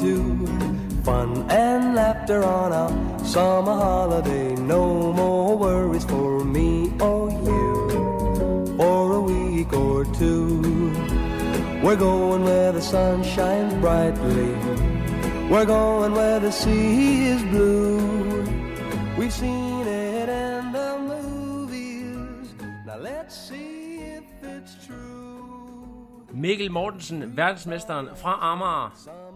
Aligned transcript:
Week. 0.00 0.48
Fun 1.04 1.50
and 1.50 1.94
laughter 1.94 2.44
on 2.44 2.72
our 2.72 3.24
summer 3.24 3.74
holiday. 3.74 4.54
No 4.56 5.12
more 5.12 5.56
worries 5.56 6.04
for 6.04 6.44
me 6.44 6.92
or 7.00 7.30
you 7.30 8.76
for 8.76 9.12
a 9.14 9.20
week 9.20 9.72
or 9.72 10.04
two. 10.04 10.92
We're 11.82 11.96
going 11.96 12.44
where 12.44 12.72
the 12.72 12.82
sun 12.82 13.22
shines 13.22 13.74
brightly. 13.74 14.54
We're 15.48 15.64
going 15.64 16.12
where 16.12 16.40
the 16.40 16.50
sea 16.50 17.28
is 17.28 17.42
blue. 17.44 18.44
We've 19.16 19.32
seen 19.32 19.86
it 19.86 20.28
in 20.28 20.72
the 20.72 20.98
movies. 20.98 22.52
Now 22.86 22.98
let's 22.98 23.34
see 23.48 23.98
if 24.18 24.24
it's 24.42 24.86
true. 24.86 26.24
Mikkel 26.32 26.68
Mortensen, 26.70 27.32
verdensmesteren 27.34 28.08
fra 28.14 28.38
Amager. 28.40 29.27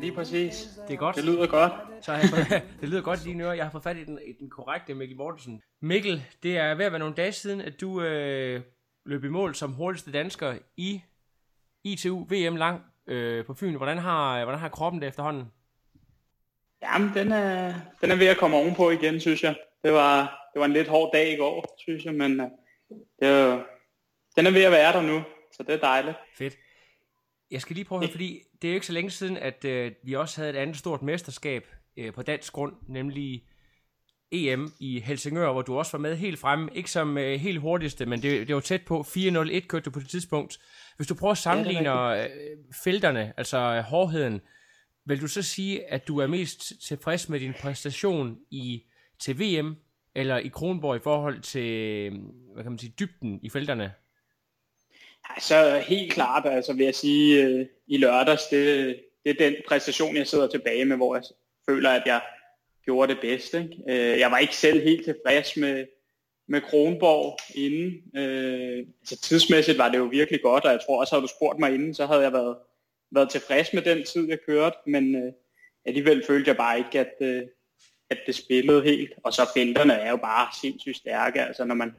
Lige 0.00 0.12
præcis. 0.12 0.68
Det 0.88 0.94
er 0.94 0.98
godt. 0.98 1.16
Det 1.16 1.24
lyder 1.24 1.46
godt. 1.46 1.72
Så 2.00 2.12
har 2.12 2.18
jeg 2.20 2.28
fået, 2.28 2.62
det 2.80 2.88
lyder 2.88 3.02
godt 3.02 3.24
dine 3.24 3.44
ører. 3.44 3.52
Jeg 3.52 3.64
har 3.64 3.70
fået 3.70 3.84
fat 3.84 3.96
i 3.96 4.04
den, 4.04 4.18
i 4.26 4.32
den 4.32 4.50
korrekte 4.50 4.94
Mikkel 4.94 5.16
Mortensen. 5.16 5.62
Mikkel, 5.80 6.24
det 6.42 6.56
er 6.58 6.74
ved 6.74 6.84
at 6.84 6.92
være 6.92 6.98
nogle 6.98 7.14
dage 7.14 7.32
siden, 7.32 7.60
at 7.60 7.80
du 7.80 8.02
øh, 8.02 8.60
løb 9.06 9.24
i 9.24 9.28
mål 9.28 9.54
som 9.54 9.72
hurtigste 9.72 10.12
dansker 10.12 10.58
i 10.76 11.02
ITU 11.84 12.26
VM 12.30 12.56
lang 12.56 12.82
øh, 13.06 13.44
på 13.44 13.54
Fyn. 13.54 13.74
Hvordan 13.76 13.98
har, 13.98 14.44
hvordan 14.44 14.60
har 14.60 14.68
kroppen 14.68 15.00
det 15.02 15.08
efterhånden? 15.08 15.44
Jamen, 16.82 17.10
den 17.14 17.32
er, 17.32 17.74
den 18.00 18.10
er 18.10 18.16
ved 18.16 18.26
at 18.26 18.36
komme 18.36 18.56
ovenpå 18.56 18.90
igen, 18.90 19.20
synes 19.20 19.42
jeg. 19.42 19.56
Det 19.84 19.92
var, 19.92 20.20
det 20.54 20.60
var 20.60 20.66
en 20.66 20.72
lidt 20.72 20.88
hård 20.88 21.10
dag 21.12 21.32
i 21.32 21.36
går, 21.36 21.76
synes 21.78 22.04
jeg, 22.04 22.14
men 22.14 22.40
øh, 22.40 22.46
det 23.20 23.28
er, 23.28 23.62
den 24.36 24.46
er 24.46 24.50
ved 24.50 24.62
at 24.62 24.72
være 24.72 24.92
der 24.92 25.02
nu, 25.02 25.22
så 25.52 25.62
det 25.62 25.74
er 25.74 25.78
dejligt. 25.78 26.16
Fedt. 26.38 26.56
Jeg 27.50 27.60
skal 27.60 27.76
lige 27.76 27.84
prøve 27.84 27.98
at 27.98 28.06
høre, 28.06 28.12
fordi 28.12 28.42
det 28.62 28.68
er 28.68 28.72
jo 28.72 28.74
ikke 28.74 28.86
så 28.86 28.92
længe 28.92 29.10
siden, 29.10 29.36
at 29.36 29.64
øh, 29.64 29.92
vi 30.02 30.12
også 30.12 30.40
havde 30.40 30.50
et 30.50 30.56
andet 30.56 30.76
stort 30.76 31.02
mesterskab 31.02 31.66
øh, 31.96 32.12
på 32.12 32.22
dansk 32.22 32.52
grund, 32.52 32.72
nemlig 32.88 33.44
EM 34.32 34.72
i 34.80 35.00
Helsingør, 35.00 35.52
hvor 35.52 35.62
du 35.62 35.78
også 35.78 35.92
var 35.92 35.98
med 35.98 36.16
helt 36.16 36.38
fremme. 36.38 36.70
Ikke 36.74 36.90
som 36.90 37.18
øh, 37.18 37.40
helt 37.40 37.60
hurtigste, 37.60 38.06
men 38.06 38.22
det, 38.22 38.48
det 38.48 38.54
var 38.54 38.60
tæt 38.60 38.82
på. 38.82 39.00
4.01 39.00 39.66
kørte 39.66 39.84
du 39.84 39.90
på 39.90 40.00
det 40.00 40.08
tidspunkt. 40.08 40.58
Hvis 40.96 41.08
du 41.08 41.14
prøver 41.14 41.32
at 41.32 41.38
sammenligne 41.38 42.22
øh, 42.22 42.28
felterne, 42.84 43.32
altså 43.36 43.58
øh, 43.58 43.82
hårdheden, 43.82 44.40
vil 45.04 45.20
du 45.20 45.26
så 45.26 45.42
sige, 45.42 45.92
at 45.92 46.08
du 46.08 46.18
er 46.18 46.26
mest 46.26 46.72
tilfreds 46.88 47.28
med 47.28 47.40
din 47.40 47.54
præstation 47.60 48.38
i 48.50 48.82
til 49.18 49.40
VM, 49.40 49.76
eller 50.14 50.36
i 50.36 50.48
Kronborg 50.48 50.96
i 50.96 51.00
forhold 51.02 51.40
til, 51.40 51.70
øh, 51.72 52.12
hvad 52.54 52.62
kan 52.62 52.72
man 52.72 52.78
sige, 52.78 52.94
dybden 52.98 53.40
i 53.42 53.48
felterne? 53.48 53.92
Altså 55.34 55.78
helt 55.78 56.12
klart, 56.12 56.46
altså 56.46 56.72
vil 56.72 56.84
jeg 56.84 56.94
sige, 56.94 57.44
øh, 57.44 57.66
i 57.86 57.96
lørdags, 57.96 58.46
det, 58.46 58.96
det 59.24 59.30
er 59.30 59.50
den 59.50 59.54
præstation, 59.68 60.16
jeg 60.16 60.26
sidder 60.26 60.46
tilbage 60.46 60.84
med, 60.84 60.96
hvor 60.96 61.14
jeg 61.14 61.24
føler, 61.68 61.90
at 61.90 62.02
jeg 62.06 62.20
gjorde 62.84 63.12
det 63.12 63.20
bedste. 63.20 63.62
Ikke? 63.62 64.12
Øh, 64.12 64.18
jeg 64.18 64.30
var 64.30 64.38
ikke 64.38 64.56
selv 64.56 64.82
helt 64.82 65.04
tilfreds 65.04 65.56
med, 65.56 65.86
med 66.48 66.60
Kronborg 66.60 67.38
inden. 67.54 68.20
Øh, 68.22 68.86
altså 69.00 69.20
tidsmæssigt 69.20 69.78
var 69.78 69.88
det 69.88 69.98
jo 69.98 70.04
virkelig 70.04 70.42
godt, 70.42 70.64
og 70.64 70.72
jeg 70.72 70.80
tror 70.86 71.00
også, 71.00 71.14
havde 71.14 71.22
du 71.22 71.34
spurgt 71.36 71.58
mig 71.58 71.74
inden, 71.74 71.94
så 71.94 72.06
havde 72.06 72.22
jeg 72.22 72.32
været, 72.32 72.56
været 73.10 73.30
tilfreds 73.30 73.72
med 73.72 73.82
den 73.82 74.04
tid, 74.04 74.28
jeg 74.28 74.38
kørte, 74.46 74.76
men 74.86 75.14
øh, 75.14 75.32
alligevel 75.84 76.24
følte 76.26 76.48
jeg 76.48 76.56
bare 76.56 76.78
ikke, 76.78 77.00
at, 77.00 77.12
øh, 77.20 77.42
at 78.10 78.18
det 78.26 78.34
spillede 78.34 78.82
helt. 78.82 79.12
Og 79.24 79.32
så 79.32 79.50
finterne 79.54 79.92
er 79.92 80.10
jo 80.10 80.16
bare 80.16 80.48
sindssygt 80.60 80.96
stærke, 80.96 81.42
altså 81.42 81.64
når 81.64 81.74
man 81.74 81.94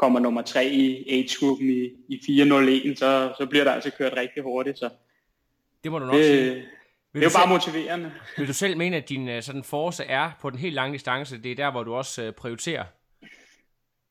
kommer 0.00 0.20
nummer 0.20 0.42
tre 0.42 0.66
i 0.66 1.10
age-gruppen 1.10 1.70
i, 1.70 1.90
i 2.08 2.20
401, 2.26 2.98
så, 2.98 3.32
så 3.38 3.46
bliver 3.46 3.64
der 3.64 3.72
altså 3.72 3.90
kørt 3.98 4.12
rigtig 4.16 4.42
hurtigt. 4.42 4.78
Så 4.78 4.88
Det 5.84 5.90
må 5.92 5.98
du 5.98 6.06
nok 6.06 6.14
sige. 6.14 6.44
det, 6.46 6.54
det 6.54 6.64
Vil 7.12 7.22
er 7.22 7.26
jo 7.26 7.38
bare 7.38 7.48
motiverende. 7.48 8.12
Vil 8.38 8.48
du 8.48 8.52
selv 8.52 8.76
mene, 8.76 8.96
at 8.96 9.08
din 9.08 9.28
øh, 9.28 9.42
sådan 9.42 9.64
force 9.64 10.04
er 10.04 10.30
på 10.40 10.50
den 10.50 10.58
helt 10.58 10.74
lange 10.74 10.92
distance? 10.92 11.38
Det 11.42 11.52
er 11.52 11.56
der, 11.56 11.70
hvor 11.70 11.82
du 11.82 11.94
også 11.94 12.22
øh, 12.22 12.32
prioriterer. 12.32 12.84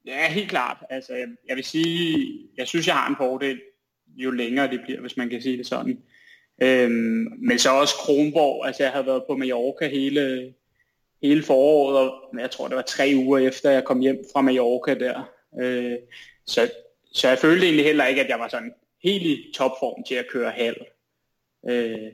Ja, 0.05 0.31
helt 0.31 0.49
klart. 0.49 0.77
Altså, 0.89 1.13
jeg, 1.13 1.27
jeg 1.47 1.55
vil 1.55 1.63
sige, 1.63 2.27
jeg 2.57 2.67
synes, 2.67 2.87
jeg 2.87 2.95
har 2.95 3.09
en 3.09 3.15
fordel, 3.17 3.61
jo 4.17 4.31
længere 4.31 4.67
det 4.71 4.81
bliver, 4.83 5.01
hvis 5.01 5.17
man 5.17 5.29
kan 5.29 5.41
sige 5.41 5.57
det 5.57 5.67
sådan. 5.67 5.99
Øhm, 6.61 7.27
men 7.47 7.59
så 7.59 7.69
også 7.69 7.95
Kronborg. 7.95 8.67
Altså, 8.67 8.83
jeg 8.83 8.91
havde 8.91 9.05
været 9.05 9.23
på 9.29 9.35
Mallorca 9.37 9.87
hele, 9.87 10.53
hele 11.23 11.43
foråret, 11.43 11.97
og 11.97 12.39
jeg 12.39 12.51
tror, 12.51 12.67
det 12.67 12.75
var 12.75 12.81
tre 12.81 13.13
uger 13.15 13.39
efter, 13.39 13.71
jeg 13.71 13.83
kom 13.83 13.99
hjem 13.99 14.17
fra 14.33 14.41
Mallorca 14.41 14.93
der. 14.93 15.29
Øh, 15.59 15.95
så, 16.45 16.71
så 17.13 17.27
jeg 17.29 17.37
følte 17.39 17.65
egentlig 17.65 17.85
heller 17.85 18.05
ikke, 18.05 18.21
at 18.23 18.29
jeg 18.29 18.39
var 18.39 18.47
sådan 18.47 18.73
helt 19.03 19.23
i 19.25 19.51
topform 19.55 20.03
til 20.03 20.15
at 20.15 20.25
køre 20.31 20.51
halv. 20.51 20.77
Øh, 21.69 22.11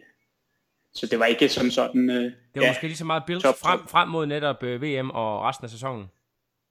så 0.93 1.07
det 1.07 1.19
var 1.19 1.25
ikke 1.25 1.49
som 1.49 1.69
sådan... 1.71 2.09
Øh, 2.09 2.23
Det 2.23 2.33
var 2.55 2.61
ja, 2.61 2.69
måske 2.69 2.87
lige 2.87 2.97
så 2.97 3.05
meget 3.05 3.23
build 3.27 3.41
frem, 3.41 3.87
frem 3.87 4.07
mod 4.09 4.25
netop 4.25 4.63
øh, 4.63 4.81
VM 4.81 5.09
og 5.09 5.41
resten 5.43 5.65
af 5.65 5.69
sæsonen. 5.69 6.05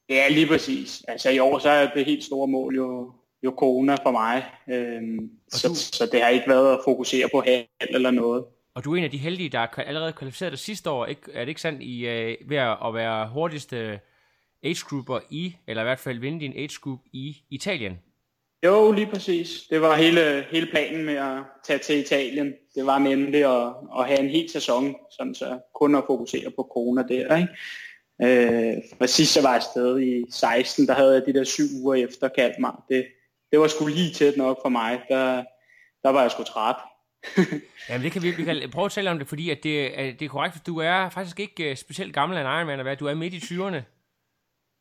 Ja, 0.08 0.28
lige 0.28 0.46
præcis. 0.46 1.04
Altså 1.08 1.30
i 1.30 1.38
år 1.38 1.58
så 1.58 1.68
er 1.70 1.90
det 1.94 2.04
helt 2.04 2.24
store 2.24 2.48
mål 2.48 2.76
jo, 2.76 3.12
jo 3.42 3.50
Kona 3.50 3.94
for 3.94 4.10
mig. 4.10 4.44
Øhm, 4.68 5.30
så, 5.48 5.68
du- 5.68 5.74
så 5.74 6.08
det 6.12 6.22
har 6.22 6.28
ikke 6.28 6.48
været 6.50 6.72
at 6.72 6.80
fokusere 6.84 7.28
på 7.34 7.40
hal 7.40 7.66
eller 7.80 8.10
noget. 8.10 8.44
Og 8.74 8.84
du 8.84 8.92
er 8.92 8.96
en 8.96 9.04
af 9.04 9.10
de 9.10 9.18
heldige, 9.18 9.48
der 9.48 9.58
er 9.58 9.66
allerede 9.66 10.12
kvalificeret 10.12 10.52
dig 10.52 10.58
sidste 10.58 10.90
år. 10.90 11.06
Ikke, 11.06 11.22
er 11.32 11.40
det 11.40 11.48
ikke 11.48 11.60
sandt 11.60 11.82
i 11.82 12.06
øh, 12.06 12.36
ved 12.46 12.56
at 12.56 12.94
være 12.94 13.28
hurtigste 13.28 14.00
age 14.64 14.84
grouper 14.88 15.20
i, 15.30 15.56
eller 15.66 15.82
i 15.82 15.84
hvert 15.84 15.98
fald 15.98 16.18
vinde 16.18 16.40
din 16.40 16.52
age 16.56 16.78
group 16.82 17.00
i 17.12 17.36
Italien? 17.50 17.98
Jo, 18.64 18.92
lige 18.92 19.06
præcis. 19.06 19.62
Det 19.70 19.80
var 19.80 19.96
hele, 19.96 20.46
hele 20.50 20.66
planen 20.70 21.04
med 21.04 21.14
at 21.14 21.42
tage 21.64 21.78
til 21.78 21.98
Italien. 21.98 22.54
Det 22.74 22.86
var 22.86 22.98
nemlig 22.98 23.44
at, 23.44 23.74
at 23.98 24.06
have 24.06 24.20
en 24.20 24.30
hel 24.30 24.50
sæson, 24.50 24.96
sådan 25.18 25.34
så 25.34 25.58
kun 25.74 25.94
at 25.94 26.04
fokusere 26.06 26.50
på 26.56 26.62
Kona 26.62 27.02
der. 27.02 27.36
Ikke? 27.36 27.48
Øh, 28.22 28.82
for 28.98 29.06
sidst 29.06 29.36
jeg 29.36 29.44
var 29.44 29.54
afsted 29.54 30.00
i 30.00 30.24
16, 30.30 30.86
der 30.86 30.94
havde 30.94 31.14
jeg 31.14 31.22
de 31.26 31.34
der 31.34 31.44
syv 31.44 31.64
uger 31.82 31.94
efter 31.94 32.28
Kalmar. 32.28 32.84
Det, 32.88 33.06
det 33.52 33.60
var 33.60 33.68
sgu 33.68 33.86
lige 33.86 34.14
tæt 34.14 34.36
nok 34.36 34.58
for 34.64 34.68
mig. 34.68 35.00
Der, 35.08 35.44
der 36.02 36.08
var 36.10 36.22
jeg 36.22 36.30
sgu 36.30 36.42
træt. 36.42 36.76
Jamen 37.88 38.04
det 38.04 38.12
kan 38.12 38.22
vi, 38.22 38.30
vi 38.30 38.44
kan 38.44 38.70
prøve 38.72 38.84
at 38.84 38.92
tale 38.92 39.10
om 39.10 39.18
det, 39.18 39.28
fordi 39.28 39.50
at 39.50 39.58
det, 39.62 39.86
at 39.86 40.20
det 40.20 40.24
er 40.24 40.28
korrekt, 40.28 40.56
at 40.56 40.66
du 40.66 40.78
er 40.78 41.08
faktisk 41.08 41.40
ikke 41.40 41.70
øh, 41.70 41.76
specielt 41.76 42.14
gammel 42.14 42.38
af 42.38 42.40
en 42.40 42.58
Ironman 42.58 42.78
at 42.78 42.84
være. 42.84 42.94
Du 42.94 43.06
er 43.06 43.14
midt 43.14 43.34
i 43.34 43.38
20'erne. 43.38 43.93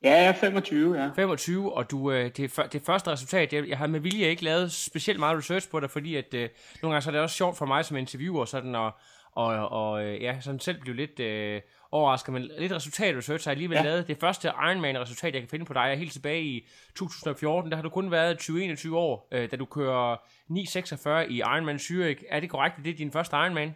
Ja, 0.03 0.11
jeg 0.13 0.25
er 0.25 0.33
25, 0.33 1.01
ja. 1.01 1.09
25, 1.15 1.73
og 1.73 1.91
du, 1.91 2.11
øh, 2.11 2.31
det, 2.37 2.59
det 2.73 2.81
første 2.85 3.11
resultat, 3.11 3.53
jeg, 3.53 3.69
jeg 3.69 3.77
har 3.77 3.87
med 3.87 3.99
vilje 3.99 4.27
ikke 4.27 4.43
lavet 4.43 4.71
specielt 4.71 5.19
meget 5.19 5.37
research 5.37 5.69
på 5.69 5.79
dig, 5.79 5.89
fordi 5.89 6.15
at 6.15 6.33
øh, 6.33 6.49
nogle 6.81 6.93
gange 6.93 7.01
så 7.01 7.09
er 7.09 7.11
det 7.11 7.21
også 7.21 7.35
sjovt 7.35 7.57
for 7.57 7.65
mig 7.65 7.85
som 7.85 7.97
interviewer 7.97 8.45
sådan 8.45 8.75
at 8.75 8.91
og, 9.35 9.69
og 9.69 10.03
øh, 10.05 10.21
ja, 10.21 10.41
sådan 10.41 10.59
selv 10.59 10.79
blive 10.81 10.95
lidt 10.95 11.19
øh, 11.19 11.61
overrasket, 11.91 12.33
men 12.33 12.49
lidt 12.59 12.71
resultatresearch 12.71 13.47
har 13.47 13.51
jeg 13.51 13.55
alligevel 13.55 13.75
ja. 13.75 13.83
Lavet. 13.83 14.07
Det 14.07 14.17
første 14.19 14.47
Ironman-resultat, 14.47 15.33
jeg 15.33 15.41
kan 15.41 15.49
finde 15.49 15.65
på 15.65 15.73
dig, 15.73 15.81
er 15.81 15.95
helt 15.95 16.11
tilbage 16.11 16.43
i 16.43 16.67
2014. 16.95 17.71
Der 17.71 17.77
har 17.77 17.83
du 17.83 17.89
kun 17.89 18.11
været 18.11 18.49
20-21 18.49 18.95
år, 18.95 19.27
øh, 19.31 19.51
da 19.51 19.55
du 19.55 19.65
kører 19.65 20.15
9.46 20.51 21.31
i 21.31 21.37
Ironman 21.37 21.75
Zürich. 21.75 22.23
Er 22.29 22.39
det 22.39 22.49
korrekt, 22.49 22.75
at 22.77 22.85
det 22.85 22.93
er 22.93 22.97
din 22.97 23.11
første 23.11 23.35
Ironman? 23.35 23.75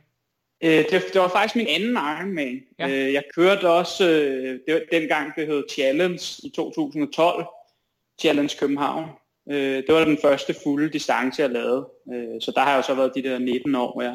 Øh, 0.63 0.85
det, 0.91 1.03
det 1.13 1.21
var 1.21 1.27
faktisk 1.27 1.55
min 1.55 1.67
anden 1.67 1.91
Ironman. 1.91 2.61
Ja. 2.79 2.89
Øh, 2.89 3.13
jeg 3.13 3.23
kørte 3.35 3.69
også, 3.69 4.09
øh, 4.09 4.59
det 4.67 4.73
var 4.73 4.81
dengang 4.91 5.35
det 5.35 5.47
hed 5.47 5.63
Challenge 5.71 6.23
i 6.43 6.49
2012, 6.55 7.45
Challenge 8.21 8.55
København. 8.59 9.09
Øh, 9.51 9.83
det 9.87 9.93
var 9.95 10.05
den 10.05 10.17
første 10.21 10.55
fulde 10.63 10.89
distance, 10.89 11.41
jeg 11.41 11.49
lavede. 11.49 11.87
Øh, 12.13 12.41
så 12.41 12.51
der 12.55 12.61
har 12.61 12.69
jeg 12.69 12.77
jo 12.77 12.81
så 12.81 12.93
været 12.93 13.11
de 13.15 13.23
der 13.23 13.39
19 13.39 13.75
år, 13.75 14.01
ja. 14.01 14.13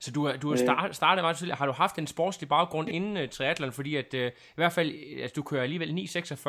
Så 0.00 0.10
du, 0.10 0.30
du 0.42 0.48
har 0.48 0.56
start, 0.56 0.96
startet 0.96 1.24
meget 1.24 1.36
tidligt. 1.36 1.58
Har 1.58 1.66
du 1.66 1.72
haft 1.72 1.98
en 1.98 2.06
sportslig 2.06 2.48
baggrund 2.48 2.88
inden 2.90 3.16
uh, 3.16 3.28
triathlon? 3.28 3.72
Fordi 3.72 3.96
at, 3.96 4.14
uh, 4.14 4.20
i 4.20 4.30
hvert 4.54 4.72
fald, 4.72 4.92
øh, 4.94 5.22
altså, 5.22 5.32
du 5.36 5.42
kører 5.42 5.62
alligevel 5.62 5.88
9.46, 5.88 6.48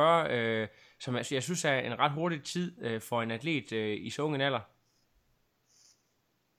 uh, 0.61 0.67
som 0.99 1.15
altså, 1.15 1.35
jeg 1.35 1.43
synes 1.43 1.65
er 1.65 1.79
en 1.79 1.99
ret 1.99 2.11
hurtig 2.11 2.43
tid 2.43 2.71
uh, 2.85 3.01
for 3.01 3.21
en 3.21 3.31
atlet 3.31 3.71
uh, 3.71 4.05
i 4.05 4.09
så 4.09 4.21
ung 4.21 4.35
en 4.35 4.41
alder. 4.41 4.59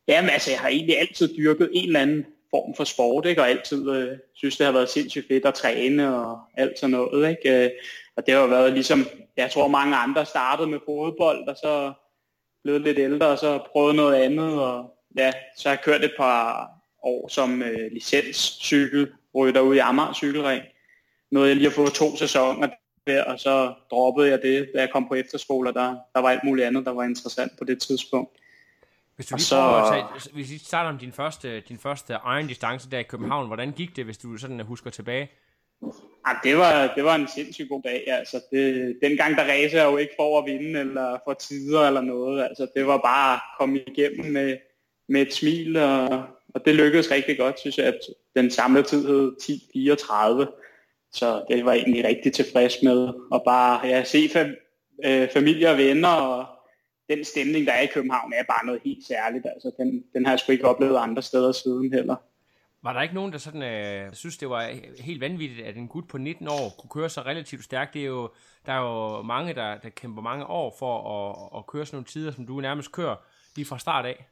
Jamen 0.08 0.30
altså, 0.30 0.50
jeg 0.50 0.60
har 0.60 0.68
egentlig 0.68 0.98
altid 0.98 1.36
dyrket 1.36 1.70
en 1.72 1.86
eller 1.86 2.00
anden 2.00 2.26
form 2.54 2.74
for 2.74 2.84
sport, 2.84 3.26
ikke? 3.26 3.42
og 3.42 3.48
altid 3.48 3.90
øh, 3.90 4.18
synes, 4.34 4.56
det 4.56 4.66
har 4.66 4.72
været 4.72 4.90
sindssygt 4.90 5.28
fedt 5.28 5.46
at 5.46 5.54
træne 5.54 6.16
og 6.16 6.40
alt 6.54 6.78
sådan 6.78 6.90
noget. 6.90 7.30
Ikke? 7.30 7.64
Øh, 7.64 7.70
og 8.16 8.26
det 8.26 8.34
har 8.34 8.40
jo 8.40 8.46
været 8.46 8.72
ligesom, 8.72 9.06
jeg 9.36 9.50
tror 9.50 9.68
mange 9.68 9.96
andre 9.96 10.26
startede 10.26 10.68
med 10.68 10.78
fodbold, 10.86 11.48
og 11.48 11.56
så 11.56 11.92
blev 12.64 12.80
lidt 12.80 12.98
ældre, 12.98 13.26
og 13.26 13.38
så 13.38 13.58
prøvede 13.72 13.96
noget 13.96 14.14
andet, 14.14 14.60
og 14.60 14.94
ja, 15.16 15.32
så 15.56 15.68
har 15.68 15.76
jeg 15.76 15.84
kørt 15.84 16.04
et 16.04 16.14
par 16.16 16.70
år 17.02 17.28
som 17.28 17.62
øh, 17.62 17.92
licenscykelrytter 17.92 19.60
ude 19.60 19.76
i 19.76 19.78
Amager 19.78 20.12
Cykelring. 20.14 20.62
Noget 21.30 21.48
jeg 21.48 21.56
lige 21.56 21.68
har 21.68 21.74
fået 21.74 21.92
to 21.92 22.16
sæsoner 22.16 22.68
der, 23.06 23.24
og 23.24 23.40
så 23.40 23.74
droppede 23.90 24.30
jeg 24.30 24.42
det, 24.42 24.68
da 24.74 24.80
jeg 24.80 24.90
kom 24.92 25.08
på 25.08 25.14
efterskole, 25.14 25.70
og 25.70 25.74
der, 25.74 25.96
der 26.14 26.20
var 26.20 26.30
alt 26.30 26.44
muligt 26.44 26.66
andet, 26.66 26.86
der 26.86 26.92
var 26.92 27.04
interessant 27.04 27.52
på 27.58 27.64
det 27.64 27.82
tidspunkt. 27.82 28.30
Hvis 29.16 29.26
du 29.26 29.34
lige 29.34 29.44
så... 29.44 29.76
at 29.76 29.92
tage, 29.92 30.32
hvis 30.34 30.50
vi 30.50 30.58
starter 30.58 30.90
om 30.90 30.98
din 30.98 31.12
første, 31.12 31.60
din 31.60 31.78
første 31.78 32.14
egen 32.14 32.46
distance 32.46 32.90
der 32.90 32.98
i 32.98 33.02
København, 33.02 33.46
hvordan 33.46 33.72
gik 33.72 33.96
det, 33.96 34.04
hvis 34.04 34.18
du 34.18 34.36
sådan 34.36 34.60
husker 34.60 34.90
tilbage? 34.90 35.30
Ja, 36.28 36.32
det, 36.44 36.56
var, 36.56 36.92
det 36.94 37.04
var 37.04 37.14
en 37.14 37.28
sindssygt 37.28 37.68
god 37.68 37.82
dag. 37.82 38.04
Altså, 38.06 38.40
det, 38.52 38.96
dengang 39.02 39.36
der 39.36 39.44
racer 39.44 39.78
jeg 39.78 39.92
jo 39.92 39.96
ikke 39.96 40.12
for 40.18 40.38
at 40.38 40.44
vinde 40.46 40.80
eller 40.80 41.18
for 41.24 41.34
tider 41.34 41.86
eller 41.86 42.00
noget. 42.00 42.44
Altså, 42.44 42.66
det 42.76 42.86
var 42.86 42.98
bare 42.98 43.34
at 43.34 43.40
komme 43.58 43.80
igennem 43.86 44.32
med, 44.32 44.56
med 45.08 45.22
et 45.22 45.34
smil, 45.34 45.76
og, 45.76 46.08
og 46.54 46.64
det 46.64 46.74
lykkedes 46.74 47.10
rigtig 47.10 47.38
godt, 47.38 47.60
synes 47.60 47.78
jeg, 47.78 47.86
at 47.86 47.98
den 48.36 48.50
samlede 48.50 48.86
tid 48.86 49.06
hed 49.06 49.32
10.34. 49.42 50.60
Så 51.12 51.44
det 51.50 51.64
var 51.64 51.72
egentlig 51.72 52.04
rigtig 52.04 52.32
tilfreds 52.32 52.74
med. 52.82 53.08
Og 53.30 53.42
bare 53.44 53.86
ja, 53.86 54.04
se 54.04 54.30
fam- 54.34 55.06
øh, 55.06 55.28
familie 55.28 55.70
og 55.70 55.78
venner, 55.78 56.08
og 56.08 56.46
den 57.08 57.24
stemning, 57.24 57.66
der 57.66 57.72
er 57.72 57.80
i 57.80 57.86
København, 57.94 58.32
er 58.32 58.44
bare 58.48 58.66
noget 58.66 58.80
helt 58.84 59.06
særligt. 59.06 59.46
Altså, 59.46 59.70
den, 59.78 60.04
den 60.14 60.24
har 60.24 60.32
jeg 60.32 60.38
sgu 60.38 60.52
ikke 60.52 60.68
oplevet 60.68 60.96
andre 60.96 61.22
steder 61.22 61.52
siden 61.52 61.92
heller. 61.92 62.16
Var 62.82 62.92
der 62.92 63.02
ikke 63.02 63.14
nogen, 63.14 63.32
der 63.32 63.38
sådan, 63.38 63.62
øh, 63.62 64.14
synes, 64.14 64.36
det 64.36 64.50
var 64.50 64.70
helt 65.00 65.20
vanvittigt, 65.20 65.66
at 65.66 65.76
en 65.76 65.88
gut 65.88 66.08
på 66.08 66.18
19 66.18 66.48
år 66.48 66.74
kunne 66.78 66.90
køre 67.00 67.08
så 67.08 67.20
relativt 67.20 67.64
stærkt? 67.64 67.94
Det 67.94 68.02
er 68.02 68.06
jo, 68.06 68.30
der 68.66 68.72
er 68.72 68.80
jo 68.80 69.22
mange, 69.22 69.54
der, 69.54 69.78
der 69.78 69.88
kæmper 69.88 70.22
mange 70.22 70.46
år 70.46 70.76
for 70.78 70.94
at, 71.14 71.58
at 71.58 71.66
køre 71.66 71.86
sådan 71.86 71.96
nogle 71.96 72.06
tider, 72.06 72.32
som 72.32 72.46
du 72.46 72.60
nærmest 72.60 72.92
kører 72.92 73.16
lige 73.56 73.66
fra 73.66 73.78
start 73.78 74.06
af. 74.06 74.26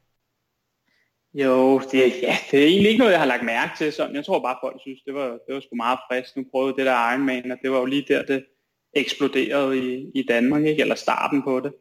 Jo, 1.33 1.79
det, 1.79 2.21
ja, 2.21 2.35
det 2.51 2.63
er 2.63 2.67
egentlig 2.67 2.89
ikke 2.89 2.99
noget, 2.99 3.11
jeg 3.11 3.19
har 3.19 3.27
lagt 3.27 3.43
mærke 3.43 3.71
til. 3.77 3.93
Sådan. 3.93 4.15
Jeg 4.15 4.25
tror 4.25 4.39
bare, 4.39 4.57
folk 4.63 4.81
synes, 4.81 4.99
det 5.05 5.13
var, 5.13 5.27
det 5.27 5.55
var 5.55 5.59
sgu 5.59 5.75
meget 5.75 5.99
frisk. 6.11 6.37
Nu 6.37 6.45
prøvede 6.51 6.77
det 6.77 6.85
der 6.85 7.11
Ironman, 7.11 7.51
og 7.51 7.57
det 7.61 7.71
var 7.71 7.79
jo 7.79 7.85
lige 7.85 8.05
der, 8.07 8.23
det 8.25 8.45
eksploderede 8.93 9.77
i, 9.77 10.11
i 10.15 10.23
Danmark, 10.23 10.63
ikke? 10.63 10.81
eller 10.81 10.95
starten 10.95 11.43
på 11.43 11.59
det. 11.59 11.73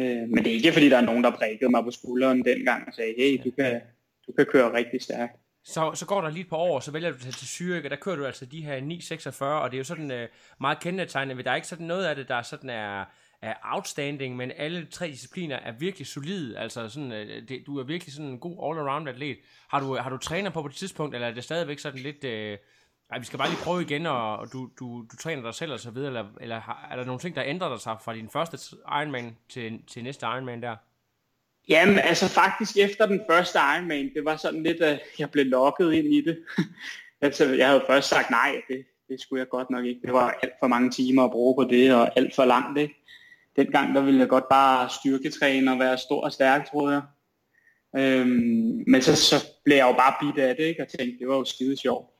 Øh, 0.00 0.28
men 0.28 0.38
det 0.38 0.46
er 0.46 0.54
ikke, 0.54 0.72
fordi 0.72 0.88
der 0.88 0.96
er 0.96 1.00
nogen, 1.10 1.24
der 1.24 1.30
prikkede 1.30 1.70
mig 1.70 1.84
på 1.84 1.90
skulderen 1.90 2.44
dengang 2.44 2.88
og 2.88 2.94
sagde, 2.94 3.14
hey, 3.18 3.40
du 3.44 3.50
kan, 3.50 3.80
du 4.26 4.32
kan 4.32 4.46
køre 4.46 4.72
rigtig 4.72 5.02
stærkt. 5.02 5.32
Så, 5.64 5.92
så 5.94 6.06
går 6.06 6.20
der 6.20 6.30
lige 6.30 6.42
et 6.42 6.48
par 6.48 6.56
år, 6.56 6.80
så 6.80 6.90
vælger 6.90 7.10
du 7.10 7.14
at 7.14 7.20
tage 7.20 7.32
til 7.32 7.46
Zürich, 7.46 7.84
og 7.84 7.90
der 7.90 7.96
kører 7.96 8.16
du 8.16 8.26
altså 8.26 8.46
de 8.46 8.64
her 8.64 8.80
9.46, 8.80 9.44
og 9.44 9.70
det 9.70 9.76
er 9.76 9.78
jo 9.78 9.84
sådan 9.84 10.10
øh, 10.10 10.28
meget 10.60 10.80
kendetegnet 10.80 11.36
ved, 11.36 11.44
der 11.44 11.50
er 11.50 11.54
ikke 11.54 11.68
sådan 11.68 11.86
noget 11.86 12.04
af 12.04 12.16
det, 12.16 12.28
der 12.28 12.42
sådan 12.42 12.70
er, 12.70 13.04
er 13.42 13.54
outstanding, 13.62 14.36
men 14.36 14.52
alle 14.56 14.86
tre 14.90 15.06
discipliner 15.06 15.56
er 15.56 15.72
virkelig 15.72 16.06
solide, 16.06 16.58
altså 16.58 16.88
sådan, 16.88 17.12
øh, 17.12 17.48
det, 17.48 17.62
du 17.66 17.78
er 17.78 17.84
virkelig 17.84 18.14
sådan 18.14 18.30
en 18.30 18.38
god 18.38 18.56
all-around 18.56 19.08
atlet. 19.08 19.36
Har 19.68 19.80
du, 19.80 19.94
har 19.94 20.10
du 20.10 20.16
træner 20.16 20.50
på 20.50 20.62
på 20.62 20.68
det 20.68 20.76
tidspunkt, 20.76 21.14
eller 21.14 21.28
er 21.28 21.34
det 21.34 21.44
stadigvæk 21.44 21.78
sådan 21.78 22.00
lidt, 22.00 22.24
øh, 22.24 22.58
ej, 23.12 23.18
vi 23.18 23.24
skal 23.24 23.38
bare 23.38 23.48
lige 23.48 23.64
prøve 23.64 23.82
igen, 23.82 24.06
og, 24.06 24.36
og 24.36 24.52
du, 24.52 24.70
du, 24.78 25.04
du 25.12 25.16
træner 25.16 25.42
dig 25.42 25.54
selv 25.54 25.72
og 25.72 25.80
så 25.80 25.90
videre, 25.90 26.08
eller, 26.08 26.24
eller 26.40 26.60
har, 26.60 26.88
er 26.90 26.96
der 26.96 27.04
nogle 27.04 27.20
ting, 27.20 27.36
der 27.36 27.42
ændrer 27.46 27.76
sig 27.76 27.96
fra 28.04 28.14
din 28.14 28.28
første 28.30 28.76
Ironman 28.86 29.36
til, 29.48 29.80
til 29.86 30.04
næste 30.04 30.26
Ironman 30.26 30.62
der? 30.62 30.76
Jamen, 31.68 31.98
altså 31.98 32.28
faktisk 32.28 32.76
efter 32.76 33.06
den 33.06 33.20
første 33.30 33.58
Ironman, 33.58 34.10
det 34.14 34.24
var 34.24 34.36
sådan 34.36 34.62
lidt, 34.62 34.80
at 34.82 35.00
jeg 35.18 35.30
blev 35.30 35.46
lokket 35.46 35.92
ind 35.92 36.06
i 36.06 36.20
det. 36.20 36.38
altså, 37.20 37.44
jeg 37.44 37.68
havde 37.68 37.84
først 37.86 38.08
sagt 38.08 38.30
nej, 38.30 38.62
det, 38.68 38.84
det 39.08 39.20
skulle 39.20 39.40
jeg 39.40 39.48
godt 39.48 39.70
nok 39.70 39.84
ikke. 39.84 40.00
Det 40.04 40.12
var 40.12 40.38
alt 40.42 40.52
for 40.60 40.66
mange 40.66 40.90
timer 40.90 41.24
at 41.24 41.30
bruge 41.30 41.54
på 41.56 41.70
det, 41.70 41.94
og 41.94 42.18
alt 42.18 42.34
for 42.34 42.44
langt, 42.44 42.78
ikke? 42.78 42.94
Dengang, 43.56 43.94
der 43.94 44.00
ville 44.00 44.20
jeg 44.20 44.28
godt 44.28 44.48
bare 44.50 44.88
styrketræne 44.88 45.72
og 45.72 45.78
være 45.78 45.98
stor 45.98 46.24
og 46.24 46.32
stærk, 46.32 46.70
tror 46.70 46.90
jeg. 46.90 47.02
Øhm, 47.96 48.84
men 48.86 49.02
så, 49.02 49.16
så 49.16 49.46
blev 49.64 49.76
jeg 49.76 49.86
jo 49.88 49.92
bare 49.92 50.14
bidt 50.20 50.44
af 50.44 50.56
det, 50.56 50.64
ikke? 50.64 50.82
Og 50.82 50.88
tænkte, 50.88 51.18
det 51.18 51.28
var 51.28 51.36
jo 51.36 51.44
skide 51.44 51.76
sjovt. 51.76 52.11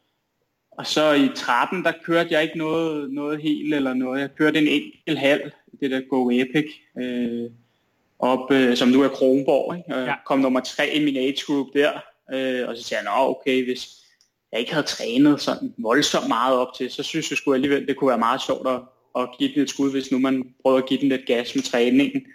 Og 0.78 0.86
så 0.86 1.12
i 1.12 1.28
13, 1.36 1.84
der 1.84 1.92
kørte 2.04 2.28
jeg 2.30 2.42
ikke 2.42 2.58
noget, 2.58 3.10
noget 3.10 3.42
helt 3.42 3.74
eller 3.74 3.94
noget. 3.94 4.20
Jeg 4.20 4.34
kørte 4.34 4.58
en 4.58 4.68
enkelt 4.68 5.18
halv, 5.18 5.50
det 5.80 5.90
der 5.90 6.00
Go 6.00 6.30
Epic. 6.30 6.66
Øh, 6.98 7.50
op, 8.22 8.52
øh, 8.52 8.76
som 8.76 8.88
nu 8.88 9.02
er 9.02 9.08
Kronborg. 9.08 9.76
Ikke? 9.76 9.94
Og 9.94 10.06
ja. 10.06 10.14
kom 10.26 10.38
nummer 10.38 10.60
tre 10.60 10.94
i 10.94 11.04
min 11.04 11.16
age 11.16 11.42
group 11.46 11.66
der, 11.74 11.92
øh, 12.32 12.68
og 12.68 12.76
så 12.76 12.82
sagde 12.82 13.10
jeg, 13.10 13.18
okay, 13.18 13.64
hvis 13.64 13.88
jeg 14.52 14.60
ikke 14.60 14.72
havde 14.72 14.86
trænet 14.86 15.40
sådan 15.40 15.74
voldsomt 15.78 16.28
meget 16.28 16.58
op 16.58 16.74
til, 16.76 16.90
så 16.90 17.02
synes 17.02 17.30
jeg 17.30 17.38
sgu 17.38 17.54
alligevel, 17.54 17.86
det 17.86 17.96
kunne 17.96 18.08
være 18.08 18.18
meget 18.18 18.42
sjovt 18.42 18.68
at, 18.68 18.80
at 19.18 19.28
give 19.38 19.54
den 19.54 19.62
et 19.62 19.70
skud, 19.70 19.90
hvis 19.90 20.12
nu 20.12 20.18
man 20.18 20.54
prøver 20.62 20.78
at 20.78 20.86
give 20.88 21.00
den 21.00 21.08
lidt 21.08 21.26
gas 21.26 21.54
med 21.54 21.62
træningen. 21.62 22.26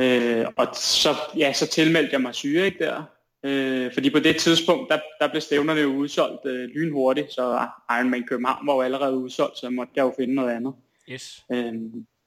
Øh, 0.00 0.46
og 0.56 0.66
så, 0.74 1.14
ja, 1.36 1.52
så 1.52 1.66
tilmeldte 1.66 2.12
jeg 2.12 2.20
mig 2.20 2.34
syre 2.34 2.66
ikke 2.66 2.84
der, 2.84 3.02
øh, 3.44 3.92
fordi 3.94 4.10
på 4.10 4.18
det 4.18 4.36
tidspunkt, 4.36 4.90
der, 4.90 4.98
der 5.20 5.28
blev 5.28 5.40
stævnerne 5.40 5.80
jo 5.80 5.88
udsolgt 5.88 6.46
øh, 6.46 6.68
lynhurtigt, 6.68 7.32
så 7.32 7.68
Ironman 7.90 8.26
København 8.26 8.66
var 8.66 8.74
jo 8.74 8.80
allerede 8.80 9.16
udsolgt, 9.16 9.58
så 9.58 9.70
måtte 9.70 9.92
jeg 9.96 10.02
jo 10.02 10.14
finde 10.18 10.34
noget 10.34 10.50
andet. 10.50 10.74
Yes. 11.08 11.44
Øh, 11.52 11.74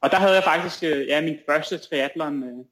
og 0.02 0.12
der 0.12 0.18
havde 0.18 0.34
jeg 0.34 0.44
faktisk 0.44 0.84
øh, 0.84 1.08
ja, 1.08 1.22
min 1.22 1.38
første 1.50 1.78
triathlon 1.78 2.44
øh, 2.44 2.66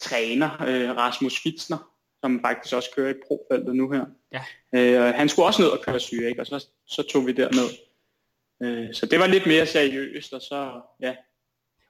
træner, 0.00 0.62
øh, 0.62 0.96
Rasmus 0.96 1.42
Fitzner, 1.42 1.90
som 2.20 2.40
faktisk 2.40 2.74
også 2.74 2.90
kører 2.96 3.10
i 3.10 3.18
profeltet 3.28 3.76
nu 3.76 3.90
her. 3.90 4.04
Ja. 4.32 4.42
Øh, 4.72 5.14
han 5.14 5.28
skulle 5.28 5.46
også 5.46 5.62
ned 5.62 5.70
og 5.70 5.80
køre 5.80 6.00
syge, 6.00 6.28
ikke? 6.28 6.40
og 6.40 6.46
så, 6.46 6.66
så 6.86 7.02
tog 7.12 7.26
vi 7.26 7.32
derned. 7.32 7.70
Øh, 8.62 8.94
så 8.94 9.06
det 9.06 9.18
var 9.20 9.26
lidt 9.26 9.46
mere 9.46 9.66
seriøst, 9.66 10.32
og 10.32 10.40
så, 10.40 10.80
ja. 11.00 11.16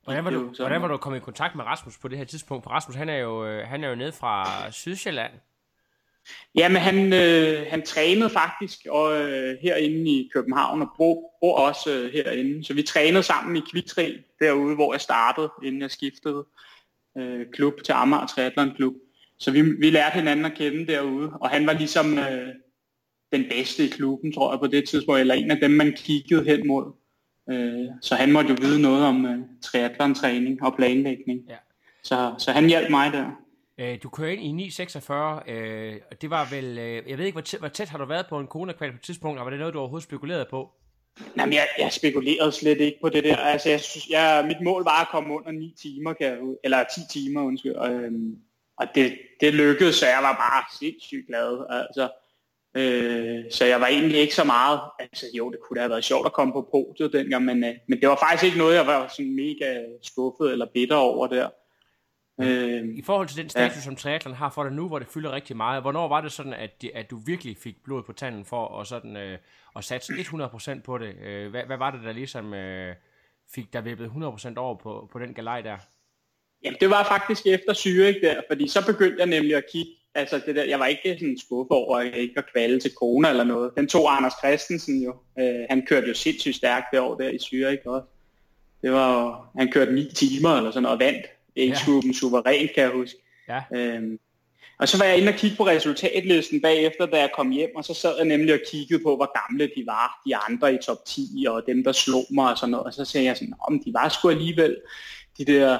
Hvordan 0.04 0.24
var, 0.24 0.30
du, 0.30 0.52
hvordan 0.58 0.82
var 0.82 0.88
du 0.88 0.96
kommet 0.96 1.20
i 1.20 1.22
kontakt 1.22 1.54
med 1.54 1.64
Rasmus 1.64 1.98
på 1.98 2.08
det 2.08 2.18
her 2.18 2.24
tidspunkt? 2.24 2.64
For 2.64 2.70
Rasmus, 2.70 2.96
han 2.96 3.08
er 3.08 3.16
jo, 3.16 3.46
øh, 3.46 3.66
han 3.68 3.84
er 3.84 3.88
jo 3.88 3.94
nede 3.94 4.12
fra 4.12 4.46
Sydsjælland. 4.70 5.32
Jamen, 6.54 6.82
han, 6.82 7.12
øh, 7.12 7.66
han 7.70 7.82
trænede 7.82 8.30
faktisk 8.30 8.86
og, 8.90 9.16
øh, 9.16 9.56
herinde 9.62 10.10
i 10.10 10.30
København 10.34 10.82
og 10.82 10.88
bor, 10.96 11.36
bor 11.40 11.56
også 11.56 11.90
øh, 11.90 12.12
herinde. 12.12 12.64
Så 12.64 12.74
vi 12.74 12.82
trænede 12.82 13.22
sammen 13.22 13.56
i 13.56 13.60
Kviktri 13.72 14.16
derude, 14.40 14.74
hvor 14.74 14.94
jeg 14.94 15.00
startede, 15.00 15.50
inden 15.64 15.82
jeg 15.82 15.90
skiftede 15.90 16.44
øh, 17.18 17.46
klub 17.52 17.74
til 17.84 17.92
Amager 17.92 18.26
Triathlon 18.26 18.74
Klub. 18.76 18.94
Så 19.38 19.50
vi, 19.50 19.62
vi 19.62 19.90
lærte 19.90 20.14
hinanden 20.14 20.44
at 20.44 20.54
kende 20.54 20.86
derude, 20.86 21.30
og 21.40 21.50
han 21.50 21.66
var 21.66 21.72
ligesom 21.72 22.18
øh, 22.18 22.48
den 23.32 23.44
bedste 23.50 23.84
i 23.84 23.88
klubben, 23.88 24.32
tror 24.32 24.52
jeg, 24.52 24.60
på 24.60 24.66
det 24.66 24.88
tidspunkt, 24.88 25.20
eller 25.20 25.34
en 25.34 25.50
af 25.50 25.60
dem, 25.60 25.70
man 25.70 25.92
kiggede 25.92 26.44
hen 26.44 26.66
mod. 26.66 26.92
Øh, 27.50 27.86
så 28.02 28.14
han 28.14 28.32
måtte 28.32 28.50
jo 28.50 28.56
vide 28.60 28.82
noget 28.82 29.04
om 29.04 29.26
øh, 29.26 29.38
triathlon-træning 29.62 30.62
og 30.62 30.76
planlægning. 30.76 31.40
Ja. 31.48 31.56
Så, 32.02 32.34
så 32.38 32.52
han 32.52 32.68
hjalp 32.68 32.90
mig 32.90 33.12
der. 33.12 33.45
Øh, 33.80 33.98
du 34.02 34.08
kører 34.08 34.30
ind 34.30 34.60
i 34.60 34.68
9.46, 34.68 35.50
øh, 35.50 36.00
det 36.20 36.30
var 36.30 36.48
vel, 36.50 36.78
øh, 36.78 37.10
jeg 37.10 37.18
ved 37.18 37.24
ikke, 37.24 37.34
hvor 37.34 37.42
tæt, 37.42 37.60
hvor 37.60 37.68
tæt 37.68 37.88
har 37.88 37.98
du 37.98 38.04
været 38.04 38.26
på 38.28 38.38
en 38.38 38.46
kona 38.46 38.72
på 38.72 38.84
et 38.84 38.92
tidspunkt, 39.02 39.38
og 39.38 39.44
var 39.44 39.50
det 39.50 39.58
noget, 39.58 39.74
du 39.74 39.78
overhovedet 39.78 40.04
spekulerede 40.04 40.46
på? 40.50 40.70
Jamen, 41.36 41.52
jeg, 41.52 41.68
jeg 41.78 41.92
spekulerede 41.92 42.52
slet 42.52 42.80
ikke 42.80 42.98
på 43.02 43.08
det 43.08 43.24
der. 43.24 43.36
Altså, 43.36 43.68
jeg 43.70 43.80
synes, 43.80 44.10
jeg, 44.10 44.44
mit 44.46 44.64
mål 44.64 44.84
var 44.84 45.00
at 45.00 45.08
komme 45.08 45.34
under 45.34 45.50
9 45.50 45.74
timer, 45.82 46.12
kan 46.12 46.26
jeg, 46.26 46.38
eller 46.64 46.84
10 47.10 47.18
timer, 47.18 47.42
undskyld. 47.42 47.74
Og, 47.74 47.92
øhm, 47.92 48.36
og 48.78 48.86
det, 48.94 49.18
det 49.40 49.54
lykkedes, 49.54 49.96
så 49.96 50.06
jeg 50.06 50.18
var 50.22 50.32
bare 50.32 50.64
sindssygt 50.78 51.26
glad. 51.26 51.66
Altså, 51.70 52.08
øh, 52.76 53.52
så 53.52 53.64
jeg 53.64 53.80
var 53.80 53.86
egentlig 53.86 54.20
ikke 54.20 54.34
så 54.34 54.44
meget, 54.44 54.80
altså 54.98 55.26
jo, 55.34 55.50
det 55.50 55.58
kunne 55.60 55.80
have 55.80 55.90
været 55.90 56.04
sjovt 56.04 56.26
at 56.26 56.32
komme 56.32 56.52
på 56.52 56.68
podiet 56.70 57.12
dengang, 57.12 57.44
men, 57.44 57.64
øh, 57.64 57.74
men 57.88 58.00
det 58.00 58.08
var 58.08 58.16
faktisk 58.16 58.44
ikke 58.44 58.58
noget, 58.58 58.74
jeg 58.74 58.86
var 58.86 59.08
sådan 59.08 59.36
mega 59.36 59.82
skuffet 60.02 60.52
eller 60.52 60.66
bitter 60.74 60.96
over 60.96 61.26
der. 61.26 61.48
Øh, 62.40 62.88
I 62.94 63.02
forhold 63.02 63.28
til 63.28 63.36
den 63.36 63.48
status, 63.48 63.76
ja. 63.76 63.80
som 63.80 63.96
triathlon 63.96 64.34
har 64.34 64.50
for 64.50 64.62
dig 64.62 64.72
nu, 64.72 64.88
hvor 64.88 64.98
det 64.98 65.08
fylder 65.08 65.32
rigtig 65.32 65.56
meget, 65.56 65.82
hvornår 65.82 66.08
var 66.08 66.20
det 66.20 66.32
sådan, 66.32 66.54
at, 66.54 66.84
at 66.94 67.10
du 67.10 67.18
virkelig 67.26 67.56
fik 67.56 67.84
blod 67.84 68.02
på 68.02 68.12
tanden 68.12 68.44
for 68.44 68.80
at, 68.80 68.86
sådan, 68.86 69.16
øh, 69.16 69.38
at 69.76 69.84
satse 69.84 70.12
100% 70.12 70.80
på 70.82 70.98
det? 70.98 71.14
Øh, 71.24 71.50
hvad, 71.50 71.62
hvad 71.62 71.76
var 71.76 71.90
det, 71.90 72.00
der 72.04 72.12
ligesom 72.12 72.54
øh, 72.54 72.94
fik 73.54 73.72
dig 73.72 73.84
vippet 73.84 74.06
100% 74.06 74.56
over 74.56 74.74
på, 74.74 75.08
på 75.12 75.18
den 75.18 75.34
galej 75.34 75.60
der? 75.60 75.76
Jamen, 76.64 76.78
det 76.80 76.90
var 76.90 77.04
faktisk 77.04 77.46
efter 77.46 77.72
Zürich 77.72 78.26
der, 78.26 78.40
fordi 78.50 78.68
så 78.68 78.86
begyndte 78.86 79.16
jeg 79.18 79.26
nemlig 79.26 79.56
at 79.56 79.64
kigge, 79.72 79.92
altså 80.14 80.40
det 80.46 80.56
der, 80.56 80.64
jeg 80.64 80.78
var 80.78 80.86
ikke 80.86 81.16
sådan 81.18 81.38
skuffet 81.38 81.76
over, 81.76 81.98
at 81.98 82.06
jeg 82.06 82.16
ikke 82.16 82.36
var 82.36 82.44
kvalde 82.52 82.80
til 82.80 82.94
Kona 82.94 83.30
eller 83.30 83.44
noget. 83.44 83.72
Den 83.76 83.88
tog 83.88 84.16
Anders 84.16 84.32
Christensen 84.44 85.02
jo. 85.02 85.14
Øh, 85.38 85.66
han 85.70 85.86
kørte 85.86 86.08
jo 86.08 86.14
sindssygt 86.14 86.56
stærkt 86.56 86.86
det 86.92 87.00
år 87.00 87.14
der 87.14 87.28
i 87.28 87.36
Zürich 87.36 87.88
også. 87.88 88.06
Det 88.82 88.92
var, 88.92 89.48
han 89.58 89.72
kørte 89.72 89.92
9 89.92 90.10
timer 90.14 90.56
eller 90.56 90.70
sådan 90.70 90.82
noget, 90.82 90.94
og 90.94 91.04
vandt 91.04 91.26
age-gruppen 91.56 92.10
ja. 92.10 92.18
suverænt, 92.18 92.74
kan 92.74 92.82
jeg 92.82 92.90
huske. 92.90 93.18
Ja. 93.48 93.62
Øhm, 93.74 94.18
og 94.78 94.88
så 94.88 94.98
var 94.98 95.04
jeg 95.04 95.18
inde 95.18 95.28
og 95.28 95.34
kigge 95.34 95.56
på 95.56 95.66
resultatlisten 95.66 96.60
bagefter, 96.60 97.06
da 97.06 97.18
jeg 97.18 97.30
kom 97.36 97.50
hjem, 97.50 97.70
og 97.76 97.84
så 97.84 97.94
sad 97.94 98.16
jeg 98.16 98.24
nemlig 98.24 98.54
og 98.54 98.60
kiggede 98.70 99.02
på, 99.02 99.16
hvor 99.16 99.48
gamle 99.48 99.70
de 99.76 99.86
var, 99.86 100.22
de 100.26 100.36
andre 100.36 100.74
i 100.74 100.78
top 100.86 101.04
10, 101.06 101.46
og 101.48 101.62
dem, 101.66 101.84
der 101.84 101.92
slog 101.92 102.24
mig 102.30 102.50
og 102.50 102.58
sådan 102.58 102.70
noget. 102.70 102.86
Og 102.86 102.94
så 102.94 103.04
sagde 103.04 103.26
jeg 103.26 103.36
sådan, 103.36 103.54
om 103.68 103.82
de 103.84 103.92
var 103.94 104.08
sgu 104.08 104.28
alligevel 104.30 104.76
de 105.38 105.44
der 105.44 105.78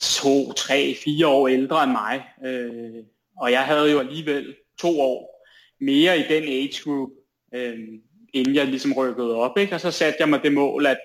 to, 0.00 0.52
tre, 0.52 0.96
fire 1.04 1.26
år 1.26 1.48
ældre 1.48 1.82
end 1.82 1.92
mig. 1.92 2.24
Øh, 2.44 3.04
og 3.40 3.52
jeg 3.52 3.62
havde 3.64 3.90
jo 3.90 3.98
alligevel 3.98 4.54
to 4.78 5.00
år 5.00 5.46
mere 5.80 6.18
i 6.18 6.22
den 6.22 6.42
age 6.42 6.82
group, 6.84 7.10
øh, 7.54 7.78
inden 8.32 8.54
jeg 8.54 8.66
ligesom 8.66 8.92
rykkede 8.92 9.34
op. 9.34 9.58
Ikke? 9.58 9.74
Og 9.74 9.80
så 9.80 9.90
satte 9.90 10.16
jeg 10.20 10.28
mig 10.28 10.42
det 10.42 10.52
mål, 10.52 10.86
at 10.86 10.98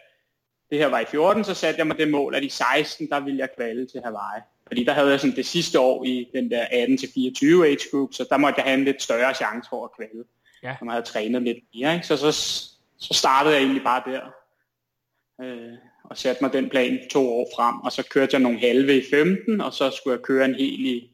det 0.72 0.80
her 0.80 0.88
var 0.88 1.00
i 1.00 1.06
14, 1.06 1.44
så 1.44 1.54
satte 1.54 1.80
jeg 1.80 1.88
mig 1.88 1.98
det 1.98 2.12
mål, 2.12 2.36
at 2.36 2.44
i 2.44 2.50
16, 2.50 3.10
der 3.10 3.20
ville 3.20 3.40
jeg 3.40 3.50
kvalde 3.56 3.86
til 3.86 4.01
Hawaii. 4.04 4.42
Fordi 4.68 4.84
der 4.84 4.94
havde 4.94 5.10
jeg 5.10 5.20
sådan 5.20 5.36
det 5.36 5.46
sidste 5.46 5.80
år 5.80 6.06
i 6.06 6.30
den 6.34 6.51
der 6.51 6.66
18-24 6.66 7.66
age 7.66 7.90
group, 7.92 8.13
så 8.13 8.25
der 8.30 8.38
måtte 8.38 8.58
jeg 8.58 8.66
have 8.66 8.78
en 8.78 8.86
lidt 8.86 9.01
større 9.01 9.34
chance 9.34 9.70
for 9.70 9.86
at 9.86 9.92
kvalde. 9.96 10.24
Ja. 10.63 10.75
Som 10.80 10.88
jeg 10.88 10.94
havde 10.94 11.06
trænet 11.06 11.42
lidt 11.42 11.58
mere. 11.75 11.94
Ikke? 11.94 12.08
Så, 12.08 12.18
så, 12.18 12.32
så 12.98 13.13
startede 13.13 13.56
jeg 13.56 13.63
egentlig 13.63 13.84
bare 13.84 14.04
der. 14.06 14.22
Øh, 15.42 15.74
og 16.04 16.18
satte 16.18 16.44
mig 16.44 16.54
den 16.54 16.70
plan 16.70 17.00
to 17.10 17.30
år 17.34 17.48
frem, 17.56 17.80
og 17.80 17.92
så 17.92 18.08
kørte 18.10 18.34
jeg 18.34 18.42
nogle 18.42 18.60
halve 18.60 18.98
i 18.98 19.04
15, 19.10 19.62
og 19.62 19.74
så 19.74 19.90
skulle 19.90 20.13
jeg 20.18 20.24
køre 20.24 20.46
en 20.46 20.56
hel 20.56 20.86
i 20.86 21.12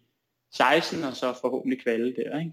16, 0.53 1.03
og 1.03 1.15
så 1.15 1.33
forhåbentlig 1.41 1.83
kvalde 1.83 2.15
der. 2.15 2.39
Ikke? 2.39 2.51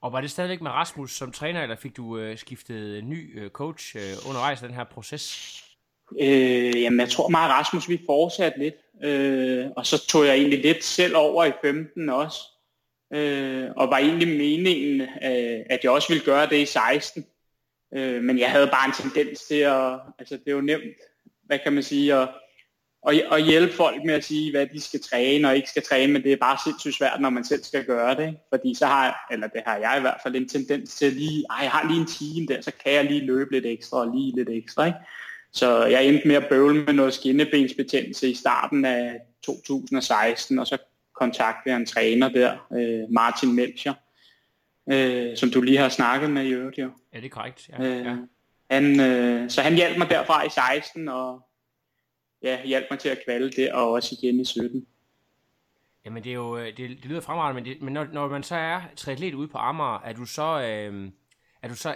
Og 0.00 0.12
var 0.12 0.20
det 0.20 0.30
stadigvæk 0.30 0.60
med 0.60 0.70
Rasmus 0.70 1.12
som 1.12 1.32
træner, 1.32 1.62
eller 1.62 1.76
fik 1.76 1.96
du 1.96 2.18
øh, 2.18 2.38
skiftet 2.38 3.04
ny 3.04 3.40
øh, 3.40 3.50
coach 3.50 3.96
øh, 3.96 4.28
undervejs 4.28 4.62
i 4.62 4.64
den 4.64 4.74
her 4.74 4.84
proces? 4.84 5.65
Øh, 6.20 6.82
jamen, 6.82 7.00
jeg 7.00 7.08
tror 7.08 7.28
meget 7.28 7.50
Rasmus, 7.50 7.88
vi 7.88 8.00
fortsatte 8.06 8.58
lidt. 8.58 8.74
Øh, 9.04 9.66
og 9.76 9.86
så 9.86 10.06
tog 10.06 10.26
jeg 10.26 10.34
egentlig 10.34 10.62
lidt 10.62 10.84
selv 10.84 11.16
over 11.16 11.44
i 11.44 11.52
15 11.62 12.08
også. 12.08 12.40
Øh, 13.12 13.70
og 13.76 13.90
var 13.90 13.98
egentlig 13.98 14.28
meningen, 14.28 15.00
øh, 15.00 15.60
at 15.70 15.80
jeg 15.82 15.90
også 15.90 16.08
ville 16.08 16.24
gøre 16.24 16.46
det 16.46 16.56
i 16.56 16.66
16. 16.66 17.26
Øh, 17.94 18.22
men 18.22 18.38
jeg 18.38 18.50
havde 18.50 18.66
bare 18.66 18.86
en 18.86 18.92
tendens 18.92 19.40
til 19.40 19.54
at, 19.54 19.92
altså 20.18 20.36
det 20.36 20.48
er 20.48 20.52
jo 20.52 20.60
nemt, 20.60 20.82
hvad 21.44 21.58
kan 21.58 21.72
man 21.72 21.82
sige, 21.82 22.14
at, 22.14 22.28
at, 23.08 23.22
at 23.32 23.44
hjælpe 23.44 23.72
folk 23.72 24.04
med 24.04 24.14
at 24.14 24.24
sige, 24.24 24.50
hvad 24.50 24.66
de 24.66 24.80
skal 24.80 25.02
træne 25.02 25.48
og 25.48 25.56
ikke 25.56 25.70
skal 25.70 25.82
træne, 25.82 26.12
men 26.12 26.22
det 26.22 26.32
er 26.32 26.36
bare 26.36 26.58
sindssygt 26.64 26.94
svært, 26.94 27.20
når 27.20 27.30
man 27.30 27.44
selv 27.44 27.64
skal 27.64 27.84
gøre 27.84 28.14
det. 28.14 28.26
Ikke? 28.26 28.40
Fordi 28.50 28.74
så 28.74 28.86
har 28.86 29.26
eller 29.30 29.46
det 29.46 29.62
har 29.66 29.76
jeg 29.76 29.94
i 29.98 30.00
hvert 30.00 30.20
fald 30.22 30.36
en 30.36 30.48
tendens 30.48 30.94
til 30.96 31.12
lige, 31.12 31.44
ej, 31.50 31.58
jeg 31.62 31.70
har 31.70 31.88
lige 31.88 32.00
en 32.00 32.06
time 32.06 32.46
der, 32.46 32.60
så 32.60 32.72
kan 32.84 32.92
jeg 32.92 33.04
lige 33.04 33.26
løbe 33.26 33.52
lidt 33.52 33.66
ekstra 33.66 34.00
og 34.00 34.16
lige 34.16 34.36
lidt 34.36 34.48
ekstra. 34.48 34.86
Ikke? 34.86 34.98
Så 35.56 35.84
jeg 35.84 36.06
endte 36.06 36.28
med 36.28 36.36
at 36.36 36.48
bøvle 36.48 36.84
med 36.84 36.92
noget 36.92 37.14
skinnebensbetændelse 37.14 38.30
i 38.30 38.34
starten 38.34 38.84
af 38.84 39.20
2016, 39.42 40.58
og 40.58 40.66
så 40.66 40.78
kontaktede 41.14 41.72
jeg 41.72 41.76
en 41.76 41.86
træner 41.86 42.28
der, 42.28 42.66
øh, 42.72 43.12
Martin 43.12 43.52
Melcher, 43.52 43.94
øh, 44.92 45.36
som 45.36 45.50
du 45.50 45.60
lige 45.60 45.78
har 45.78 45.88
snakket 45.88 46.30
med 46.30 46.44
i 46.44 46.52
øvrigt 46.52 46.78
jo. 46.78 46.90
Ja, 47.12 47.18
det 47.18 47.24
er 47.24 47.30
korrekt. 47.30 47.68
Ja, 47.68 47.84
øh, 47.84 48.06
ja. 48.06 48.16
Han, 48.70 49.00
øh, 49.00 49.50
så 49.50 49.62
han 49.62 49.74
hjalp 49.74 49.98
mig 49.98 50.10
derfra 50.10 50.46
i 50.46 50.50
16, 50.50 51.08
og 51.08 51.40
ja, 52.42 52.64
hjalp 52.64 52.86
mig 52.90 52.98
til 52.98 53.08
at 53.08 53.18
kvalde 53.24 53.50
det, 53.50 53.72
og 53.72 53.90
også 53.90 54.16
igen 54.20 54.40
i 54.40 54.44
17. 54.44 54.86
Jamen 56.04 56.24
det 56.24 56.30
er 56.30 56.34
jo, 56.34 56.58
øh, 56.58 56.66
det, 56.66 56.76
det 56.76 57.04
lyder 57.04 57.20
fremragende, 57.20 57.62
men, 57.62 57.72
det, 57.72 57.82
men 57.82 57.94
når, 57.94 58.06
når 58.12 58.28
man 58.28 58.42
så 58.42 58.54
er 58.54 58.80
triatlet 58.96 59.34
ude 59.34 59.48
på 59.48 59.58
Amager, 59.58 60.00
er 60.04 60.12
du 60.12 60.26
så, 60.26 60.60
øh, 60.60 61.10
er 61.62 61.68
du 61.68 61.74
så 61.74 61.94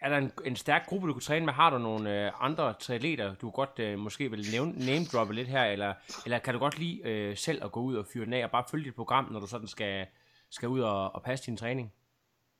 er 0.00 0.08
der 0.08 0.16
en, 0.16 0.32
en 0.44 0.56
stærk 0.56 0.86
gruppe, 0.86 1.08
du 1.08 1.12
kunne 1.12 1.22
træne 1.22 1.46
med? 1.46 1.52
Har 1.52 1.70
du 1.70 1.78
nogle 1.78 2.26
øh, 2.26 2.32
andre 2.40 2.74
triatleter, 2.80 3.34
du 3.34 3.50
godt 3.50 3.78
øh, 3.78 3.98
måske 3.98 4.30
vil 4.30 4.46
nævne, 4.52 4.86
name 4.86 5.04
droppe 5.04 5.34
lidt 5.34 5.48
her, 5.48 5.64
eller, 5.64 5.94
eller 6.24 6.38
kan 6.38 6.54
du 6.54 6.60
godt 6.60 6.78
lide 6.78 7.00
øh, 7.04 7.36
selv 7.36 7.64
at 7.64 7.72
gå 7.72 7.80
ud 7.80 7.96
og 7.96 8.06
fyre 8.12 8.24
den 8.24 8.32
af, 8.32 8.44
og 8.44 8.50
bare 8.50 8.64
følge 8.70 8.84
dit 8.84 8.94
program, 8.94 9.28
når 9.32 9.40
du 9.40 9.46
sådan 9.46 9.68
skal, 9.68 10.06
skal 10.50 10.68
ud 10.68 10.80
og, 10.80 11.14
og 11.14 11.22
passe 11.22 11.46
din 11.46 11.56
træning? 11.56 11.92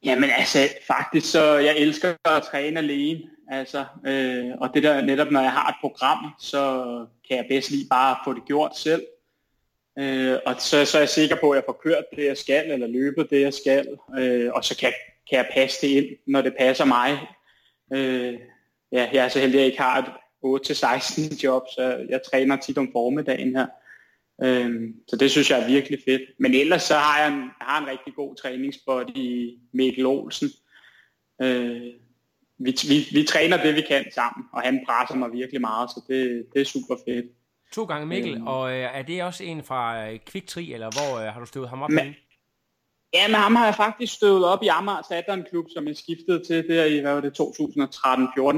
Jamen 0.05 0.31
altså, 0.31 0.59
faktisk 0.87 1.31
så, 1.31 1.59
jeg 1.59 1.77
elsker 1.77 2.15
at 2.25 2.43
træne 2.43 2.79
alene, 2.79 3.21
altså, 3.51 3.85
øh, 4.07 4.51
og 4.61 4.71
det 4.75 4.83
der 4.83 5.03
netop, 5.03 5.31
når 5.31 5.41
jeg 5.41 5.53
har 5.53 5.69
et 5.69 5.77
program, 5.81 6.35
så 6.39 6.85
kan 7.29 7.37
jeg 7.37 7.47
bedst 7.49 7.71
lige 7.71 7.87
bare 7.91 8.17
få 8.25 8.35
det 8.35 8.45
gjort 8.47 8.77
selv, 8.77 9.03
øh, 9.99 10.39
og 10.47 10.55
så, 10.59 10.85
så 10.85 10.99
er 10.99 11.01
jeg 11.01 11.09
sikker 11.09 11.37
på, 11.41 11.51
at 11.51 11.57
jeg 11.57 11.65
får 11.67 11.81
kørt 11.83 12.05
det, 12.17 12.25
jeg 12.25 12.37
skal, 12.37 12.71
eller 12.71 12.87
løbet 12.87 13.31
det, 13.31 13.41
jeg 13.41 13.55
skal, 13.55 13.99
øh, 14.19 14.51
og 14.53 14.65
så 14.65 14.77
kan, 14.77 14.93
kan 15.29 15.39
jeg 15.39 15.51
passe 15.53 15.87
det 15.87 15.93
ind, 15.93 16.17
når 16.27 16.43
det 16.43 16.55
passer 16.59 16.85
mig. 16.85 17.19
Øh, 17.93 18.39
ja, 18.93 19.09
jeg 19.13 19.25
er 19.25 19.29
så 19.29 19.39
heldig, 19.39 19.55
at 19.55 19.61
jeg 19.61 19.67
ikke 19.67 19.83
har 19.83 19.99
et 19.99 20.13
8-16 20.45 21.43
job, 21.45 21.63
så 21.75 22.07
jeg 22.09 22.21
træner 22.31 22.57
tit 22.57 22.79
om 22.79 22.93
formiddagen 22.93 23.57
her. 23.57 23.67
Øhm, 24.43 24.95
så 25.09 25.17
det 25.17 25.31
synes 25.31 25.51
jeg 25.51 25.61
er 25.61 25.67
virkelig 25.67 25.99
fedt. 26.05 26.23
Men 26.39 26.55
ellers 26.55 26.83
så 26.83 26.95
har 26.95 27.19
jeg 27.19 27.33
en, 27.33 27.41
jeg 27.41 27.67
har 27.67 27.81
en 27.81 27.87
rigtig 27.87 28.15
god 28.15 28.37
træningsbot 28.37 29.11
i 29.11 29.59
Mikkel 29.73 30.07
Olsen. 30.07 30.49
Øh, 31.43 31.93
vi, 32.59 32.75
vi, 32.89 33.07
vi 33.13 33.25
træner 33.25 33.63
det, 33.63 33.77
vi 33.77 33.83
kan 33.89 34.05
sammen, 34.15 34.47
og 34.53 34.63
han 34.63 34.85
presser 34.87 35.17
mig 35.17 35.33
virkelig 35.33 35.61
meget, 35.61 35.91
så 35.91 36.03
det, 36.09 36.47
det 36.55 36.61
er 36.61 36.65
super 36.65 36.97
fedt. 37.09 37.27
To 37.73 37.85
gange 37.85 38.07
Mikkel, 38.07 38.35
øhm, 38.35 38.47
og 38.47 38.73
øh, 38.73 38.79
er 38.79 39.03
det 39.03 39.23
også 39.23 39.45
en 39.45 39.65
fra 39.65 40.11
øh, 40.11 40.19
Kviktri, 40.27 40.73
eller 40.73 40.91
hvor 40.91 41.19
øh, 41.19 41.33
har 41.33 41.41
du 41.41 41.47
støvet 41.47 41.69
ham 41.69 41.83
op? 41.83 41.91
Men, 41.91 42.15
ja, 43.15 43.29
men 43.29 43.35
ham 43.35 43.57
har 43.57 43.65
jeg 43.65 43.75
faktisk 43.75 44.15
støvet 44.15 44.45
op 44.45 44.63
i 44.63 44.67
Amager 44.67 45.03
Saturn 45.09 45.45
Klub, 45.51 45.65
som 45.75 45.87
jeg 45.89 45.97
skiftede 45.97 46.45
til 46.45 46.69
der 46.69 46.85
i, 46.85 46.99
hvad 46.99 47.15
var 47.15 47.21
det, 47.21 47.41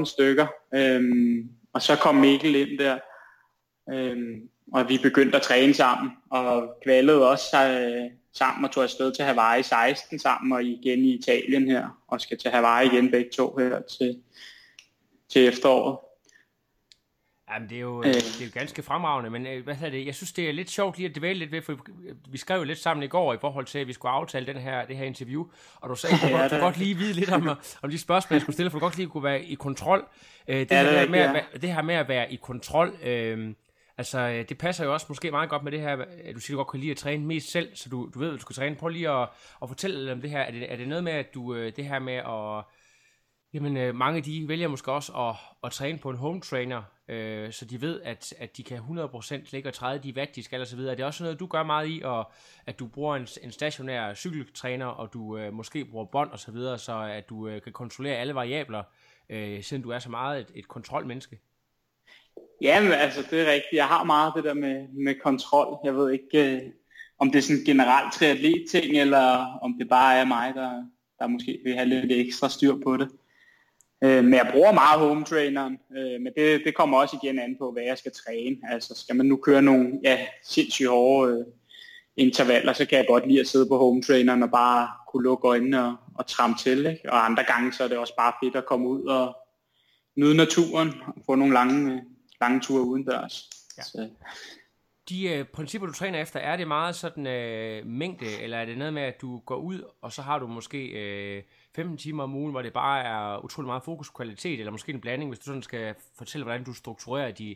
2013-14 0.01 0.05
stykker. 0.05 0.47
Øhm, 0.75 1.49
og 1.73 1.81
så 1.81 1.95
kom 1.95 2.15
Mikkel 2.15 2.55
ind 2.55 2.79
der. 2.79 2.99
Øhm, 3.89 4.49
og 4.73 4.89
vi 4.89 4.97
begyndte 4.97 5.37
at 5.37 5.41
træne 5.41 5.73
sammen, 5.73 6.11
og 6.29 6.69
kvalede 6.83 7.29
også 7.29 7.57
øh, 7.57 8.11
sammen 8.33 8.65
og 8.65 8.71
tog 8.71 8.83
afsted 8.83 9.11
til 9.13 9.25
Hawaii 9.25 9.63
16 9.63 10.19
sammen, 10.19 10.51
og 10.51 10.63
igen 10.63 10.99
i 10.99 11.13
Italien 11.13 11.69
her, 11.69 12.03
og 12.07 12.21
skal 12.21 12.37
til 12.37 12.51
Hawaii 12.51 12.87
igen 12.87 13.11
begge 13.11 13.31
to 13.31 13.55
her 13.57 13.81
til, 13.81 14.21
til 15.29 15.47
efteråret. 15.47 15.97
Jamen, 17.53 17.69
det 17.69 17.75
er 17.75 17.81
jo, 17.81 17.99
øh. 17.99 18.13
det 18.13 18.41
er 18.41 18.45
jo 18.45 18.51
ganske 18.53 18.83
fremragende, 18.83 19.29
men 19.29 19.47
øh, 19.47 19.63
hvad 19.63 19.91
det? 19.91 20.05
jeg 20.05 20.15
synes, 20.15 20.31
det 20.31 20.49
er 20.49 20.53
lidt 20.53 20.69
sjovt 20.69 20.97
lige 20.97 21.09
at 21.09 21.15
dvæle 21.15 21.39
lidt 21.39 21.51
ved, 21.51 21.61
for 21.61 21.77
vi 22.29 22.37
skrev 22.37 22.57
jo 22.57 22.63
lidt 22.63 22.79
sammen 22.79 23.03
i 23.03 23.07
går 23.07 23.33
i 23.33 23.37
forhold 23.41 23.65
til, 23.65 23.79
at 23.79 23.87
vi 23.87 23.93
skulle 23.93 24.11
aftale 24.11 24.45
den 24.45 24.57
her, 24.57 24.85
det 24.85 24.97
her 24.97 25.05
interview, 25.05 25.45
og 25.75 25.89
du 25.89 25.95
sagde, 25.95 26.15
at 26.15 26.21
du 26.21 26.27
ja, 26.35 26.41
godt, 26.41 26.51
du 26.51 26.57
godt 26.57 26.77
lige 26.77 26.97
vide 26.97 27.13
lidt 27.13 27.31
om, 27.31 27.49
om 27.81 27.89
de 27.89 27.97
spørgsmål, 27.97 28.35
jeg 28.35 28.41
skulle 28.41 28.53
stille, 28.53 28.71
for 28.71 28.79
du 28.79 28.85
godt 28.85 28.97
lige 28.97 29.07
kunne 29.07 29.23
være 29.23 29.43
i 29.43 29.55
kontrol. 29.55 30.07
Øh, 30.47 30.59
det, 30.59 30.71
ja, 30.71 30.83
her 30.83 31.01
det, 31.01 31.09
med, 31.09 31.19
ja. 31.19 31.37
at, 31.53 31.61
det 31.61 31.73
her 31.73 31.81
med 31.81 31.95
at 31.95 32.07
være 32.07 32.33
i 32.33 32.35
kontrol, 32.35 32.95
øh, 33.03 33.53
Altså, 33.97 34.19
øh, 34.19 34.49
det 34.49 34.57
passer 34.57 34.85
jo 34.85 34.93
også 34.93 35.05
måske 35.09 35.31
meget 35.31 35.49
godt 35.49 35.63
med 35.63 35.71
det 35.71 35.81
her, 35.81 35.97
at 36.23 36.35
du 36.35 36.39
siger, 36.39 36.55
du 36.55 36.63
godt 36.63 36.71
kan 36.71 36.79
lide 36.79 36.91
at 36.91 36.97
træne 36.97 37.25
mest 37.25 37.51
selv, 37.51 37.75
så 37.75 37.89
du, 37.89 38.09
du 38.13 38.19
ved, 38.19 38.27
at 38.27 38.33
du 38.33 38.39
skal 38.39 38.55
træne. 38.55 38.75
Prøv 38.75 38.89
lige 38.89 39.09
at, 39.09 39.29
at 39.61 39.69
fortælle 39.69 40.11
om 40.11 40.21
det 40.21 40.29
her. 40.29 40.39
Er 40.39 40.51
det, 40.51 40.71
er 40.71 40.75
det 40.75 40.87
noget 40.87 41.03
med, 41.03 41.11
at 41.11 41.33
du, 41.33 41.55
øh, 41.55 41.75
det 41.75 41.85
her 41.85 41.99
med 41.99 42.13
at, 42.13 42.65
jamen 43.53 43.77
øh, 43.77 43.95
mange 43.95 44.21
de 44.21 44.47
vælger 44.47 44.67
måske 44.67 44.91
også 44.91 45.11
at, 45.13 45.35
at 45.63 45.71
træne 45.71 45.97
på 45.97 46.09
en 46.09 46.17
home 46.17 46.41
trainer, 46.41 46.83
øh, 47.07 47.51
så 47.51 47.65
de 47.65 47.81
ved, 47.81 48.01
at, 48.01 48.33
at 48.39 48.57
de 48.57 48.63
kan 48.63 48.77
100% 48.77 49.51
ligge 49.51 49.69
og 49.69 49.73
træde 49.73 50.03
de 50.03 50.15
vægt, 50.15 50.35
de 50.35 50.43
skal 50.43 50.61
og 50.61 50.67
så 50.67 50.75
videre. 50.75 50.91
Er 50.91 50.95
det 50.95 51.05
også 51.05 51.23
noget, 51.23 51.39
du 51.39 51.45
gør 51.45 51.63
meget 51.63 51.89
i, 51.89 52.01
og 52.03 52.31
at 52.65 52.79
du 52.79 52.87
bruger 52.87 53.15
en, 53.15 53.27
en 53.43 53.51
stationær 53.51 54.13
cykeltræner, 54.13 54.85
og 54.85 55.13
du 55.13 55.37
øh, 55.37 55.53
måske 55.53 55.85
bruger 55.85 56.05
bånd 56.05 56.31
og 56.31 56.39
så 56.39 56.51
videre, 56.51 56.77
så 56.77 56.99
at 57.01 57.29
du 57.29 57.47
øh, 57.47 57.61
kan 57.61 57.73
kontrollere 57.73 58.15
alle 58.15 58.35
variabler, 58.35 58.83
øh, 59.29 59.63
siden 59.63 59.83
du 59.83 59.89
er 59.89 59.99
så 59.99 60.09
meget 60.09 60.41
et, 60.41 60.51
et 60.55 60.67
kontrolmenneske? 60.67 61.39
Ja, 62.61 62.81
men 62.81 62.91
altså 62.91 63.21
det 63.31 63.41
er 63.41 63.51
rigtigt. 63.51 63.73
Jeg 63.73 63.87
har 63.87 64.03
meget 64.03 64.33
det 64.35 64.43
der 64.43 64.53
med, 64.53 64.87
med 64.87 65.15
kontrol. 65.23 65.77
Jeg 65.85 65.95
ved 65.95 66.11
ikke, 66.11 66.55
øh, 66.55 66.61
om 67.19 67.31
det 67.31 67.37
er 67.37 67.41
sådan 67.41 67.59
en 67.59 67.65
generelt 67.65 68.13
triatlet-ting, 68.13 68.97
eller 68.97 69.57
om 69.61 69.75
det 69.79 69.89
bare 69.89 70.17
er 70.17 70.25
mig, 70.25 70.53
der, 70.55 70.83
der 71.19 71.27
måske 71.27 71.59
vil 71.63 71.75
have 71.75 71.89
lidt 71.89 72.11
ekstra 72.11 72.49
styr 72.49 72.75
på 72.83 72.97
det. 72.97 73.09
Øh, 74.03 74.23
men 74.23 74.33
jeg 74.33 74.49
bruger 74.51 74.71
meget 74.71 74.99
home 74.99 75.23
traineren, 75.23 75.79
øh, 75.97 76.21
men 76.21 76.33
det, 76.37 76.61
det 76.65 76.75
kommer 76.75 76.97
også 76.97 77.17
igen 77.23 77.39
an 77.39 77.55
på, 77.59 77.71
hvad 77.71 77.83
jeg 77.83 77.97
skal 77.97 78.11
træne. 78.25 78.57
Altså 78.69 78.95
skal 78.95 79.15
man 79.15 79.25
nu 79.25 79.35
køre 79.35 79.61
nogle 79.61 79.99
ja, 80.03 80.25
sindssygt 80.43 80.89
hårde 80.89 81.33
øh, 81.33 81.45
intervaller, 82.17 82.73
så 82.73 82.85
kan 82.85 82.97
jeg 82.97 83.07
godt 83.07 83.27
lide 83.27 83.39
at 83.39 83.47
sidde 83.47 83.67
på 83.67 83.77
home 83.77 84.01
traineren 84.01 84.43
og 84.43 84.51
bare 84.51 84.89
kunne 85.07 85.23
lukke 85.23 85.47
øjnene 85.47 85.85
og, 85.85 85.95
og 86.15 86.27
trampe 86.27 86.59
til. 86.59 86.85
Ikke? 86.85 87.11
Og 87.11 87.25
andre 87.25 87.43
gange 87.43 87.73
så 87.73 87.83
er 87.83 87.87
det 87.87 87.97
også 87.97 88.15
bare 88.17 88.33
fedt 88.43 88.55
at 88.55 88.65
komme 88.65 88.87
ud 88.87 89.05
og 89.05 89.35
nyde 90.15 90.37
naturen 90.37 90.93
og 91.07 91.21
få 91.25 91.35
nogle 91.35 91.53
lange, 91.53 92.03
lange 92.41 92.59
ture 92.59 92.83
udendørs. 92.83 93.49
Ja. 93.77 93.83
Så. 93.83 94.09
De 95.09 95.27
øh, 95.33 95.45
principper, 95.45 95.87
du 95.87 95.93
træner 95.93 96.21
efter, 96.21 96.39
er 96.39 96.57
det 96.57 96.67
meget 96.67 96.95
sådan 96.95 97.27
øh, 97.27 97.85
mængde, 97.85 98.41
eller 98.41 98.57
er 98.57 98.65
det 98.65 98.77
noget 98.77 98.93
med, 98.93 99.01
at 99.01 99.21
du 99.21 99.39
går 99.39 99.55
ud, 99.55 99.81
og 100.01 100.11
så 100.11 100.21
har 100.21 100.39
du 100.39 100.47
måske 100.47 100.87
øh, 100.87 101.43
15 101.75 101.97
timer 101.97 102.23
om 102.23 102.35
ugen, 102.35 102.51
hvor 102.51 102.61
det 102.61 102.73
bare 102.73 103.03
er 103.03 103.43
utrolig 103.43 103.67
meget 103.67 103.83
fokus 103.83 104.09
på 104.09 104.13
kvalitet, 104.13 104.59
eller 104.59 104.71
måske 104.71 104.91
en 104.91 105.01
blanding, 105.01 105.31
hvis 105.31 105.39
du 105.39 105.45
sådan 105.45 105.61
skal 105.61 105.95
fortælle, 106.17 106.43
hvordan 106.43 106.63
du 106.63 106.73
strukturerer 106.73 107.31
de, 107.31 107.55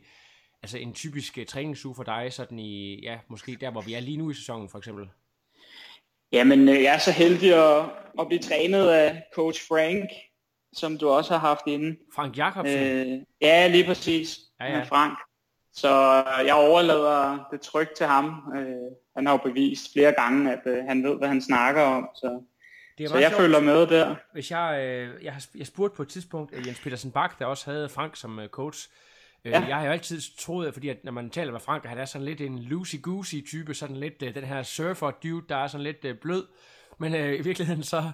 altså 0.63 0.77
en 0.77 0.93
typisk 0.93 1.37
uh, 1.37 1.45
træningsuge 1.45 1.95
for 1.95 2.03
dig, 2.03 2.33
sådan 2.33 2.59
i, 2.59 3.01
ja, 3.03 3.19
måske 3.27 3.57
der, 3.61 3.71
hvor 3.71 3.81
vi 3.81 3.93
er 3.93 3.99
lige 3.99 4.17
nu 4.17 4.29
i 4.29 4.33
sæsonen, 4.33 4.69
for 4.69 4.77
eksempel? 4.77 5.09
Jamen, 6.31 6.69
øh, 6.69 6.83
jeg 6.83 6.93
er 6.93 6.97
så 6.97 7.11
heldig 7.11 7.53
at, 7.53 7.85
at 8.19 8.27
blive 8.27 8.39
trænet 8.39 8.89
af 8.89 9.23
coach 9.35 9.67
Frank, 9.67 10.09
som 10.73 10.97
du 10.97 11.09
også 11.09 11.33
har 11.33 11.47
haft 11.47 11.67
inde. 11.67 11.97
Frank 12.15 12.37
Jacobsen? 12.37 12.83
Øh, 12.83 13.21
ja, 13.41 13.67
lige 13.67 13.85
præcis. 13.85 14.37
Ja, 14.59 14.77
ja. 14.77 14.83
Frank. 14.83 15.17
Så 15.73 16.23
jeg 16.45 16.53
overlader 16.53 17.47
det 17.51 17.61
tryk 17.61 17.95
til 17.97 18.05
ham. 18.05 18.25
Øh, 18.55 18.91
han 19.15 19.25
har 19.25 19.33
jo 19.33 19.37
bevist 19.37 19.93
flere 19.93 20.11
gange, 20.11 20.51
at 20.51 20.61
øh, 20.65 20.83
han 20.85 21.03
ved, 21.03 21.17
hvad 21.17 21.27
han 21.27 21.41
snakker 21.41 21.81
om. 21.81 22.09
Så, 22.15 22.41
det 22.97 23.09
så 23.09 23.17
jeg 23.17 23.29
sjovt. 23.29 23.41
følger 23.41 23.59
med 23.59 23.87
der. 23.87 24.15
Hvis 24.33 24.51
jeg, 24.51 24.79
øh, 24.83 25.23
jeg, 25.23 25.33
har, 25.33 25.45
jeg 25.55 25.67
spurgte 25.67 25.95
på 25.95 26.01
et 26.03 26.09
tidspunkt 26.09 26.53
at 26.55 26.67
Jens 26.67 26.79
Petersen 26.79 27.11
Bak, 27.11 27.39
der 27.39 27.45
også 27.45 27.71
havde 27.71 27.89
Frank 27.89 28.15
som 28.15 28.39
øh, 28.39 28.49
coach. 28.49 28.89
Øh, 29.45 29.51
ja. 29.51 29.65
Jeg 29.67 29.75
har 29.77 29.85
jo 29.85 29.91
altid 29.91 30.21
troet, 30.39 30.73
fordi 30.73 30.89
at 30.89 30.97
når 31.03 31.11
man 31.11 31.29
taler 31.29 31.51
med 31.51 31.59
Frank, 31.59 31.85
han 31.85 31.97
er 31.97 32.05
sådan 32.05 32.25
lidt 32.25 32.41
en 32.41 32.59
loosey-goosey 32.59 33.49
type, 33.49 33.73
sådan 33.73 33.95
lidt 33.97 34.23
øh, 34.23 34.35
den 34.35 34.43
her 34.43 34.63
surfer 34.63 35.11
dude, 35.23 35.45
der 35.49 35.55
er 35.55 35.67
sådan 35.67 35.83
lidt 35.83 36.05
øh, 36.05 36.15
blød. 36.21 36.47
Men 36.97 37.15
øh, 37.15 37.39
i 37.39 37.41
virkeligheden 37.41 37.83
så 37.83 38.11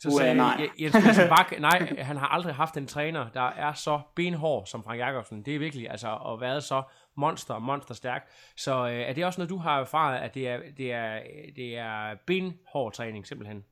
Så 0.00 0.08
Uha, 0.08 0.18
sagde 0.18 0.34
nej. 0.34 0.54
Je- 0.68 0.82
Jens 0.82 0.94
Nielsen 0.94 1.28
Bak, 1.28 1.52
nej, 1.60 1.94
han 1.98 2.16
har 2.16 2.26
aldrig 2.26 2.54
haft 2.54 2.76
en 2.76 2.86
træner, 2.86 3.26
der 3.34 3.48
er 3.48 3.72
så 3.72 4.00
benhård 4.16 4.66
som 4.66 4.84
Frank 4.84 4.98
Jakobsen. 5.00 5.42
Det 5.42 5.54
er 5.54 5.58
virkelig, 5.58 5.90
altså, 5.90 6.14
at 6.16 6.40
være 6.40 6.60
så 6.60 6.82
monster, 7.16 7.58
monster 7.58 7.94
stærk. 7.94 8.28
Så 8.56 8.86
øh, 8.88 8.92
er 9.00 9.12
det 9.12 9.24
også 9.24 9.40
noget, 9.40 9.50
du 9.50 9.56
har 9.56 9.80
erfaret, 9.80 10.18
at 10.18 10.34
det 10.34 10.48
er, 10.48 10.58
det 10.76 10.92
er, 10.92 11.20
det 11.56 11.76
er 11.78 12.14
benhård 12.26 12.92
træning, 12.92 13.26
simpelthen? 13.26 13.64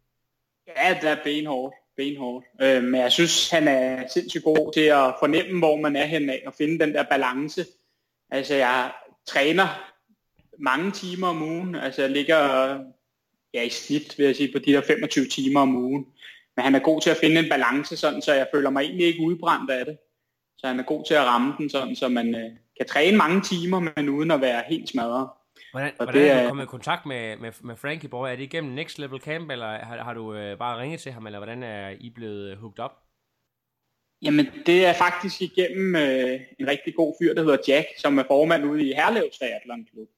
Ja, 0.66 0.98
det 1.00 1.10
er 1.10 1.16
benhårdt. 1.24 1.74
benhårdt. 1.96 2.46
Øh, 2.62 2.84
men 2.84 3.00
jeg 3.00 3.12
synes, 3.12 3.50
han 3.50 3.68
er 3.68 4.08
sindssygt 4.08 4.44
god 4.44 4.72
til 4.72 4.80
at 4.80 5.14
fornemme, 5.18 5.58
hvor 5.58 5.76
man 5.76 5.96
er 5.96 6.04
henne 6.04 6.38
og 6.46 6.54
finde 6.54 6.78
den 6.78 6.94
der 6.94 7.02
balance. 7.02 7.66
Altså, 8.30 8.54
jeg 8.54 8.92
træner 9.26 9.92
mange 10.58 10.90
timer 10.90 11.28
om 11.28 11.42
ugen. 11.42 11.74
Altså, 11.74 12.02
jeg 12.02 12.10
ligger 12.10 12.38
ja, 13.54 13.62
i 13.62 13.68
snit, 13.68 14.18
vil 14.18 14.26
jeg 14.26 14.36
sige, 14.36 14.52
på 14.52 14.58
de 14.58 14.72
der 14.72 14.80
25 14.80 15.26
timer 15.26 15.60
om 15.60 15.76
ugen. 15.76 16.06
Men 16.56 16.64
han 16.64 16.74
er 16.74 16.78
god 16.78 17.00
til 17.00 17.10
at 17.10 17.16
finde 17.16 17.40
en 17.40 17.48
balance, 17.50 17.96
sådan, 17.96 18.22
så 18.22 18.32
jeg 18.34 18.48
føler 18.54 18.70
mig 18.70 18.82
egentlig 18.82 19.06
ikke 19.06 19.22
udbrændt 19.22 19.70
af 19.70 19.84
det. 19.84 19.98
Så 20.58 20.66
han 20.66 20.80
er 20.80 20.84
god 20.84 21.04
til 21.06 21.14
at 21.14 21.24
ramme 21.24 21.54
den, 21.58 21.70
sådan, 21.70 21.96
så 21.96 22.08
man 22.08 22.34
øh, 22.34 22.50
kan 22.76 22.86
træne 22.86 23.16
mange 23.16 23.40
timer, 23.40 23.92
men 23.96 24.08
uden 24.08 24.30
at 24.30 24.40
være 24.40 24.62
helt 24.68 24.88
smadret. 24.88 25.28
Hvordan, 25.72 25.92
Og 25.98 26.04
hvordan 26.04 26.22
det 26.22 26.30
er 26.30 26.42
du 26.42 26.48
kommet 26.48 26.64
i 26.64 26.66
kontakt 26.66 27.06
med, 27.06 27.36
med, 27.36 27.52
med 27.60 27.76
Frankie 27.76 28.08
Boy? 28.08 28.28
Er 28.28 28.36
det 28.36 28.42
igennem 28.42 28.72
Next 28.72 28.98
Level 28.98 29.20
Camp, 29.20 29.50
eller 29.50 29.66
har, 29.66 29.96
har 29.96 30.14
du 30.14 30.34
øh, 30.34 30.58
bare 30.58 30.80
ringet 30.80 31.00
til 31.00 31.12
ham, 31.12 31.26
eller 31.26 31.38
hvordan 31.38 31.62
er 31.62 31.88
I 32.00 32.10
blevet 32.10 32.50
øh, 32.50 32.58
hooked 32.58 32.84
up? 32.84 32.92
Jamen, 34.22 34.46
det 34.66 34.86
er 34.86 34.92
faktisk 34.92 35.42
igennem 35.42 35.96
øh, 35.96 36.40
en 36.60 36.68
rigtig 36.68 36.94
god 36.94 37.14
fyr, 37.20 37.34
der 37.34 37.42
hedder 37.42 37.58
Jack, 37.68 37.86
som 37.98 38.18
er 38.18 38.24
formand 38.26 38.64
ude 38.64 38.88
i 38.88 38.92
Herlev 38.92 39.30
Triathlon 39.38 39.86
Klub, 39.92 40.08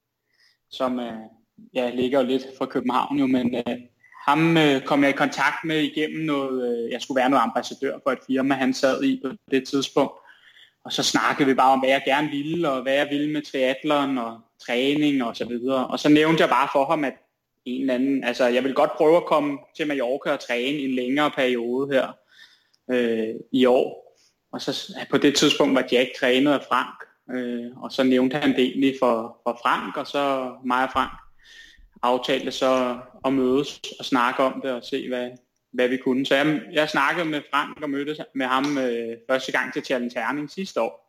som 0.69 0.99
øh, 0.99 1.13
ja, 1.73 1.89
ligger 1.89 2.19
jo 2.19 2.25
lidt 2.25 2.43
fra 2.57 2.65
København 2.65 3.19
jo, 3.19 3.27
men 3.27 3.55
øh, 3.55 3.77
ham 4.27 4.57
øh, 4.57 4.81
kom 4.81 5.03
jeg 5.03 5.09
i 5.09 5.21
kontakt 5.23 5.63
med 5.65 5.79
igennem 5.79 6.25
noget, 6.25 6.85
øh, 6.85 6.91
jeg 6.91 7.01
skulle 7.01 7.19
være 7.19 7.29
noget 7.29 7.43
ambassadør 7.43 7.99
for 8.03 8.11
et 8.11 8.19
firma, 8.27 8.53
han 8.55 8.73
sad 8.73 9.03
i 9.03 9.21
på 9.25 9.31
det 9.51 9.67
tidspunkt. 9.67 10.13
Og 10.85 10.93
så 10.93 11.03
snakkede 11.03 11.47
vi 11.47 11.53
bare 11.53 11.71
om, 11.71 11.79
hvad 11.79 11.89
jeg 11.89 12.01
gerne 12.05 12.29
ville, 12.29 12.69
og 12.69 12.81
hvad 12.81 12.93
jeg 12.93 13.07
ville 13.11 13.31
med 13.31 13.41
triatleren, 13.41 14.17
og 14.17 14.39
træning 14.65 15.23
og 15.23 15.35
så 15.35 15.45
videre. 15.45 15.87
Og 15.87 15.99
så 15.99 16.09
nævnte 16.09 16.41
jeg 16.41 16.49
bare 16.49 16.69
for 16.73 16.85
ham, 16.85 17.03
at 17.03 17.13
en 17.65 17.81
eller 17.81 17.93
anden, 17.93 18.23
altså 18.23 18.45
jeg 18.47 18.63
vil 18.63 18.73
godt 18.73 18.91
prøve 18.97 19.17
at 19.17 19.25
komme 19.25 19.57
til 19.77 19.87
Mallorca 19.87 20.31
og 20.31 20.39
træne 20.39 20.77
i 20.77 20.85
en 20.85 20.95
længere 20.95 21.31
periode 21.31 21.93
her 21.93 22.07
øh, 22.91 23.35
i 23.51 23.65
år. 23.65 24.17
Og 24.51 24.61
så 24.61 24.93
på 25.11 25.17
det 25.17 25.35
tidspunkt 25.35 25.75
var 25.75 25.87
Jack 25.91 26.09
trænet 26.19 26.51
af 26.51 26.61
Frank, 26.69 27.03
øh, 27.31 27.77
og 27.77 27.91
så 27.91 28.03
nævnte 28.03 28.37
han 28.37 28.51
det 28.51 28.63
egentlig 28.63 28.95
for, 28.99 29.37
for 29.43 29.59
Frank, 29.63 29.97
og 29.97 30.07
så 30.07 30.51
mig 30.65 30.83
og 30.83 30.91
Frank 30.91 31.11
aftalte 32.01 32.51
så 32.51 32.99
at 33.25 33.33
mødes 33.33 33.81
og 33.99 34.05
snakke 34.05 34.43
om 34.43 34.61
det 34.61 34.71
og 34.71 34.83
se, 34.83 35.07
hvad, 35.07 35.29
hvad 35.75 35.87
vi 35.87 35.97
kunne. 35.97 36.25
Så 36.25 36.35
jeg, 36.35 36.61
jeg 36.71 36.89
snakkede 36.89 37.25
med 37.29 37.41
Frank 37.51 37.81
og 37.81 37.89
mødtes 37.89 38.17
med 38.35 38.45
ham 38.45 38.77
øh, 38.77 39.17
første 39.29 39.51
gang 39.51 39.73
til 39.73 39.85
Challenge 39.85 40.19
Herning 40.19 40.51
sidste 40.51 40.81
år. 40.81 41.01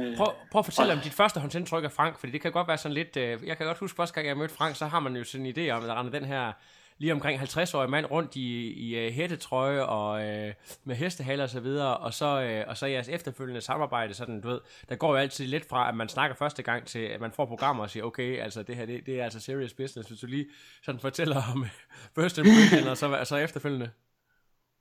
Øh, 0.00 0.16
Prøv, 0.16 0.26
prøv 0.52 0.58
at 0.58 0.64
fortælle 0.64 0.92
Og- 0.92 0.96
om 0.96 1.02
dit 1.02 1.12
første 1.12 1.40
håndsindtryk 1.40 1.84
af 1.84 1.92
Frank, 1.92 2.18
fordi 2.18 2.32
det 2.32 2.40
kan 2.40 2.52
godt 2.52 2.68
være 2.68 2.78
sådan 2.78 2.92
lidt... 2.94 3.16
Øh, 3.16 3.38
jeg 3.46 3.56
kan 3.56 3.66
godt 3.66 3.78
huske, 3.78 3.96
første 3.96 4.14
gang 4.14 4.26
jeg 4.26 4.36
mødte 4.36 4.54
Frank, 4.54 4.76
så 4.76 4.86
har 4.86 5.00
man 5.00 5.16
jo 5.16 5.24
sådan 5.24 5.46
en 5.46 5.54
idé 5.58 5.70
om, 5.70 5.82
at 5.82 5.88
der 5.88 5.98
render 6.00 6.12
den 6.18 6.24
her 6.24 6.52
lige 6.98 7.12
omkring 7.12 7.40
50-årig 7.40 7.90
mand 7.90 8.06
rundt 8.06 8.36
i, 8.36 8.72
i 8.72 8.96
øh, 8.96 9.12
hættetrøje 9.12 9.82
og 9.82 10.24
øh, 10.24 10.54
med 10.84 10.96
hestehaler 10.96 11.44
og 11.44 11.50
så 11.50 11.60
videre, 11.60 11.96
og 11.96 12.14
så, 12.14 12.42
øh, 12.42 12.64
og 12.68 12.76
så 12.76 12.86
jeres 12.86 13.08
efterfølgende 13.08 13.60
samarbejde, 13.60 14.14
sådan, 14.14 14.40
du 14.40 14.48
ved, 14.48 14.60
der 14.88 14.96
går 14.96 15.08
jo 15.08 15.16
altid 15.16 15.46
lidt 15.46 15.68
fra, 15.68 15.88
at 15.88 15.94
man 15.96 16.08
snakker 16.08 16.36
første 16.36 16.62
gang 16.62 16.86
til, 16.86 16.98
at 16.98 17.20
man 17.20 17.32
får 17.32 17.46
programmer 17.46 17.82
og 17.82 17.90
siger, 17.90 18.04
okay, 18.04 18.40
altså 18.40 18.62
det 18.62 18.76
her, 18.76 18.86
det, 18.86 19.06
det 19.06 19.20
er 19.20 19.24
altså 19.24 19.40
serious 19.40 19.72
business, 19.72 20.08
hvis 20.08 20.20
du 20.20 20.26
lige 20.26 20.46
sådan 20.82 21.00
fortæller 21.00 21.42
om 21.54 21.62
øh, 21.62 21.70
first 22.22 22.38
impression, 22.38 22.88
og 22.88 22.96
så, 22.96 23.06
og 23.06 23.26
så 23.26 23.36
efterfølgende. 23.36 23.90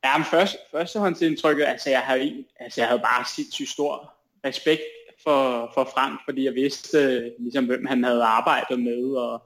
Ja, 0.04 0.18
men 0.18 0.26
først, 0.26 0.58
førstehåndsindtrykket, 0.72 1.64
altså 1.64 1.90
jeg 1.90 2.02
havde, 2.02 2.46
altså 2.60 2.82
jeg 2.82 2.88
havde 2.88 3.02
bare 3.02 3.26
sindssygt 3.36 3.70
stor 3.70 4.14
respekt 4.46 4.82
for, 5.24 5.72
for 5.74 5.84
Frank, 5.94 6.20
fordi 6.26 6.46
jeg 6.46 6.54
vidste 6.54 6.98
øh, 6.98 7.32
ligesom, 7.40 7.66
hvem 7.66 7.86
han 7.86 8.04
havde 8.04 8.24
arbejdet 8.24 8.80
med, 8.80 9.16
og 9.16 9.44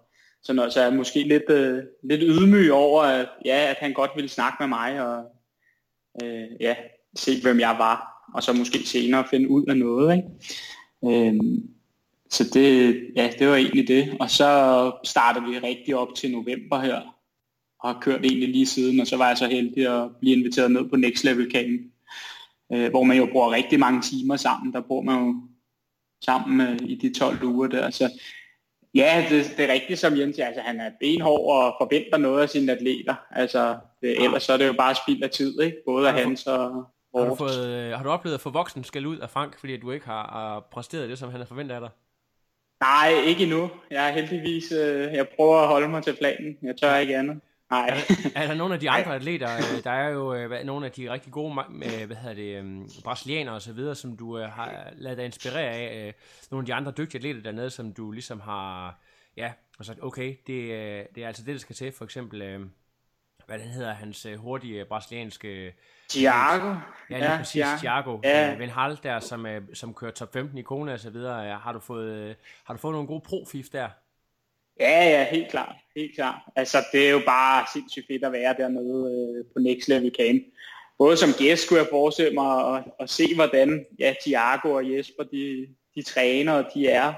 sådan 0.47 0.55
noget, 0.55 0.73
så 0.73 0.79
jeg 0.79 0.89
er 0.89 0.95
måske 0.95 1.23
lidt, 1.23 1.49
øh, 1.49 1.83
lidt 2.03 2.21
ydmyg 2.23 2.71
over, 2.71 3.03
at, 3.03 3.29
ja, 3.45 3.69
at 3.69 3.77
han 3.79 3.93
godt 3.93 4.11
ville 4.15 4.29
snakke 4.29 4.57
med 4.59 4.67
mig, 4.67 5.01
og 5.01 5.25
øh, 6.23 6.47
ja, 6.59 6.75
se 7.15 7.41
hvem 7.41 7.59
jeg 7.59 7.75
var, 7.79 8.27
og 8.33 8.43
så 8.43 8.53
måske 8.53 8.79
senere 8.79 9.27
finde 9.29 9.49
ud 9.49 9.65
af 9.65 9.77
noget, 9.77 10.15
ikke? 10.15 11.29
Øh, 11.29 11.39
så 12.29 12.43
det, 12.53 12.99
ja, 13.15 13.29
det 13.39 13.47
var 13.47 13.55
egentlig 13.55 13.87
det, 13.87 14.17
og 14.19 14.29
så 14.29 14.91
startede 15.03 15.45
vi 15.45 15.59
rigtig 15.59 15.95
op 15.95 16.15
til 16.15 16.31
november 16.31 16.79
her, 16.79 17.01
og 17.79 17.93
har 17.93 17.99
kørt 18.01 18.25
egentlig 18.25 18.49
lige 18.49 18.65
siden, 18.65 18.99
og 18.99 19.07
så 19.07 19.17
var 19.17 19.27
jeg 19.27 19.37
så 19.37 19.47
heldig 19.47 20.03
at 20.03 20.09
blive 20.19 20.35
inviteret 20.37 20.71
ned 20.71 20.89
på 20.89 20.95
Next 20.95 21.23
Level 21.23 21.51
Camp, 21.51 21.81
øh, 22.73 22.89
hvor 22.89 23.03
man 23.03 23.17
jo 23.17 23.27
bruger 23.31 23.51
rigtig 23.51 23.79
mange 23.79 24.01
timer 24.01 24.35
sammen. 24.35 24.73
Der 24.73 24.81
bor 24.81 25.01
man 25.01 25.25
jo 25.25 25.35
sammen 26.25 26.67
øh, 26.67 26.79
i 26.89 26.95
de 26.95 27.13
12 27.13 27.43
uger 27.43 27.67
der. 27.67 27.89
Så 27.89 28.21
ja, 28.97 29.25
det, 29.29 29.53
det 29.57 29.69
er 29.69 29.73
rigtigt 29.73 29.99
som 29.99 30.17
Jens 30.17 30.35
siger, 30.35 30.47
altså 30.47 30.61
han 30.61 30.79
er 30.79 30.91
benhård 30.99 31.55
og 31.55 31.75
forventer 31.79 32.17
noget 32.17 32.41
af 32.41 32.49
sine 32.49 32.71
atleter. 32.71 33.15
Altså 33.31 33.77
det, 34.01 34.23
ellers 34.23 34.43
så 34.43 34.53
er 34.53 34.57
det 34.57 34.67
jo 34.67 34.73
bare 34.73 34.95
spild 34.95 35.23
af 35.23 35.29
tid, 35.29 35.61
ikke? 35.61 35.77
Både 35.85 36.07
af 36.09 36.13
hans 36.13 36.47
og 36.47 36.85
Har 37.15 37.25
du, 37.25 37.35
fået, 37.35 37.67
øh, 37.67 37.91
har 37.91 38.03
du 38.03 38.09
oplevet 38.09 38.35
at 38.35 38.41
få 38.41 38.49
voksen 38.49 38.83
skal 38.83 39.05
ud 39.05 39.17
af 39.17 39.29
Frank, 39.29 39.59
fordi 39.59 39.77
du 39.77 39.91
ikke 39.91 40.05
har, 40.05 40.29
har 40.31 40.67
præsteret 40.71 41.09
det, 41.09 41.19
som 41.19 41.31
han 41.31 41.39
har 41.39 41.47
forventet 41.47 41.75
af 41.75 41.81
dig? 41.81 41.89
Nej, 42.81 43.11
ikke 43.25 43.43
endnu. 43.43 43.69
Jeg 43.91 44.09
er 44.09 44.13
heldigvis, 44.13 44.71
øh, 44.71 45.13
jeg 45.13 45.27
prøver 45.35 45.57
at 45.57 45.67
holde 45.67 45.87
mig 45.87 46.03
til 46.03 46.15
planen. 46.15 46.57
Jeg 46.63 46.75
tør 46.81 46.95
ikke 46.95 47.17
andet. 47.17 47.41
Nej. 47.71 47.89
Er 48.35 48.47
der 48.47 48.53
nogle 48.53 48.73
af 48.73 48.79
de 48.79 48.89
andre 48.89 49.15
atleter, 49.15 49.49
øh, 49.57 49.83
der 49.83 49.91
er 49.91 50.09
jo 50.09 50.33
øh, 50.33 50.47
hvad- 50.47 50.63
nogle 50.63 50.85
af 50.85 50.91
de 50.91 51.11
rigtig 51.11 51.31
gode, 51.31 51.55
øh, 51.73 52.05
hvad 52.07 52.15
hedder 52.17 52.35
det, 52.35 52.63
øh, 52.63 52.81
brasilianere 53.03 53.55
og 53.55 53.61
så 53.61 53.73
videre, 53.73 53.95
som 53.95 54.17
du 54.17 54.37
har 54.37 54.89
ladet 54.95 55.17
dig 55.17 55.25
inspirere 55.25 55.71
af, 55.71 56.13
nogle 56.51 56.63
af 56.63 56.65
de 56.65 56.73
andre 56.73 56.91
dygtige 56.97 57.19
atleter 57.19 57.41
dernede, 57.41 57.69
som 57.69 57.93
du 57.93 58.11
ligesom 58.11 58.39
har, 58.39 58.99
ja, 59.37 59.51
og 59.79 59.85
sagt, 59.85 59.99
okay, 60.03 60.35
det, 60.47 60.67
det 61.15 61.23
er 61.23 61.27
altså 61.27 61.43
det, 61.43 61.53
der 61.53 61.59
skal 61.59 61.75
til, 61.75 61.91
for 61.91 62.05
eksempel, 62.05 62.67
hvad 63.45 63.59
den 63.59 63.67
hedder, 63.67 63.93
hans 63.93 64.27
hurtige 64.37 64.85
brasilianske, 64.85 65.73
Thiago. 66.09 66.67
ja, 67.09 67.17
lige 67.17 67.31
ja, 67.31 67.37
præcis, 67.37 67.51
Thiago. 67.61 67.77
Thiago, 67.77 68.19
Ja. 68.23 68.53
øh, 68.53 68.59
Venhal 68.59 68.99
der, 69.03 69.19
som, 69.19 69.45
som 69.73 69.93
kører 69.93 70.11
top 70.11 70.33
15 70.33 70.57
i 70.57 70.61
Kona 70.61 70.93
og 70.93 70.99
så 70.99 71.09
videre, 71.09 71.57
har 71.59 71.71
du 71.73 71.79
fået, 71.79 72.35
har 72.63 72.73
du 72.73 72.79
fået 72.79 72.93
nogle 72.93 73.07
gode 73.07 73.21
profif 73.25 73.65
der? 73.71 73.89
Ja, 74.79 75.09
ja, 75.09 75.23
helt 75.23 75.49
klart. 75.49 75.75
Helt 75.95 76.15
klart. 76.15 76.41
Altså, 76.55 76.77
det 76.91 77.07
er 77.07 77.11
jo 77.11 77.21
bare 77.25 77.65
sindssygt 77.73 78.07
fedt 78.07 78.23
at 78.23 78.31
være 78.31 78.55
dernede 78.57 79.35
øh, 79.37 79.45
på 79.53 79.59
Next 79.59 79.87
Level 79.87 80.15
Camp. 80.19 80.43
Både 80.97 81.17
som 81.17 81.29
gæst 81.39 81.63
skulle 81.63 81.81
jeg 81.81 81.89
forestille 81.91 82.33
mig 82.33 82.65
og, 82.65 82.83
og 82.99 83.09
se, 83.09 83.35
hvordan 83.35 83.85
ja, 83.99 84.13
Thiago 84.21 84.71
og 84.71 84.93
Jesper, 84.93 85.23
de, 85.23 85.67
de 85.95 86.01
træner, 86.01 86.53
og 86.53 86.65
de 86.73 86.87
er. 86.87 87.13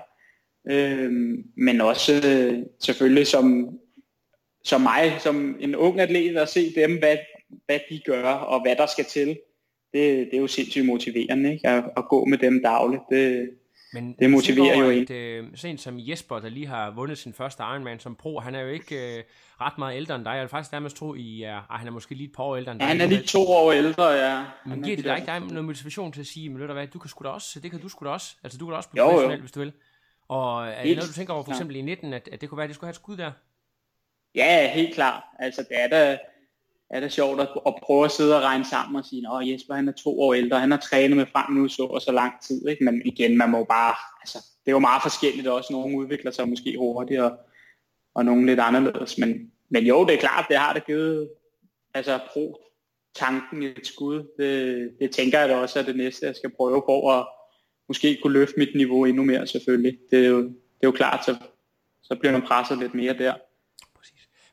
Øhm, 0.72 1.43
men 1.58 1.82
også 1.82 2.13
øh, 2.13 2.65
selvfølgelig 2.80 3.28
som, 3.28 3.80
som 4.63 4.82
mig, 4.82 5.15
som 5.19 5.58
en 5.60 5.76
ung 5.76 6.00
atlet, 6.00 6.38
at 6.38 6.50
se 6.50 6.76
dem, 6.76 7.00
hvad, 7.00 7.17
hvad 7.65 7.80
de 7.89 8.02
gør, 8.06 8.24
og 8.24 8.62
hvad 8.62 8.76
der 8.76 8.86
skal 8.86 9.06
til. 9.06 9.28
Det, 9.93 10.26
det 10.26 10.34
er 10.34 10.41
jo 10.41 10.48
sindssygt 10.48 10.86
motiverende, 10.86 11.54
ikke? 11.54 11.67
At, 11.67 11.84
at 11.98 12.06
gå 12.10 12.26
med 12.26 12.38
dem 12.38 12.62
dagligt. 12.63 13.02
Det, 13.12 13.50
men 13.93 14.15
Det 14.19 14.30
motiverer 14.30 14.75
over, 14.75 14.91
jo 14.91 15.02
at, 15.02 15.10
øh, 15.12 15.47
en 15.65 15.78
som 15.78 15.95
Jesper, 15.99 16.39
der 16.39 16.49
lige 16.49 16.67
har 16.67 16.91
vundet 16.91 17.17
sin 17.17 17.34
første 17.34 17.63
Ironman 17.63 17.99
som 17.99 18.15
pro, 18.15 18.39
han 18.39 18.56
er 18.56 18.62
jo 18.62 18.67
ikke 18.67 19.17
øh, 19.17 19.23
ret 19.62 19.78
meget 19.78 19.95
ældre 19.97 20.15
end 20.15 20.25
dig. 20.25 20.32
Jeg 20.32 20.41
vil 20.41 20.49
faktisk 20.49 20.71
nærmest 20.71 20.95
tro, 20.97 21.15
I 21.15 21.41
er, 21.41 21.62
ej, 21.69 21.78
han 21.78 21.88
er 21.88 21.91
måske 21.91 22.15
lige 22.15 22.28
et 22.30 22.36
par 22.36 22.43
år 22.43 22.56
ældre 22.56 22.71
end 22.71 22.82
ja, 22.82 22.86
dig. 22.88 22.91
han 22.91 23.02
er 23.02 23.06
lige 23.15 23.23
to 23.28 23.47
år 23.47 23.71
ældre, 23.71 24.08
ja. 24.08 24.38
Men 24.38 24.45
Han 24.71 24.80
er 24.80 24.84
giver 24.84 24.95
det 24.95 25.06
de 25.06 25.10
dig 25.10 25.17
ikke 25.17 25.25
dig 25.32 25.39
noget 25.39 25.65
motivation 25.65 26.12
til 26.12 26.21
at 26.21 26.28
sige, 26.28 26.49
men 26.49 26.60
ved 26.60 26.67
du 26.67 26.73
hvad, 26.73 26.88
du 26.88 26.99
kan 26.99 27.10
sgu 27.10 27.23
da 27.23 27.30
også, 27.30 27.60
det 27.60 27.71
kan 27.71 27.80
du 27.80 27.89
sgu 27.89 28.06
da 28.06 28.10
også. 28.10 28.36
Altså 28.43 28.58
du 28.58 28.65
kan 28.65 28.71
da 28.71 28.78
også 28.78 28.89
Jo, 28.89 28.91
blive 28.93 29.04
jo. 29.06 29.12
professionel, 29.12 29.39
hvis 29.39 29.52
du 29.52 29.60
vil. 29.60 29.73
Og 30.28 30.67
er 30.67 30.84
det 30.84 30.95
noget, 30.95 31.10
du 31.10 31.13
tænker 31.13 31.34
over 31.34 31.43
for 31.43 31.52
eksempel 31.52 31.75
i 31.75 31.82
19, 31.82 32.13
at, 32.13 32.30
at 32.32 32.41
det 32.41 32.49
kunne 32.49 32.58
være, 32.58 32.63
at 32.63 32.67
det 32.67 32.75
skulle 32.75 32.88
have 32.88 32.91
et 32.91 32.95
skud 32.95 33.17
der? 33.17 33.32
Ja, 34.36 34.73
helt 34.73 34.93
klart. 34.95 35.23
Altså, 35.39 35.62
det 35.62 35.84
er 35.84 35.88
da, 35.88 36.17
er 36.89 36.99
det 36.99 37.12
sjovt 37.12 37.41
at, 37.41 37.49
at 37.67 37.73
prøve 37.84 38.06
at 38.06 38.12
sidde 38.12 38.36
og 38.36 38.41
regne 38.41 38.65
sammen 38.65 38.95
og 38.95 39.06
sige, 39.06 39.28
at 39.28 39.49
Jesper 39.49 39.73
han 39.73 39.88
er 39.88 39.91
to 39.91 40.21
år 40.21 40.34
ældre, 40.34 40.60
han 40.60 40.71
har 40.71 40.78
trænet 40.78 41.17
med 41.17 41.25
Frank 41.25 41.56
nu 41.56 41.67
så 41.67 41.84
og 41.84 42.02
så 42.02 42.12
lang 42.12 42.34
tid. 42.41 42.67
Ikke? 42.67 42.84
Men 42.84 43.02
igen, 43.06 43.38
man 43.38 43.49
må 43.49 43.63
bare, 43.63 43.95
altså, 44.21 44.38
det 44.38 44.71
er 44.71 44.75
jo 44.75 44.80
meget 44.80 45.02
forskelligt 45.02 45.47
også. 45.47 45.73
Nogle 45.73 45.97
udvikler 45.97 46.32
sig 46.32 46.49
måske 46.49 46.78
hurtigere, 46.78 47.38
og 48.15 48.25
nogle 48.25 48.45
lidt 48.45 48.60
anderledes. 48.60 49.17
Men, 49.17 49.52
men 49.69 49.86
jo, 49.86 50.06
det 50.06 50.13
er 50.13 50.19
klart, 50.19 50.45
det 50.49 50.58
har 50.58 50.73
det 50.73 50.86
givet 50.86 51.30
altså, 51.93 52.19
pro 52.34 52.62
tanken 53.15 53.63
et 53.63 53.88
skud. 53.88 54.23
Det, 54.38 54.91
det 54.99 55.12
tænker 55.12 55.39
jeg 55.39 55.49
da 55.49 55.56
også 55.56 55.80
er 55.80 55.84
det 55.84 55.95
næste, 55.95 56.25
jeg 56.25 56.36
skal 56.36 56.49
prøve 56.58 56.82
på 56.82 57.19
at 57.19 57.28
måske 57.88 58.19
kunne 58.21 58.34
løfte 58.34 58.54
mit 58.58 58.75
niveau 58.75 59.06
endnu 59.06 59.23
mere 59.23 59.47
selvfølgelig. 59.47 59.97
Det 60.12 60.25
er 60.25 60.30
jo, 60.30 60.43
det 60.43 60.84
er 60.84 60.88
jo 60.88 60.91
klart, 60.91 61.25
så, 61.25 61.36
så 62.04 62.15
bliver 62.15 62.32
man 62.32 62.41
presset 62.41 62.78
lidt 62.78 62.93
mere 62.93 63.13
der. 63.13 63.34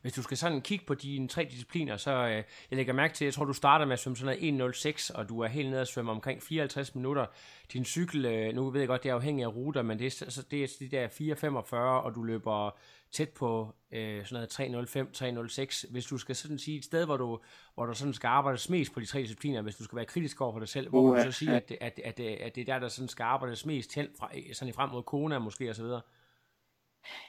Hvis 0.06 0.14
du 0.14 0.22
skal 0.22 0.36
sådan 0.36 0.60
kigge 0.60 0.84
på 0.84 0.94
dine 0.94 1.28
tre 1.28 1.44
discipliner, 1.50 1.96
så 1.96 2.10
øh, 2.10 2.30
jeg 2.30 2.44
lægger 2.70 2.92
mærke 2.92 3.14
til, 3.14 3.24
jeg 3.24 3.34
tror, 3.34 3.44
du 3.44 3.52
starter 3.52 3.84
med 3.84 3.92
at 3.92 3.98
svømme 3.98 4.16
sådan 4.16 4.58
noget 4.58 4.74
1.06, 4.74 5.14
og 5.14 5.28
du 5.28 5.40
er 5.40 5.48
helt 5.48 5.70
nede 5.70 5.80
at 5.80 5.88
svømme 5.88 6.10
omkring 6.10 6.42
54 6.42 6.94
minutter. 6.94 7.26
Din 7.72 7.84
cykel, 7.84 8.24
øh, 8.24 8.54
nu 8.54 8.70
ved 8.70 8.80
jeg 8.80 8.88
godt, 8.88 9.02
det 9.02 9.08
er 9.08 9.14
afhængig 9.14 9.44
af 9.44 9.54
ruter, 9.54 9.82
men 9.82 9.98
det 9.98 10.06
er, 10.06 10.30
så 10.30 10.42
det 10.50 10.62
er 10.62 10.68
de 10.80 10.88
der 10.88 11.08
4.45, 11.08 11.76
og 11.76 12.14
du 12.14 12.22
løber 12.22 12.78
tæt 13.10 13.28
på 13.28 13.74
øh, 13.92 14.26
sådan 14.26 14.48
noget 14.60 14.88
3.05, 15.60 15.68
3.06. 15.84 15.92
Hvis 15.92 16.06
du 16.06 16.18
skal 16.18 16.36
sådan 16.36 16.58
sige 16.58 16.78
et 16.78 16.84
sted, 16.84 17.04
hvor 17.04 17.16
du, 17.16 17.38
hvor 17.74 17.86
du 17.86 17.94
sådan 17.94 18.14
skal 18.14 18.28
arbejdes 18.28 18.70
mest 18.70 18.92
på 18.92 19.00
de 19.00 19.06
tre 19.06 19.20
discipliner, 19.22 19.62
hvis 19.62 19.76
du 19.76 19.84
skal 19.84 19.96
være 19.96 20.04
kritisk 20.04 20.40
over 20.40 20.52
for 20.52 20.58
dig 20.58 20.68
selv, 20.68 20.88
hvor 20.88 21.00
uh, 21.00 21.16
du 21.16 21.22
så 21.22 21.32
sige, 21.32 21.50
at, 21.50 21.72
at, 21.80 22.00
at, 22.04 22.20
at, 22.20 22.54
det 22.54 22.60
er 22.60 22.64
der, 22.64 22.78
der 22.78 22.88
sådan 22.88 23.08
skal 23.08 23.22
arbejdes 23.22 23.66
mest 23.66 23.94
hen 23.94 24.08
fra, 24.18 24.30
sådan 24.52 24.74
frem 24.74 24.90
mod 24.90 25.02
Kona 25.02 25.38
måske 25.38 25.74
videre? 25.76 26.00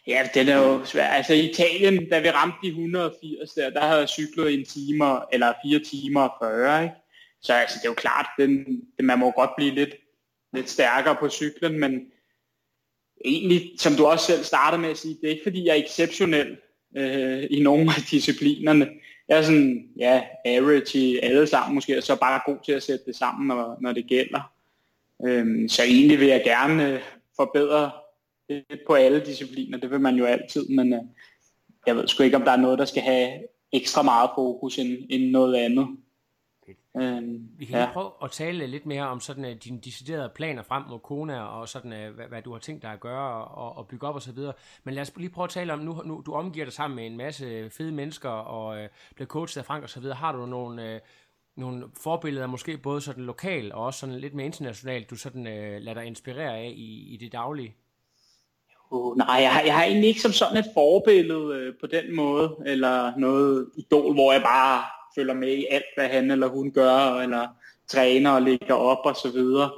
Ja, 0.08 0.30
det 0.34 0.50
er 0.50 0.58
jo 0.58 0.86
svært. 0.86 1.16
Altså 1.16 1.34
i 1.34 1.50
Italien, 1.50 2.10
da 2.10 2.20
vi 2.20 2.30
ramte 2.30 2.58
de 2.64 2.68
180 2.68 3.54
der, 3.54 3.70
der 3.70 3.82
havde 3.82 4.00
jeg 4.00 4.10
cyklet 4.10 4.54
en 4.54 4.66
time, 4.66 5.34
eller 5.34 5.54
fire 5.66 5.80
timer 5.80 6.22
og 6.22 6.34
40, 6.42 6.84
ikke? 6.84 6.96
Så 7.42 7.54
altså, 7.54 7.78
det 7.80 7.86
er 7.86 7.90
jo 7.90 7.94
klart, 7.94 8.28
den, 8.40 8.82
det, 8.98 9.06
man 9.06 9.20
må 9.20 9.32
godt 9.32 9.56
blive 9.58 9.72
lidt, 9.72 9.96
lidt 10.54 10.70
stærkere 10.70 11.16
på 11.16 11.30
cyklen, 11.30 11.80
men 11.80 12.02
egentlig, 13.26 13.72
som 13.80 13.94
du 13.94 14.06
også 14.06 14.26
selv 14.26 14.44
startede 14.44 14.82
med 14.82 14.90
at 14.90 14.98
sige, 14.98 15.18
det 15.22 15.28
er 15.28 15.32
ikke 15.32 15.44
fordi, 15.44 15.66
jeg 15.66 15.80
er 15.80 15.84
exceptionel 15.84 16.58
øh, 16.98 17.48
i 17.50 17.64
nogle 17.64 17.92
af 17.98 18.02
disciplinerne. 18.12 18.90
Jeg 19.28 19.38
er 19.38 19.42
sådan, 19.42 19.90
ja, 19.98 20.24
average 20.46 21.00
i 21.00 21.20
alle 21.20 21.48
sammen 21.48 21.76
måske, 21.76 21.98
og 21.98 22.04
så 22.04 22.16
bare 22.16 22.42
god 22.46 22.58
til 22.66 22.72
at 22.72 22.84
sætte 22.84 23.06
det 23.06 23.16
sammen, 23.16 23.48
når, 23.48 23.78
når 23.82 23.92
det 23.92 24.08
gælder. 24.08 24.54
Øhm, 25.26 25.70
så 25.70 25.84
egentlig 25.84 26.20
vil 26.20 26.28
jeg 26.28 26.44
gerne 26.44 26.94
øh, 26.94 27.02
forbedre 27.36 27.92
på 28.88 28.94
alle 28.94 29.26
discipliner, 29.26 29.78
det 29.78 29.92
vil 29.92 30.02
man 30.02 30.16
jo 30.16 30.26
altid, 30.26 30.70
men 30.70 30.94
øh, 30.94 31.00
jeg 31.88 31.96
ved 31.96 32.08
sgu 32.08 32.24
ikke, 32.24 32.38
om 32.38 32.44
der 32.44 32.52
er 32.52 32.58
noget, 32.58 32.80
der 32.80 32.86
skal 32.86 33.02
have 33.02 33.40
ekstra 33.72 34.02
meget 34.02 34.30
fokus 34.36 34.78
end, 34.78 34.98
end 35.10 35.32
noget 35.32 35.56
andet. 35.56 35.88
Øhm, 37.02 37.50
Vi 37.58 37.66
kan 37.66 37.80
ja. 37.80 37.90
prøve 37.94 38.12
at 38.24 38.32
tale 38.32 38.68
lidt 38.68 38.86
mere 38.86 39.08
om 39.08 39.20
sådan 39.20 39.46
uh, 39.46 39.52
dine 39.52 39.80
deciderede 39.80 40.32
planer 40.36 40.64
frem 40.64 40.84
mod 40.90 41.00
Kona, 41.00 41.42
og 41.42 41.70
sådan, 41.70 41.92
uh, 41.92 42.16
hvad, 42.16 42.26
hvad 42.26 42.42
du 42.42 42.52
har 42.52 42.60
tænkt 42.60 42.84
dig 42.84 42.92
at 42.92 43.00
gøre 43.00 43.46
og, 43.46 43.78
og 43.78 43.88
bygge 43.88 44.08
op 44.08 44.16
og 44.16 44.22
så 44.22 44.32
videre. 44.32 44.54
Men 44.84 44.94
lad 44.94 45.02
os 45.02 45.14
lige 45.18 45.30
prøve 45.30 45.44
at 45.44 45.50
tale 45.50 45.74
om, 45.74 45.80
nu, 45.80 46.02
nu 46.06 46.24
du 46.26 46.34
omgiver 46.34 46.66
dig 46.66 46.74
sammen 46.74 46.96
med 46.96 47.06
en 47.06 47.18
masse 47.18 47.70
fede 47.70 47.92
mennesker, 47.92 48.30
og 48.30 48.82
uh, 48.82 48.88
bliver 49.16 49.28
coachet 49.28 49.58
af 49.58 49.66
Frank 49.66 49.84
og 49.84 49.90
så 49.90 50.00
videre. 50.00 50.16
Har 50.16 50.32
du 50.32 50.46
nogle, 50.46 50.96
uh, 50.96 51.02
nogle 51.62 51.86
forbilleder, 52.04 52.48
måske 52.48 52.78
både 52.78 53.02
sådan 53.02 53.24
lokalt 53.24 53.74
og 53.74 53.86
også 53.86 54.00
sådan 54.00 54.20
lidt 54.20 54.34
mere 54.34 54.46
internationalt, 54.46 55.10
du 55.10 55.16
sådan 55.16 55.48
uh, 55.48 55.84
lader 55.84 55.94
dig 55.94 56.06
inspirere 56.06 56.58
af 56.58 56.74
i, 56.76 57.14
i 57.14 57.18
det 57.18 57.32
daglige? 57.32 57.76
Uh, 58.92 59.18
nej, 59.18 59.42
jeg 59.42 59.52
har, 59.52 59.62
jeg 59.62 59.76
har 59.76 59.84
egentlig 59.84 60.08
ikke 60.08 60.22
som 60.22 60.32
sådan 60.32 60.58
et 60.58 60.72
forbillede 60.74 61.56
øh, 61.56 61.74
på 61.80 61.88
den 61.88 62.16
måde, 62.16 62.56
eller 62.66 63.18
noget 63.18 63.70
idol, 63.78 64.14
hvor 64.14 64.32
jeg 64.32 64.42
bare 64.42 64.84
følger 65.16 65.34
med 65.34 65.54
i 65.54 65.66
alt, 65.72 65.86
hvad 65.96 66.08
han 66.08 66.32
eller 66.32 66.48
hun 66.48 66.72
gør, 66.72 67.20
eller 67.20 67.48
træner 67.88 68.32
og 68.32 68.42
ligger 68.42 68.74
op 68.74 69.06
og 69.06 69.16
så 69.16 69.32
videre. 69.32 69.72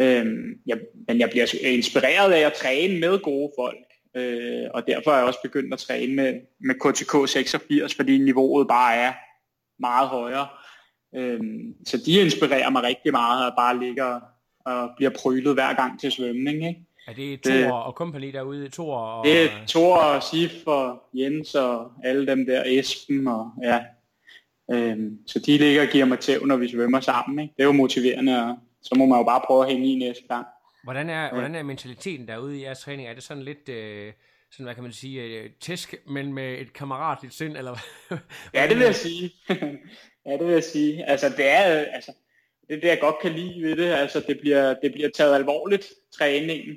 Øhm, 0.00 0.60
jeg, 0.66 0.78
men 1.08 1.18
jeg 1.18 1.30
bliver 1.30 1.46
inspireret 1.64 2.32
af 2.32 2.40
at 2.46 2.52
træne 2.52 3.00
med 3.00 3.18
gode 3.18 3.52
folk, 3.58 3.86
øh, 4.16 4.66
og 4.74 4.86
derfor 4.86 5.10
er 5.10 5.16
jeg 5.16 5.26
også 5.26 5.40
begyndt 5.42 5.74
at 5.74 5.78
træne 5.78 6.14
med, 6.14 6.40
med 6.60 6.74
KTK 6.74 7.28
86, 7.28 7.94
fordi 7.94 8.18
niveauet 8.18 8.68
bare 8.68 8.94
er 8.94 9.12
meget 9.78 10.08
højere. 10.08 10.48
Øhm, 11.14 11.74
så 11.86 11.96
de 12.06 12.20
inspirerer 12.20 12.70
mig 12.70 12.82
rigtig 12.82 13.12
meget, 13.12 13.46
at 13.46 13.52
bare 13.58 13.78
ligger 13.78 14.20
og 14.64 14.90
bliver 14.96 15.10
prylet 15.10 15.54
hver 15.54 15.74
gang 15.74 16.00
til 16.00 16.12
svømning. 16.12 16.68
Ikke? 16.68 16.80
Er 17.06 17.12
det 17.12 17.42
Thor 17.42 17.72
og 17.72 17.92
company 17.92 18.32
derude? 18.32 18.68
Thor 18.68 18.96
og... 18.96 19.26
Det 19.26 19.42
er 19.42 19.48
Thor 19.68 19.96
og 19.96 20.22
Sif 20.22 20.66
og 20.66 21.02
Jens 21.14 21.54
og 21.54 21.92
alle 22.04 22.26
dem 22.26 22.46
der, 22.46 22.62
Esben 22.66 23.28
og 23.28 23.50
ja. 23.62 23.84
Øhm, 24.72 25.18
så 25.26 25.38
de 25.38 25.58
ligger 25.58 25.82
og 25.82 25.88
giver 25.88 26.04
mig 26.04 26.18
tæv, 26.18 26.46
når 26.46 26.56
vi 26.56 26.70
svømmer 26.70 27.00
sammen. 27.00 27.38
Ikke? 27.38 27.54
Det 27.56 27.62
er 27.62 27.66
jo 27.66 27.72
motiverende, 27.72 28.44
og 28.44 28.56
så 28.82 28.94
må 28.94 29.06
man 29.06 29.18
jo 29.18 29.24
bare 29.24 29.40
prøve 29.46 29.64
at 29.64 29.72
hænge 29.72 29.92
i 29.92 29.94
næste 29.94 30.22
gang. 30.28 30.46
Hvordan 30.84 31.10
er, 31.10 31.24
ja. 31.24 31.32
hvordan 31.32 31.54
er 31.54 31.62
mentaliteten 31.62 32.28
derude 32.28 32.58
i 32.58 32.62
jeres 32.62 32.80
træning? 32.80 33.08
Er 33.08 33.14
det 33.14 33.22
sådan 33.22 33.42
lidt... 33.42 33.68
Øh 33.68 34.12
sådan, 34.52 34.64
hvad 34.64 34.74
kan 34.74 34.82
man 34.82 34.92
sige, 34.92 35.22
øh, 35.22 35.50
tæsk, 35.60 35.94
men 36.06 36.32
med 36.32 36.58
et 36.58 36.72
kammeratligt 36.72 37.34
sind, 37.34 37.56
eller 37.56 37.76
Ja, 38.54 38.66
det 38.68 38.76
vil 38.76 38.84
jeg 38.84 38.94
sige. 38.94 39.30
ja, 40.26 40.32
det 40.32 40.46
vil 40.46 40.52
jeg 40.52 40.64
sige. 40.64 41.04
Altså, 41.04 41.28
det 41.28 41.48
er, 41.48 41.62
altså, 41.62 42.12
det 42.68 42.76
er 42.76 42.80
det, 42.80 42.88
jeg 42.88 42.98
godt 43.00 43.16
kan 43.22 43.32
lide 43.32 43.62
ved 43.62 43.76
det. 43.76 43.92
Altså, 43.92 44.24
det 44.28 44.40
bliver, 44.40 44.74
det 44.82 44.92
bliver 44.92 45.08
taget 45.08 45.34
alvorligt, 45.34 45.92
træningen. 46.18 46.76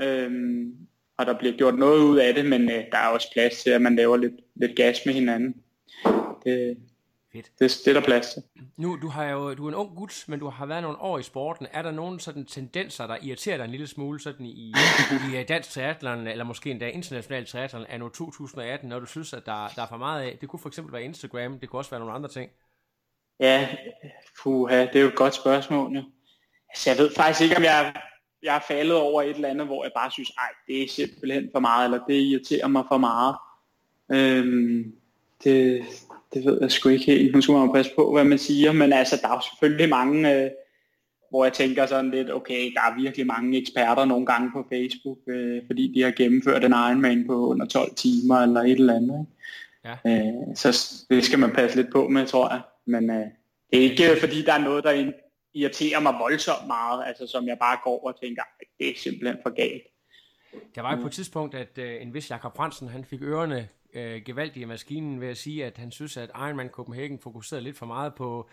Øhm, 0.00 0.76
og 1.18 1.26
der 1.26 1.38
bliver 1.38 1.56
gjort 1.56 1.78
noget 1.78 2.02
ud 2.02 2.18
af 2.18 2.34
det, 2.34 2.46
men 2.46 2.62
øh, 2.62 2.84
der 2.92 2.98
er 2.98 3.08
også 3.08 3.32
plads 3.32 3.62
til, 3.62 3.70
at 3.70 3.82
man 3.82 3.96
laver 3.96 4.16
lidt, 4.16 4.34
lidt 4.54 4.76
gas 4.76 5.00
med 5.06 5.14
hinanden. 5.14 5.54
Det, 6.44 6.76
Fedt. 7.32 7.50
Det, 7.58 7.84
det 7.84 7.96
er 7.96 8.00
der 8.00 8.06
plads 8.06 8.32
til. 8.32 8.42
Nu, 8.76 8.98
du, 9.02 9.08
har 9.08 9.24
jo, 9.24 9.54
du 9.54 9.64
er 9.64 9.68
en 9.68 9.74
ung 9.74 9.96
gut, 9.96 10.24
men 10.28 10.40
du 10.40 10.48
har 10.48 10.66
været 10.66 10.82
nogle 10.82 11.00
år 11.00 11.18
i 11.18 11.22
sporten. 11.22 11.66
Er 11.72 11.82
der 11.82 11.90
nogle 11.90 12.20
sådan 12.20 12.46
tendenser, 12.46 13.06
der 13.06 13.16
irriterer 13.22 13.56
dig 13.56 13.64
en 13.64 13.70
lille 13.70 13.86
smule 13.86 14.20
sådan 14.20 14.46
i, 14.46 14.72
i 15.32 15.36
øh, 15.36 15.48
dansk 15.48 15.70
triathlon, 15.70 16.26
eller 16.26 16.44
måske 16.44 16.70
endda 16.70 16.88
international 16.88 17.46
triathlon 17.46 17.86
af 17.86 17.98
2018, 18.00 18.88
når 18.88 19.00
du 19.00 19.06
synes, 19.06 19.32
at 19.32 19.46
der, 19.46 19.68
der 19.76 19.82
er 19.82 19.86
for 19.86 19.96
meget 19.96 20.22
af? 20.22 20.38
Det 20.40 20.48
kunne 20.48 20.60
for 20.60 20.68
eksempel 20.68 20.92
være 20.92 21.02
Instagram, 21.02 21.58
det 21.58 21.68
kunne 21.68 21.80
også 21.80 21.90
være 21.90 22.00
nogle 22.00 22.14
andre 22.14 22.28
ting. 22.28 22.50
Ja, 23.40 23.68
puha, 24.42 24.80
det 24.80 24.96
er 24.96 25.00
jo 25.00 25.08
et 25.08 25.14
godt 25.14 25.34
spørgsmål. 25.34 25.96
Jo. 25.96 26.02
Altså, 26.68 26.90
jeg 26.90 26.98
ved 26.98 27.10
faktisk 27.16 27.42
ikke, 27.42 27.56
om 27.56 27.62
jeg 27.62 27.94
jeg 28.46 28.56
er 28.56 28.60
faldet 28.68 28.96
over 28.96 29.22
et 29.22 29.34
eller 29.34 29.48
andet, 29.48 29.66
hvor 29.66 29.84
jeg 29.84 29.92
bare 29.96 30.10
synes, 30.10 30.30
ej, 30.30 30.48
det 30.66 30.82
er 30.82 30.88
simpelthen 30.88 31.48
for 31.52 31.60
meget, 31.60 31.84
eller 31.84 32.06
det 32.08 32.14
irriterer 32.14 32.68
mig 32.68 32.84
for 32.88 32.98
meget. 32.98 33.36
Øhm, 34.12 34.92
det, 35.44 35.82
det 36.34 36.44
ved 36.44 36.58
jeg 36.60 36.72
sgu 36.72 36.88
ikke 36.88 37.06
helt. 37.06 37.34
Nu 37.34 37.40
skal 37.40 37.52
man 37.52 37.72
passe 37.72 37.92
på, 37.96 38.12
hvad 38.12 38.24
man 38.24 38.38
siger, 38.38 38.72
men 38.72 38.92
altså, 38.92 39.18
der 39.22 39.28
er 39.28 39.34
jo 39.34 39.40
selvfølgelig 39.40 39.88
mange, 39.88 40.34
øh, 40.34 40.50
hvor 41.30 41.44
jeg 41.44 41.52
tænker 41.52 41.86
sådan 41.86 42.10
lidt, 42.10 42.30
okay, 42.30 42.72
der 42.74 42.80
er 42.80 43.00
virkelig 43.02 43.26
mange 43.26 43.58
eksperter 43.58 44.04
nogle 44.04 44.26
gange 44.26 44.50
på 44.52 44.66
Facebook, 44.72 45.18
øh, 45.28 45.62
fordi 45.66 45.92
de 45.94 46.02
har 46.02 46.10
gennemført 46.10 46.64
en 46.64 46.72
Ironman 46.72 47.26
på 47.26 47.48
under 47.48 47.66
12 47.66 47.94
timer, 47.94 48.36
eller 48.36 48.60
et 48.60 48.70
eller 48.70 48.96
andet. 48.96 49.26
Ikke? 49.84 49.98
Ja. 50.04 50.26
Øh, 50.26 50.56
så 50.56 50.68
det 51.10 51.24
skal 51.24 51.38
man 51.38 51.50
passe 51.50 51.76
lidt 51.76 51.92
på 51.92 52.08
med, 52.08 52.26
tror 52.26 52.50
jeg. 52.50 52.60
Men 52.86 53.10
øh, 53.10 53.26
det 53.70 53.78
er 53.78 53.90
ikke, 53.90 54.20
fordi 54.20 54.42
der 54.42 54.52
er 54.52 54.58
noget, 54.58 54.84
der 54.84 54.90
irriterer 55.56 56.00
mig 56.00 56.14
voldsomt 56.18 56.66
meget, 56.66 57.04
altså 57.06 57.26
som 57.26 57.46
jeg 57.48 57.58
bare 57.58 57.78
går 57.84 58.06
og 58.06 58.20
tænker, 58.20 58.42
det 58.78 58.88
er 58.90 58.94
simpelthen 58.96 59.38
for 59.42 59.50
galt. 59.50 59.82
Der 60.74 60.82
var 60.82 60.96
jo 60.96 61.00
på 61.00 61.06
et 61.06 61.12
tidspunkt, 61.12 61.54
at 61.54 61.78
øh, 61.78 62.02
en 62.02 62.14
vis 62.14 62.30
Jakob 62.30 62.56
Fransen, 62.56 62.88
han 62.88 63.04
fik 63.04 63.22
ørerne 63.22 63.68
øh, 63.94 64.22
gevaldigt 64.24 64.62
i 64.62 64.64
maskinen 64.64 65.20
ved 65.20 65.28
at 65.28 65.36
sige, 65.36 65.64
at 65.64 65.78
han 65.78 65.90
synes, 65.90 66.16
at 66.16 66.30
Ironman 66.36 66.68
Copenhagen 66.68 67.18
fokuserede 67.18 67.64
lidt 67.64 67.78
for 67.78 67.86
meget 67.86 68.14
på, 68.14 68.48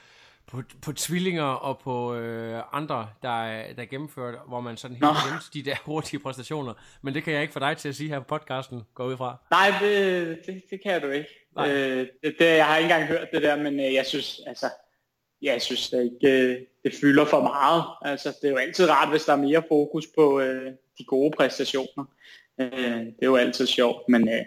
på, 0.48 0.62
på 0.82 0.94
tvillinger 0.94 1.44
og 1.44 1.80
på 1.80 2.16
øh, 2.16 2.64
andre, 2.72 3.10
der, 3.22 3.64
der 3.74 3.86
gennemførte, 3.86 4.38
hvor 4.48 4.62
man 4.62 4.78
sådan 4.78 4.98
helt 4.98 5.18
glemte 5.26 5.46
de 5.54 5.64
der 5.64 5.76
hurtige 5.86 6.20
præstationer. 6.20 6.74
Men 7.02 7.14
det 7.14 7.24
kan 7.24 7.34
jeg 7.34 7.42
ikke 7.42 7.54
få 7.54 7.60
dig 7.60 7.78
til 7.78 7.90
at 7.90 7.96
sige 7.96 8.10
her 8.10 8.20
på 8.20 8.26
podcasten, 8.26 8.82
går 8.94 9.06
ud 9.06 9.18
fra. 9.18 9.38
Nej, 9.52 9.74
det, 9.82 10.40
det, 10.46 10.64
det 10.70 10.82
kan 10.84 11.02
du 11.02 11.10
ikke. 11.10 11.30
Øh, 11.60 12.08
det, 12.24 12.36
det, 12.40 12.46
jeg 12.46 12.66
har 12.66 12.78
ikke 12.78 12.86
engang 12.94 13.08
hørt 13.08 13.28
det 13.34 13.42
der, 13.42 13.56
men 13.56 13.80
øh, 13.80 13.94
jeg 13.94 14.06
synes, 14.06 14.42
altså, 14.48 14.70
jeg 15.44 15.62
synes 15.62 15.90
det 15.90 16.04
ikke, 16.04 16.44
øh, 16.44 16.58
det 16.84 16.94
fylder 17.02 17.26
for 17.26 17.42
meget. 17.42 17.84
Altså, 18.02 18.30
det 18.42 18.48
er 18.48 18.52
jo 18.52 18.58
altid 18.58 18.90
rart, 18.90 19.10
hvis 19.10 19.26
der 19.26 19.34
er 19.34 19.38
mere 19.38 19.64
fokus 19.68 20.08
på 20.18 20.40
øh, 20.40 20.72
de 20.98 21.04
gode 21.04 21.32
præstationer. 21.38 22.06
Øh, 22.60 22.70
det 23.00 23.22
er 23.22 23.26
jo 23.26 23.36
altid 23.36 23.68
sjovt, 23.68 24.10
men 24.10 24.30
øh, 24.30 24.46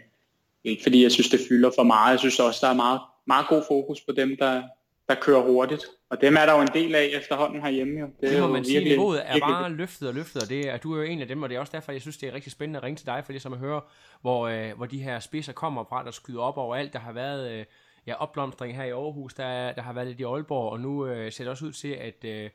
ikke 0.64 0.82
fordi 0.82 1.02
jeg 1.02 1.12
synes, 1.12 1.28
det 1.28 1.40
fylder 1.48 1.70
for 1.74 1.82
meget. 1.82 2.10
Jeg 2.10 2.18
synes 2.18 2.40
også, 2.40 2.66
der 2.66 2.72
er 2.72 2.76
meget, 2.76 3.00
meget 3.26 3.46
god 3.48 3.62
fokus 3.68 4.00
på 4.00 4.12
dem, 4.12 4.36
der, 4.36 4.62
der 5.08 5.14
kører 5.14 5.42
hurtigt. 5.42 5.84
Og 6.10 6.20
dem 6.20 6.36
er 6.36 6.46
der 6.46 6.54
jo 6.54 6.60
en 6.60 6.68
del 6.74 6.94
af 6.94 7.10
efterhånden 7.12 7.62
herhjemme. 7.62 8.00
Jo. 8.00 8.06
Det, 8.20 8.30
det 8.30 8.40
må 8.40 8.48
man 8.48 8.64
sige, 8.64 8.74
virkelig, 8.74 8.98
niveauet 8.98 9.22
er 9.24 9.38
bare 9.38 9.72
løftet 9.72 10.08
og 10.08 10.14
løftet, 10.14 10.42
og 10.42 10.48
det 10.48 10.68
er, 10.68 10.76
du 10.76 10.92
er 10.92 10.96
jo 10.96 11.02
en 11.02 11.20
af 11.20 11.28
dem, 11.28 11.42
og 11.42 11.48
det 11.48 11.56
er 11.56 11.60
også 11.60 11.72
derfor, 11.72 11.92
jeg 11.92 12.00
synes, 12.00 12.16
det 12.16 12.28
er 12.28 12.34
rigtig 12.34 12.52
spændende 12.52 12.78
at 12.78 12.84
ringe 12.84 12.96
til 12.96 13.06
dig, 13.06 13.22
for 13.24 13.32
det 13.32 13.42
som 13.42 13.52
at 13.52 13.58
høre, 13.58 13.80
hvor, 14.20 14.48
øh, 14.48 14.76
hvor 14.76 14.86
de 14.86 15.02
her 15.02 15.20
spidser 15.20 15.52
kommer 15.52 15.84
fra, 15.84 16.04
der 16.04 16.10
skyder 16.10 16.40
op 16.40 16.56
over 16.56 16.76
alt. 16.76 16.92
Der 16.92 16.98
har 16.98 17.12
været 17.12 17.50
øh, 17.52 17.64
ja, 18.06 18.14
opblomstring 18.14 18.76
her 18.76 18.84
i 18.84 18.90
Aarhus, 18.90 19.34
der, 19.34 19.72
der 19.72 19.82
har 19.82 19.92
været 19.92 20.06
lidt 20.06 20.20
i 20.20 20.24
Aalborg, 20.24 20.72
og 20.72 20.80
nu 20.80 21.06
øh, 21.06 21.32
ser 21.32 21.44
det 21.44 21.50
også 21.50 21.64
ud 21.64 21.72
til, 21.72 21.88
at 21.88 22.24
øh, 22.24 22.50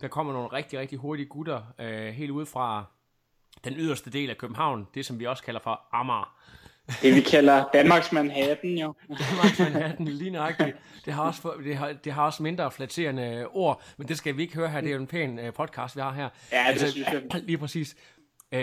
der 0.00 0.08
kommer 0.08 0.32
nogle 0.32 0.48
rigtig, 0.48 0.78
rigtig 0.78 0.98
hurtige 0.98 1.26
gutter 1.26 1.62
øh, 1.78 2.08
helt 2.08 2.30
ud 2.30 2.46
fra 2.46 2.84
den 3.64 3.74
yderste 3.76 4.10
del 4.10 4.30
af 4.30 4.38
København, 4.38 4.88
det 4.94 5.06
som 5.06 5.20
vi 5.20 5.26
også 5.26 5.42
kalder 5.42 5.60
for 5.60 5.80
Amager. 5.92 6.36
Det 7.02 7.14
vi 7.14 7.20
kalder 7.20 7.64
Danmarks 7.72 8.12
Manhattan 8.12 8.78
jo. 8.78 8.94
Danmarks 9.08 9.58
Manhattan, 9.58 10.08
lige 10.08 10.30
nøjagtigt. 10.30 10.76
Det 11.04 11.12
har, 11.12 11.22
også, 11.22 11.52
det, 11.64 11.76
har, 11.76 11.92
det 11.92 12.12
har 12.12 12.24
også 12.24 12.42
mindre 12.42 12.70
flatterende 12.70 13.46
ord, 13.46 13.82
men 13.96 14.08
det 14.08 14.18
skal 14.18 14.36
vi 14.36 14.42
ikke 14.42 14.54
høre 14.54 14.68
her. 14.68 14.80
Det 14.80 14.90
er 14.90 14.94
jo 14.94 15.00
en 15.00 15.06
pæn 15.06 15.38
uh, 15.38 15.54
podcast, 15.54 15.96
vi 15.96 16.00
har 16.00 16.12
her. 16.12 16.28
Ja, 16.52 16.58
det 16.58 16.68
altså, 16.68 16.90
synes 16.90 17.08
jeg. 17.12 17.22
Lige 17.46 17.58
præcis. 17.58 17.96
Uh, 18.56 18.60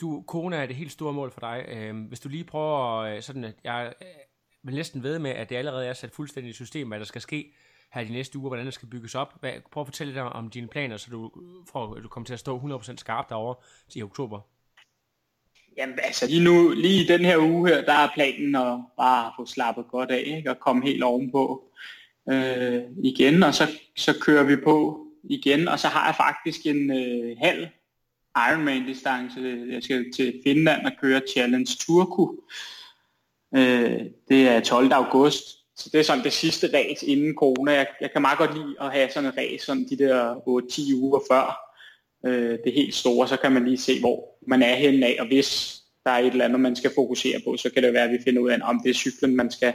du, 0.00 0.24
kone 0.26 0.56
er 0.56 0.66
det 0.66 0.76
helt 0.76 0.92
store 0.92 1.12
mål 1.12 1.30
for 1.30 1.40
dig. 1.40 1.90
Uh, 1.90 2.08
hvis 2.08 2.20
du 2.20 2.28
lige 2.28 2.44
prøver 2.44 3.14
uh, 3.16 3.22
sådan, 3.22 3.44
at 3.44 3.54
jeg 3.64 3.92
vil 4.62 4.74
næsten 4.74 5.02
ved 5.02 5.18
med, 5.18 5.30
at 5.30 5.48
det 5.48 5.56
allerede 5.56 5.86
er 5.86 5.92
sat 5.92 6.10
fuldstændig 6.10 6.50
i 6.50 6.52
system, 6.52 6.88
hvad 6.88 6.98
der 6.98 7.04
skal 7.04 7.20
ske 7.20 7.52
her 7.92 8.04
de 8.04 8.12
næste 8.12 8.38
uger, 8.38 8.48
hvordan 8.48 8.66
det 8.66 8.74
skal 8.74 8.88
bygges 8.88 9.14
op. 9.14 9.40
Hvad, 9.40 9.52
prøv 9.72 9.80
at 9.80 9.86
fortælle 9.86 10.12
lidt 10.12 10.22
om 10.22 10.50
dine 10.50 10.68
planer, 10.68 10.96
så 10.96 11.10
du, 11.10 11.30
for, 11.72 11.94
at 11.94 12.02
du 12.02 12.08
kommer 12.08 12.26
til 12.26 12.32
at 12.32 12.40
stå 12.40 12.58
100% 12.58 12.96
skarp 12.96 13.28
derovre 13.28 13.54
i 13.94 14.02
oktober. 14.02 14.40
Jamen 15.76 15.98
altså 16.02 16.26
lige 16.26 16.44
nu, 16.44 16.68
lige 16.68 17.04
i 17.04 17.06
den 17.06 17.24
her 17.24 17.38
uge 17.38 17.68
her, 17.68 17.84
der 17.84 17.92
er 17.92 18.08
planen 18.14 18.54
at 18.54 18.78
bare 18.96 19.32
få 19.38 19.46
slappet 19.46 19.84
godt 19.90 20.10
af, 20.10 20.22
ikke? 20.26 20.50
og 20.50 20.60
komme 20.60 20.86
helt 20.86 21.02
ovenpå 21.02 21.72
øh, 22.30 22.82
igen, 23.02 23.42
og 23.42 23.54
så, 23.54 23.68
så 23.96 24.18
kører 24.20 24.44
vi 24.44 24.56
på 24.56 25.06
igen, 25.24 25.68
og 25.68 25.78
så 25.78 25.88
har 25.88 26.06
jeg 26.06 26.14
faktisk 26.14 26.66
en 26.66 26.90
øh, 26.90 27.36
halv 27.38 27.68
Ironman-distance. 28.36 29.40
Jeg 29.72 29.82
skal 29.82 30.12
til 30.12 30.40
Finland 30.44 30.86
og 30.86 30.92
køre 31.00 31.22
Challenge 31.32 31.76
Turku. 31.80 32.36
Øh, 33.56 34.00
det 34.28 34.48
er 34.48 34.60
12. 34.60 34.92
august, 34.92 35.44
så 35.76 35.90
det 35.92 36.00
er 36.00 36.04
sådan 36.04 36.24
det 36.24 36.32
sidste 36.32 36.66
race 36.74 37.06
inden 37.06 37.34
corona. 37.34 37.72
Jeg, 37.72 37.86
jeg 38.00 38.12
kan 38.12 38.22
meget 38.22 38.38
godt 38.38 38.54
lide 38.54 38.74
at 38.80 38.92
have 38.92 39.10
sådan 39.10 39.30
en 39.30 39.38
race 39.38 39.66
sådan 39.66 39.86
de 39.90 39.98
der 39.98 40.34
8-10 40.34 40.94
uger 40.94 41.20
før 41.30 41.70
øh, 42.26 42.58
det 42.64 42.72
helt 42.72 42.94
store, 42.94 43.28
så 43.28 43.36
kan 43.36 43.52
man 43.52 43.64
lige 43.64 43.78
se, 43.78 44.00
hvor 44.00 44.38
man 44.46 44.62
er 44.62 44.74
henne 44.74 45.06
af, 45.06 45.16
og 45.20 45.26
hvis 45.26 45.80
der 46.04 46.10
er 46.10 46.18
et 46.18 46.26
eller 46.26 46.44
andet, 46.44 46.60
man 46.60 46.76
skal 46.76 46.90
fokusere 46.94 47.40
på, 47.46 47.56
så 47.56 47.70
kan 47.70 47.82
det 47.82 47.92
være, 47.92 48.04
at 48.04 48.10
vi 48.10 48.18
finder 48.24 48.42
ud 48.42 48.50
af, 48.50 48.58
om 48.62 48.80
det 48.84 48.90
er 48.90 48.94
cyklen, 48.94 49.36
man 49.36 49.50
skal 49.50 49.74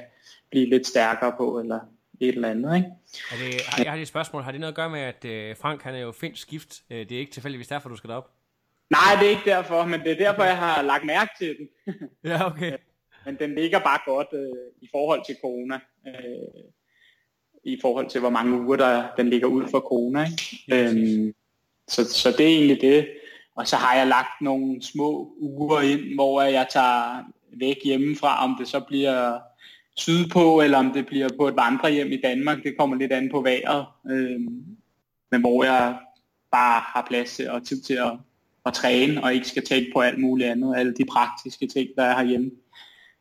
blive 0.52 0.70
lidt 0.70 0.88
stærkere 0.88 1.34
på, 1.38 1.60
eller 1.60 1.80
et 2.20 2.36
eller 2.36 2.50
andet. 2.50 2.76
Ikke? 2.76 2.88
Er 3.32 3.36
det, 3.36 3.62
har, 3.68 3.84
jeg 3.84 3.92
har 3.92 4.00
et 4.00 4.08
spørgsmål. 4.08 4.44
Har 4.44 4.52
det 4.52 4.60
noget 4.60 4.72
at 4.72 4.76
gøre 4.76 4.90
med, 4.90 5.00
at 5.00 5.26
øh, 5.26 5.58
Frank 5.58 5.82
han 5.82 5.96
er 5.96 6.00
jo 6.00 6.12
finsk 6.12 6.42
skift? 6.42 6.82
Øh, 6.90 7.00
det 7.10 7.12
er 7.12 7.20
ikke 7.20 7.32
tilfældigvis 7.32 7.68
derfor, 7.68 7.90
du 7.90 7.96
skal 7.96 8.10
derop? 8.10 8.32
Nej, 8.90 9.16
det 9.20 9.26
er 9.26 9.30
ikke 9.30 9.50
derfor, 9.50 9.86
men 9.86 10.00
det 10.00 10.12
er 10.12 10.16
derfor, 10.16 10.44
jeg 10.44 10.58
har 10.58 10.82
lagt 10.82 11.06
mærke 11.06 11.32
til 11.40 11.56
den. 11.58 11.70
ja, 12.32 12.46
okay. 12.46 12.78
Men 13.26 13.36
den 13.40 13.56
ligger 13.56 13.80
bare 13.80 14.00
godt 14.06 14.28
øh, 14.34 14.72
i 14.82 14.90
forhold 14.92 15.26
til 15.26 15.36
corona. 15.42 15.80
Øh, 16.08 16.64
I 17.64 17.78
forhold 17.82 18.10
til, 18.10 18.20
hvor 18.20 18.30
mange 18.30 18.62
uger 18.62 18.76
der, 18.76 19.08
den 19.18 19.30
ligger 19.30 19.48
ud 19.48 19.68
for 19.72 19.80
corona. 19.80 20.26
Ikke? 20.26 20.90
Øhm, 20.90 21.34
så, 21.88 22.06
så 22.06 22.32
det 22.32 22.46
er 22.46 22.58
egentlig 22.58 22.82
det. 22.82 23.08
Og 23.56 23.68
så 23.68 23.76
har 23.76 23.96
jeg 23.96 24.08
lagt 24.08 24.42
nogle 24.42 24.82
små 24.82 25.36
uger 25.40 25.82
ind, 25.82 26.16
hvor 26.16 26.42
jeg 26.42 26.68
tager 26.72 27.24
væk 27.54 27.78
hjemmefra, 27.84 28.44
om 28.44 28.56
det 28.60 28.68
så 28.68 28.80
bliver 28.80 29.40
sydpå, 29.98 30.62
eller 30.62 30.78
om 30.78 30.92
det 30.94 31.06
bliver 31.06 31.30
på 31.40 31.48
et 31.48 31.56
vandrehjem 31.56 32.12
i 32.12 32.22
Danmark. 32.22 32.64
Det 32.64 32.78
kommer 32.78 32.96
lidt 32.96 33.12
an 33.12 33.30
på 33.32 33.42
vejret. 33.42 33.86
Øhm, 34.12 34.66
men 35.32 35.42
hvor 35.42 35.64
jeg 35.64 35.98
bare 36.52 36.82
har 36.86 37.06
plads 37.10 37.36
til 37.36 37.50
og 37.50 37.68
tid 37.68 37.82
til 37.82 37.94
at, 37.94 38.14
at 38.66 38.74
træne, 38.74 39.24
og 39.24 39.34
ikke 39.34 39.48
skal 39.48 39.66
tænke 39.66 39.92
på 39.94 40.00
alt 40.00 40.20
muligt 40.20 40.50
andet, 40.50 40.78
alle 40.78 40.94
de 40.94 41.06
praktiske 41.06 41.68
ting, 41.68 41.90
der 41.96 42.04
er 42.04 42.18
herhjemme. 42.18 42.52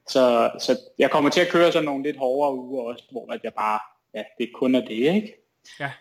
Så, 0.09 0.51
så 0.61 0.79
jeg 0.99 1.11
kommer 1.11 1.31
til 1.31 1.41
at 1.41 1.49
køre 1.49 1.73
sådan 1.73 1.85
nogle 1.85 2.03
lidt 2.03 2.17
hårdere 2.17 2.55
uger 2.55 2.83
også, 2.83 3.05
hvor 3.11 3.33
at 3.33 3.41
jeg 3.45 3.55
bare, 3.55 3.81
ja, 4.15 4.23
det 4.39 4.51
kun 4.55 4.75
er 4.75 4.81
det, 4.81 4.91
ikke? 4.91 5.35
Ja. 5.81 5.93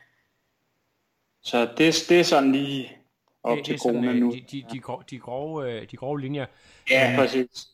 Så 1.44 1.62
det, 1.78 2.06
det 2.10 2.20
er 2.20 2.24
sådan 2.24 2.52
lige 2.52 2.98
op 3.44 3.58
det, 3.58 3.66
til 3.66 3.80
corona 3.80 4.12
øh, 4.12 4.16
nu. 4.16 4.32
De, 4.32 4.46
de, 4.52 4.66
de, 4.72 4.80
grove, 4.80 5.04
de, 5.10 5.20
grove, 5.20 5.72
øh, 5.72 5.92
de 5.92 5.98
grove 5.98 6.22
linjer. 6.22 6.46
Ja, 6.90 7.12
øh, 7.12 7.18
præcis. 7.18 7.68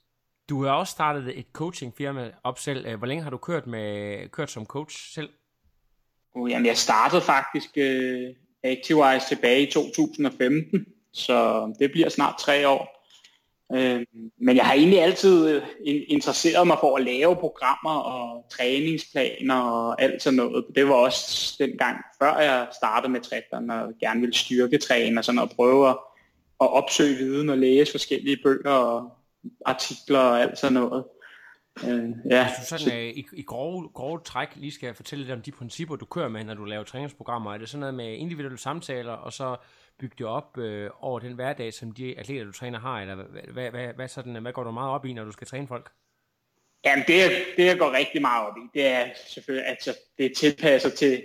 Du 0.49 0.63
har 0.63 0.71
også 0.71 0.91
startet 0.91 1.39
et 1.39 1.45
coachingfirma 1.53 2.31
op 2.43 2.59
selv. 2.59 2.97
Hvor 2.97 3.07
længe 3.07 3.23
har 3.23 3.29
du 3.29 3.37
kørt 3.37 3.67
med 3.67 4.29
kørt 4.29 4.51
som 4.51 4.65
coach 4.65 5.13
selv? 5.13 5.29
Uh, 6.35 6.51
jamen, 6.51 6.65
jeg 6.65 6.77
startede 6.77 7.21
faktisk 7.21 7.69
uh, 7.77 8.35
ActiveWise 8.63 9.27
tilbage 9.27 9.67
i 9.67 9.71
2015, 9.71 10.85
så 11.13 11.67
det 11.79 11.91
bliver 11.91 12.09
snart 12.09 12.35
tre 12.39 12.67
år. 12.67 12.98
Øh, 13.73 14.05
men 14.37 14.55
jeg 14.55 14.65
har 14.65 14.73
egentlig 14.73 15.01
altid 15.01 15.49
øh, 15.49 15.61
interesseret 16.07 16.67
mig 16.67 16.77
for 16.79 16.97
at 16.97 17.03
lave 17.03 17.35
programmer 17.35 17.99
og 17.99 18.45
træningsplaner 18.51 19.55
og 19.55 20.01
alt 20.01 20.21
sådan 20.21 20.37
noget. 20.37 20.65
Det 20.75 20.87
var 20.87 20.93
også 20.93 21.55
dengang, 21.59 21.97
før 22.21 22.37
jeg 22.37 22.67
startede 22.75 23.11
med 23.11 23.21
trætteren 23.21 23.69
og 23.69 23.93
gerne 23.99 24.19
ville 24.19 24.35
styrketræne 24.35 25.19
og 25.19 25.25
sådan 25.25 25.35
noget, 25.35 25.49
og 25.49 25.55
prøve 25.55 25.89
at, 25.89 25.97
at 26.61 26.73
opsøge 26.73 27.17
viden 27.17 27.49
og 27.49 27.57
læse 27.57 27.91
forskellige 27.91 28.37
bøger 28.43 28.71
og 28.71 29.11
artikler 29.65 30.19
og 30.19 30.41
alt 30.41 30.59
sådan 30.59 30.73
noget. 30.73 31.03
Øh, 31.87 32.09
ja. 32.29 32.47
Hvis 32.47 32.69
du 32.69 32.77
sådan 32.77 32.97
øh, 32.97 33.09
i, 33.09 33.25
i 33.33 33.41
grove, 33.41 33.89
grove 33.93 34.19
træk 34.25 34.55
lige 34.55 34.71
skal 34.71 34.93
fortælle 34.93 35.25
lidt 35.25 35.33
om 35.33 35.41
de 35.41 35.51
principper, 35.51 35.95
du 35.95 36.05
kører 36.05 36.27
med, 36.27 36.43
når 36.43 36.53
du 36.53 36.65
laver 36.65 36.83
træningsprogrammer, 36.83 37.53
er 37.53 37.57
det 37.57 37.69
sådan 37.69 37.79
noget 37.79 37.95
med 37.95 38.17
individuelle 38.17 38.57
samtaler, 38.57 39.13
og 39.13 39.33
så 39.33 39.55
bygge 39.99 40.15
det 40.17 40.25
op 40.25 40.57
øh, 40.57 40.89
over 40.99 41.19
den 41.19 41.33
hverdag, 41.33 41.73
som 41.73 41.91
de 41.91 42.19
atleter, 42.19 42.45
du 42.45 42.51
træner, 42.51 42.79
har? 42.79 43.01
Eller 43.01 43.15
hvad, 43.53 43.69
hvad, 43.71 43.93
hvad, 43.95 44.07
sådan, 44.07 44.41
hvad 44.41 44.53
går 44.53 44.63
du 44.63 44.71
meget 44.71 44.91
op 44.91 45.05
i, 45.05 45.13
når 45.13 45.23
du 45.23 45.31
skal 45.31 45.47
træne 45.47 45.67
folk? 45.67 45.91
Jamen, 46.85 47.05
det, 47.07 47.31
det 47.57 47.65
jeg 47.65 47.77
går 47.77 47.91
rigtig 47.91 48.21
meget 48.21 48.47
op 48.47 48.57
i, 48.57 48.79
det 48.79 48.87
er 48.87 49.05
selvfølgelig, 49.27 49.65
at 49.65 49.71
altså, 49.71 49.97
det 50.17 50.37
tilpasser 50.37 50.89
til 50.89 51.21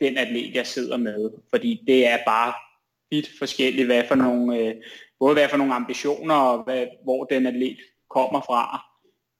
den 0.00 0.18
atlet, 0.18 0.54
jeg 0.54 0.66
sidder 0.66 0.96
med. 0.96 1.30
Fordi 1.50 1.84
det 1.86 2.06
er 2.06 2.18
bare 2.26 2.52
vidt 3.10 3.28
forskelligt, 3.38 3.86
hvad 3.86 4.04
for 4.08 4.14
nogle, 4.14 4.58
øh, 4.58 4.74
både 5.18 5.34
hvad 5.34 5.48
for 5.48 5.56
nogle 5.56 5.74
ambitioner, 5.74 6.34
og 6.34 6.64
hvad, 6.64 6.86
hvor 7.04 7.24
den 7.24 7.46
atlet 7.46 7.78
kommer 8.10 8.40
fra. 8.40 8.84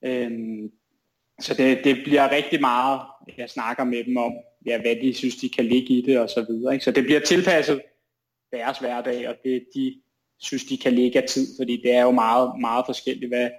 Øhm, 0.03 0.71
så 1.39 1.53
det, 1.53 1.83
det 1.83 2.03
bliver 2.03 2.31
rigtig 2.31 2.61
meget, 2.61 3.01
jeg 3.37 3.49
snakker 3.49 3.83
med 3.83 4.03
dem 4.03 4.17
om, 4.17 4.33
ja, 4.65 4.81
hvad 4.81 4.95
de 4.95 5.13
synes, 5.13 5.35
de 5.35 5.49
kan 5.49 5.65
ligge 5.65 5.93
i 5.93 6.01
det 6.01 6.19
og 6.19 6.29
så 6.29 6.45
videre. 6.49 6.73
Ikke? 6.73 6.85
Så 6.85 6.91
det 6.91 7.03
bliver 7.03 7.19
tilpasset 7.19 7.81
deres 8.51 8.79
hverdag, 8.79 9.29
og 9.29 9.35
det 9.43 9.65
de 9.75 9.95
synes, 10.37 10.65
de 10.65 10.77
kan 10.77 10.93
ligge 10.93 11.21
af 11.21 11.27
tid, 11.29 11.47
fordi 11.59 11.81
det 11.83 11.91
er 11.91 12.01
jo 12.01 12.11
meget, 12.11 12.59
meget 12.59 12.85
forskelligt, 12.85 13.29
hvad, 13.29 13.49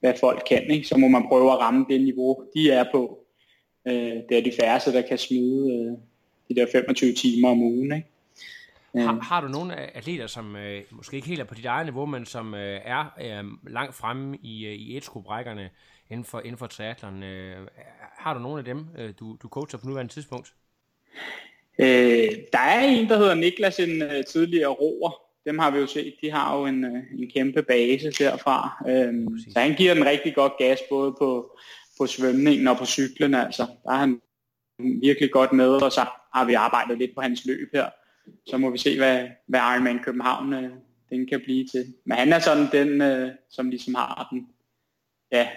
hvad 0.00 0.14
folk 0.20 0.42
kan. 0.48 0.70
Ikke? 0.70 0.88
Så 0.88 0.96
må 0.96 1.08
man 1.08 1.28
prøve 1.28 1.52
at 1.52 1.58
ramme 1.58 1.86
det 1.88 2.00
niveau, 2.00 2.44
de 2.54 2.70
er 2.70 2.84
på. 2.92 3.18
Øh, 3.88 4.16
det 4.28 4.38
er 4.38 4.42
de 4.42 4.52
færreste, 4.60 4.92
der 4.92 5.02
kan 5.02 5.18
smide 5.18 5.72
øh, 5.72 5.98
de 6.48 6.60
der 6.60 6.66
25 6.72 7.12
timer 7.12 7.48
om 7.48 7.62
ugen. 7.62 7.92
Ikke? 7.92 8.08
Har, 8.94 9.14
øh. 9.14 9.20
har 9.20 9.40
du 9.40 9.48
nogle 9.48 9.96
atleter, 9.96 10.26
som 10.26 10.56
øh, 10.56 10.82
måske 10.90 11.16
ikke 11.16 11.28
helt 11.28 11.40
er 11.40 11.44
på 11.44 11.54
dit 11.54 11.64
eget 11.64 11.86
niveau, 11.86 12.06
men 12.06 12.26
som 12.26 12.54
øh, 12.54 12.80
er 12.84 13.04
øh, 13.20 13.72
langt 13.72 13.94
fremme 13.94 14.36
i, 14.42 14.66
øh, 14.66 14.72
i 14.72 14.96
etskobrækkerne 14.96 15.70
inden 16.10 16.24
for, 16.24 16.40
inden 16.40 16.58
for 16.58 16.66
triathlon? 16.66 17.22
Øh, 17.22 17.66
har 18.18 18.34
du 18.34 18.40
nogle 18.40 18.58
af 18.58 18.64
dem, 18.64 18.86
øh, 18.98 19.14
du, 19.20 19.36
du 19.42 19.48
coacher 19.48 19.78
på 19.78 19.86
nuværende 19.86 20.12
tidspunkt? 20.12 20.54
Øh, 21.82 22.28
der 22.52 22.58
er 22.58 22.80
en, 22.80 23.08
der 23.08 23.18
hedder 23.18 23.34
Niklas, 23.34 23.80
en 23.80 24.02
uh, 24.02 24.24
tidligere 24.28 24.68
roer. 24.68 25.10
Dem 25.46 25.58
har 25.58 25.70
vi 25.70 25.78
jo 25.78 25.86
set. 25.86 26.14
De 26.22 26.30
har 26.30 26.58
jo 26.58 26.66
en, 26.66 26.84
uh, 26.84 27.20
en 27.20 27.30
kæmpe 27.30 27.62
base 27.62 28.10
derfra. 28.10 28.84
Øh, 28.88 29.14
så 29.52 29.58
han 29.60 29.74
giver 29.74 29.94
den 29.94 30.06
rigtig 30.06 30.34
godt 30.34 30.52
gas, 30.58 30.78
både 30.90 31.14
på, 31.18 31.58
på 31.98 32.06
svømningen 32.06 32.68
og 32.68 32.76
på 32.76 32.84
cyklen. 32.84 33.34
Altså. 33.34 33.66
Der 33.84 33.90
er 33.90 33.96
han 33.96 34.20
virkelig 34.78 35.30
godt 35.30 35.52
med, 35.52 35.68
og 35.68 35.92
så 35.92 36.00
har 36.34 36.44
vi 36.44 36.54
arbejdet 36.54 36.98
lidt 36.98 37.14
på 37.14 37.20
hans 37.20 37.46
løb 37.46 37.68
her. 37.72 37.88
Så 38.46 38.58
må 38.58 38.70
vi 38.70 38.78
se, 38.78 38.96
hvad, 38.96 39.28
hvad 39.46 39.60
Ironman 39.60 40.02
København 40.04 40.54
uh, 40.54 40.70
den 41.10 41.26
kan 41.26 41.40
blive 41.44 41.66
til. 41.66 41.94
Men 42.04 42.16
han 42.16 42.32
er 42.32 42.38
sådan 42.38 42.66
den, 42.72 43.22
uh, 43.24 43.30
som 43.50 43.70
ligesom 43.70 43.94
har 43.94 44.28
den, 44.32 44.48
ja, 45.32 45.48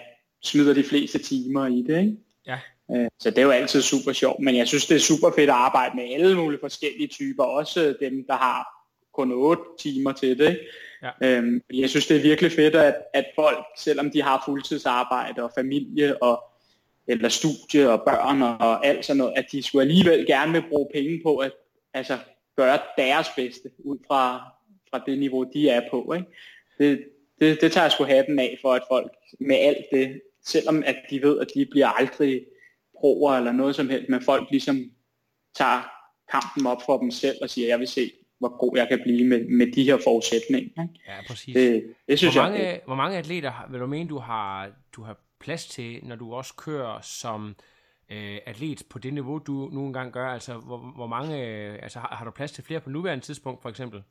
smider 0.43 0.73
de 0.73 0.83
fleste 0.83 1.19
timer 1.19 1.67
i 1.67 1.81
det, 1.87 1.99
ikke? 1.99 2.17
Ja. 2.47 2.59
Øh, 2.91 3.07
så 3.19 3.29
det 3.29 3.37
er 3.37 3.43
jo 3.43 3.51
altid 3.51 3.81
super 3.81 4.11
sjovt, 4.11 4.39
men 4.39 4.57
jeg 4.57 4.67
synes, 4.67 4.85
det 4.85 4.95
er 4.95 4.99
super 4.99 5.31
fedt 5.35 5.49
at 5.49 5.55
arbejde 5.55 5.95
med 5.95 6.13
alle 6.13 6.35
mulige 6.37 6.59
forskellige 6.59 7.07
typer, 7.07 7.43
også 7.43 7.95
dem, 7.99 8.25
der 8.27 8.35
har 8.35 8.67
kun 9.13 9.31
8 9.31 9.61
timer 9.79 10.11
til 10.11 10.39
det. 10.39 10.59
Ja. 11.03 11.09
Øhm, 11.21 11.61
jeg 11.73 11.89
synes, 11.89 12.07
det 12.07 12.17
er 12.17 12.21
virkelig 12.21 12.51
fedt, 12.51 12.75
at, 12.75 12.95
at 13.13 13.25
folk, 13.35 13.65
selvom 13.77 14.11
de 14.11 14.21
har 14.21 14.43
fuldtidsarbejde 14.45 15.43
og 15.43 15.51
familie 15.55 16.23
og 16.23 16.43
eller 17.07 17.29
studie 17.29 17.89
og 17.89 18.01
børn 18.01 18.41
og 18.41 18.85
alt 18.85 19.05
sådan 19.05 19.17
noget, 19.17 19.33
at 19.35 19.45
de 19.51 19.63
skulle 19.63 19.81
alligevel 19.81 20.25
gerne 20.25 20.51
vil 20.51 20.63
bruge 20.69 20.89
penge 20.93 21.19
på 21.23 21.37
at 21.37 21.51
altså, 21.93 22.17
gøre 22.55 22.79
deres 22.97 23.27
bedste 23.35 23.69
ud 23.79 23.97
fra, 24.07 24.51
fra 24.89 25.03
det 25.05 25.19
niveau, 25.19 25.43
de 25.53 25.69
er 25.69 25.81
på. 25.91 26.13
Ikke? 26.13 26.27
Det, 26.77 27.05
det, 27.39 27.61
det 27.61 27.71
tager 27.71 27.83
jeg 27.83 27.91
sgu 27.91 28.03
hatten 28.03 28.39
af 28.39 28.57
for, 28.61 28.73
at 28.73 28.83
folk 28.91 29.11
med 29.39 29.55
alt 29.55 29.85
det, 29.91 30.21
selvom 30.45 30.83
at 30.85 30.95
de 31.09 31.21
ved, 31.21 31.39
at 31.39 31.47
de 31.55 31.65
bliver 31.65 31.87
aldrig 31.87 32.45
proer 32.99 33.37
eller 33.37 33.51
noget 33.51 33.75
som 33.75 33.89
helst, 33.89 34.09
men 34.09 34.21
folk 34.21 34.47
ligesom 34.51 34.91
tager 35.55 35.81
kampen 36.31 36.67
op 36.67 36.81
for 36.85 36.97
dem 36.97 37.11
selv 37.11 37.37
og 37.41 37.49
siger, 37.49 37.67
jeg 37.67 37.79
vil 37.79 37.87
se, 37.87 38.11
hvor 38.39 38.57
god 38.57 38.77
jeg 38.77 38.87
kan 38.87 38.99
blive 39.03 39.27
med, 39.27 39.47
med 39.47 39.71
de 39.71 39.83
her 39.83 39.97
forudsætninger. 40.03 40.87
Ja, 41.07 41.13
præcis. 41.27 41.53
Det, 41.53 41.93
det 42.07 42.17
synes 42.17 42.33
hvor, 42.33 42.43
mange, 42.43 42.59
jeg, 42.59 42.81
hvor 42.85 42.95
mange 42.95 43.17
atleter 43.17 43.67
vil 43.71 43.79
du 43.79 43.87
mene, 43.87 44.09
du 44.09 44.17
har, 44.17 44.71
du 44.95 45.03
har 45.03 45.17
plads 45.39 45.67
til, 45.67 45.99
når 46.03 46.15
du 46.15 46.33
også 46.33 46.53
kører 46.57 47.01
som 47.01 47.55
øh, 48.11 48.37
atlet 48.45 48.83
på 48.89 48.99
det 48.99 49.13
niveau, 49.13 49.37
du 49.37 49.69
nu 49.73 49.85
engang 49.85 50.13
gør? 50.13 50.27
Altså, 50.27 50.53
hvor, 50.53 50.77
hvor 50.95 51.07
mange, 51.07 51.47
øh, 51.47 51.79
altså, 51.83 51.99
har, 51.99 52.15
har 52.15 52.25
du 52.25 52.31
plads 52.31 52.51
til 52.51 52.63
flere 52.63 52.79
på 52.79 52.89
nuværende 52.89 53.25
tidspunkt, 53.25 53.61
for 53.61 53.69
eksempel? 53.69 54.03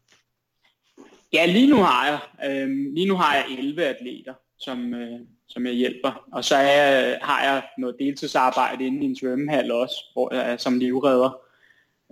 Ja, 1.33 1.47
lige 1.47 1.71
nu 1.71 1.77
har 1.77 2.07
jeg. 2.07 2.51
Øh, 2.51 2.69
lige 2.95 3.09
nu 3.09 3.15
har 3.15 3.35
jeg 3.35 3.45
11 3.59 3.85
atleter, 3.85 4.35
som, 4.59 4.95
øh, 4.95 5.21
som 5.53 5.67
jeg 5.67 5.75
hjælper. 5.75 6.25
Og 6.33 6.45
så 6.45 6.55
er, 6.57 7.17
har 7.23 7.45
jeg 7.45 7.63
noget 7.79 7.97
deltidsarbejde 7.99 8.87
inde 8.87 9.03
i 9.03 9.05
en 9.05 9.17
svømmehal 9.17 9.73
også, 9.73 9.97
hvor 10.13 10.35
jeg 10.35 10.53
er 10.53 10.57
som 10.57 10.79
livredder. 10.79 11.41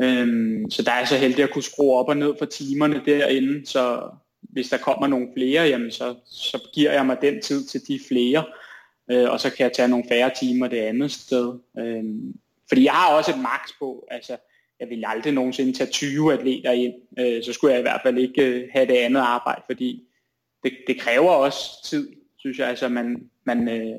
Øhm, 0.02 0.70
så 0.70 0.82
der 0.82 0.92
er 0.92 0.98
jeg 0.98 1.08
så 1.08 1.16
heldig 1.16 1.44
at 1.44 1.52
kunne 1.52 1.62
skrue 1.62 1.94
op 1.94 2.08
og 2.08 2.16
ned 2.16 2.34
for 2.38 2.44
timerne 2.44 3.02
derinde, 3.06 3.66
så 3.66 4.10
hvis 4.40 4.68
der 4.68 4.78
kommer 4.78 5.06
nogle 5.06 5.28
flere, 5.36 5.62
jamen 5.62 5.90
så, 5.90 6.14
så 6.26 6.68
giver 6.74 6.92
jeg 6.92 7.06
mig 7.06 7.16
den 7.22 7.42
tid 7.42 7.64
til 7.64 7.80
de 7.88 8.00
flere, 8.08 8.44
øh, 9.10 9.30
og 9.30 9.40
så 9.40 9.50
kan 9.50 9.64
jeg 9.64 9.72
tage 9.72 9.88
nogle 9.88 10.04
færre 10.08 10.30
timer 10.40 10.68
det 10.68 10.76
andet 10.76 11.10
sted. 11.10 11.58
Øhm, 11.78 12.34
fordi 12.68 12.84
jeg 12.84 12.92
har 12.92 13.16
også 13.16 13.30
et 13.30 13.38
maks 13.38 13.72
på, 13.78 14.06
altså 14.10 14.36
jeg 14.80 14.88
vil 14.88 15.04
aldrig 15.06 15.32
nogensinde 15.32 15.72
tage 15.72 15.90
20 15.90 16.32
atleter 16.32 16.72
ind, 16.72 16.94
øh, 17.18 17.44
så 17.44 17.52
skulle 17.52 17.72
jeg 17.72 17.80
i 17.80 17.82
hvert 17.82 18.00
fald 18.02 18.18
ikke 18.18 18.42
øh, 18.42 18.68
have 18.72 18.86
det 18.86 18.96
andet 18.96 19.20
arbejde, 19.20 19.62
fordi 19.66 20.02
det, 20.64 20.72
det 20.86 21.00
kræver 21.00 21.30
også 21.30 21.84
tid, 21.84 22.19
synes 22.40 22.58
jeg. 22.58 22.68
Altså, 22.68 22.88
man, 22.88 23.30
man, 23.46 23.68
øh, 23.68 23.96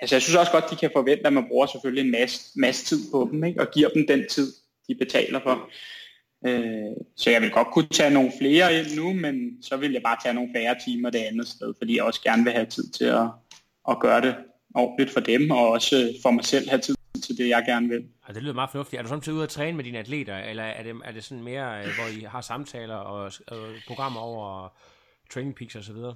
altså, 0.00 0.16
jeg 0.16 0.22
synes 0.22 0.36
også 0.36 0.52
godt, 0.52 0.70
de 0.70 0.76
kan 0.76 0.90
forvente, 0.92 1.26
at 1.26 1.32
man 1.32 1.48
bruger 1.48 1.66
selvfølgelig 1.66 2.04
en 2.04 2.10
masse, 2.10 2.60
masse 2.60 2.84
tid 2.84 3.10
på 3.12 3.28
dem, 3.32 3.44
ikke? 3.44 3.60
og 3.60 3.70
giver 3.70 3.88
dem 3.88 4.06
den 4.06 4.28
tid, 4.28 4.52
de 4.88 4.94
betaler 4.94 5.40
for. 5.40 5.70
Øh, 6.46 6.96
så 7.16 7.30
jeg 7.30 7.42
vil 7.42 7.50
godt 7.50 7.68
kunne 7.72 7.88
tage 7.88 8.14
nogle 8.14 8.32
flere 8.38 8.78
ind 8.78 8.96
nu, 8.96 9.12
men 9.12 9.62
så 9.62 9.76
vil 9.76 9.92
jeg 9.92 10.02
bare 10.02 10.16
tage 10.22 10.34
nogle 10.34 10.50
færre 10.54 10.76
timer 10.84 11.10
det 11.10 11.18
andet 11.18 11.48
sted, 11.48 11.74
fordi 11.78 11.96
jeg 11.96 12.04
også 12.04 12.22
gerne 12.22 12.44
vil 12.44 12.52
have 12.52 12.66
tid 12.66 12.90
til 12.90 13.04
at, 13.04 13.28
at 13.90 14.00
gøre 14.00 14.20
det 14.20 14.34
ordentligt 14.74 15.10
for 15.10 15.20
dem, 15.20 15.50
og 15.50 15.68
også 15.68 15.96
øh, 15.96 16.22
for 16.22 16.30
mig 16.30 16.44
selv 16.44 16.68
have 16.68 16.80
tid 16.80 16.94
til 17.22 17.38
det, 17.38 17.48
jeg 17.48 17.64
gerne 17.66 17.88
vil. 17.88 18.04
Og 18.22 18.34
det 18.34 18.42
lyder 18.42 18.54
meget 18.54 18.70
fornuftigt. 18.70 18.98
Er 18.98 19.02
du 19.02 19.08
samtidig 19.08 19.36
ude 19.36 19.44
at 19.44 19.48
træne 19.48 19.76
med 19.76 19.84
dine 19.84 19.98
atleter, 19.98 20.38
eller 20.38 20.62
er 20.62 20.82
det, 20.82 20.94
er 21.04 21.12
det 21.12 21.24
sådan 21.24 21.44
mere, 21.44 21.78
øh, 21.78 21.84
hvor 21.84 22.20
I 22.20 22.24
har 22.24 22.40
samtaler 22.40 22.94
og, 22.94 23.32
og 23.46 23.58
programmer 23.86 24.20
over 24.20 24.68
training 25.30 25.54
peaks 25.54 25.76
og 25.76 25.84
så 25.84 25.92
videre? 25.92 26.14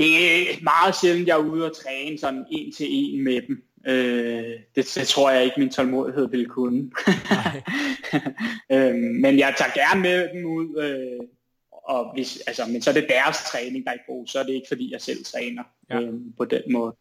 Det 0.00 0.16
er 0.16 0.62
meget 0.62 0.94
sjældent, 1.00 1.28
jeg 1.28 1.34
er 1.34 1.44
ude 1.44 1.66
og 1.66 1.76
træne 1.76 2.18
sådan 2.18 2.46
en 2.50 2.72
til 2.72 2.86
en 2.90 3.24
med 3.24 3.42
dem. 3.42 3.62
Øh, 3.86 4.60
det, 4.74 4.92
det 4.94 5.06
tror 5.06 5.30
jeg 5.30 5.44
ikke, 5.44 5.60
min 5.60 5.70
tålmodighed 5.70 6.28
ville 6.28 6.46
kunne. 6.46 6.78
øh, 8.72 8.94
men 8.94 9.38
jeg 9.38 9.54
tager 9.58 9.74
gerne 9.74 10.00
med 10.00 10.28
dem 10.34 10.44
ud, 10.44 10.82
øh, 10.82 11.26
og 11.70 12.14
hvis, 12.14 12.42
altså, 12.46 12.66
men 12.66 12.82
så 12.82 12.90
er 12.90 12.94
det 12.94 13.06
deres 13.08 13.36
træning, 13.52 13.84
der 13.84 13.90
er 13.90 14.06
god, 14.06 14.26
så 14.26 14.38
er 14.38 14.42
det 14.42 14.52
ikke 14.52 14.68
fordi, 14.68 14.92
jeg 14.92 15.00
selv 15.00 15.24
træner 15.24 15.62
ja. 15.90 16.00
øh, 16.00 16.14
på 16.36 16.44
den 16.44 16.62
måde. 16.72 16.96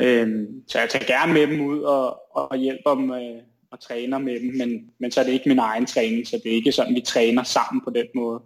Øh, 0.00 0.46
så 0.68 0.78
jeg 0.78 0.88
tager 0.88 1.04
gerne 1.04 1.32
med 1.32 1.46
dem 1.46 1.60
ud 1.60 1.82
og, 1.82 2.36
og 2.36 2.56
hjælper 2.56 2.94
dem 2.94 3.10
øh, 3.10 3.42
og 3.70 3.80
træner 3.80 4.18
med 4.18 4.40
dem, 4.40 4.54
men, 4.56 4.90
men 4.98 5.10
så 5.10 5.20
er 5.20 5.24
det 5.24 5.32
ikke 5.32 5.48
min 5.48 5.58
egen 5.58 5.86
træning, 5.86 6.26
så 6.26 6.40
det 6.44 6.52
er 6.52 6.56
ikke 6.56 6.72
sådan, 6.72 6.94
vi 6.94 7.00
træner 7.00 7.42
sammen 7.42 7.82
på 7.84 7.90
den 7.90 8.06
måde. 8.14 8.40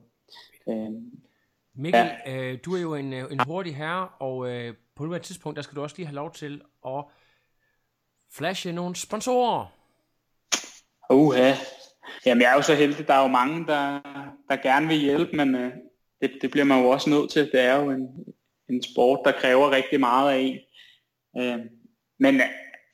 Øh, 0.69 0.91
Mikkel, 1.75 2.11
ja. 2.27 2.37
øh, 2.37 2.59
du 2.65 2.75
er 2.75 2.81
jo 2.81 2.95
en, 2.95 3.13
øh, 3.13 3.33
en 3.33 3.41
hurtig 3.47 3.77
herre, 3.77 4.09
og 4.09 4.49
øh, 4.49 4.75
på 4.97 5.05
nuværende 5.05 5.27
tidspunkt, 5.27 5.57
der 5.57 5.63
skal 5.63 5.77
du 5.77 5.83
også 5.83 5.97
lige 5.97 6.07
have 6.07 6.15
lov 6.15 6.33
til 6.33 6.63
at 6.87 7.05
flashe 8.33 8.73
nogle 8.73 8.97
sponsorer. 8.97 9.67
Uha. 11.11 11.53
Jamen, 12.27 12.43
jeg 12.43 12.51
er 12.51 12.55
jo 12.55 12.63
så 12.63 12.75
heldig. 12.75 13.09
Der 13.09 13.15
er 13.15 13.23
jo 13.23 13.29
mange, 13.29 13.67
der, 13.67 14.01
der 14.49 14.57
gerne 14.63 14.89
vil 14.89 14.97
hjælpe, 14.97 15.37
men 15.37 15.55
øh, 15.55 15.73
det, 16.21 16.33
det 16.43 16.51
bliver 16.51 16.65
man 16.65 16.83
jo 16.83 16.89
også 16.89 17.11
nødt 17.11 17.31
til. 17.31 17.51
Det 17.53 17.61
er 17.61 17.77
jo 17.77 17.91
en, 17.91 18.09
en 18.71 18.83
sport, 18.83 19.21
der 19.25 19.33
kræver 19.33 19.71
rigtig 19.71 20.01
meget 20.01 20.33
af 20.33 20.39
en. 20.39 20.59
Øh, 21.43 21.59
men 22.19 22.35
øh, 22.35 22.47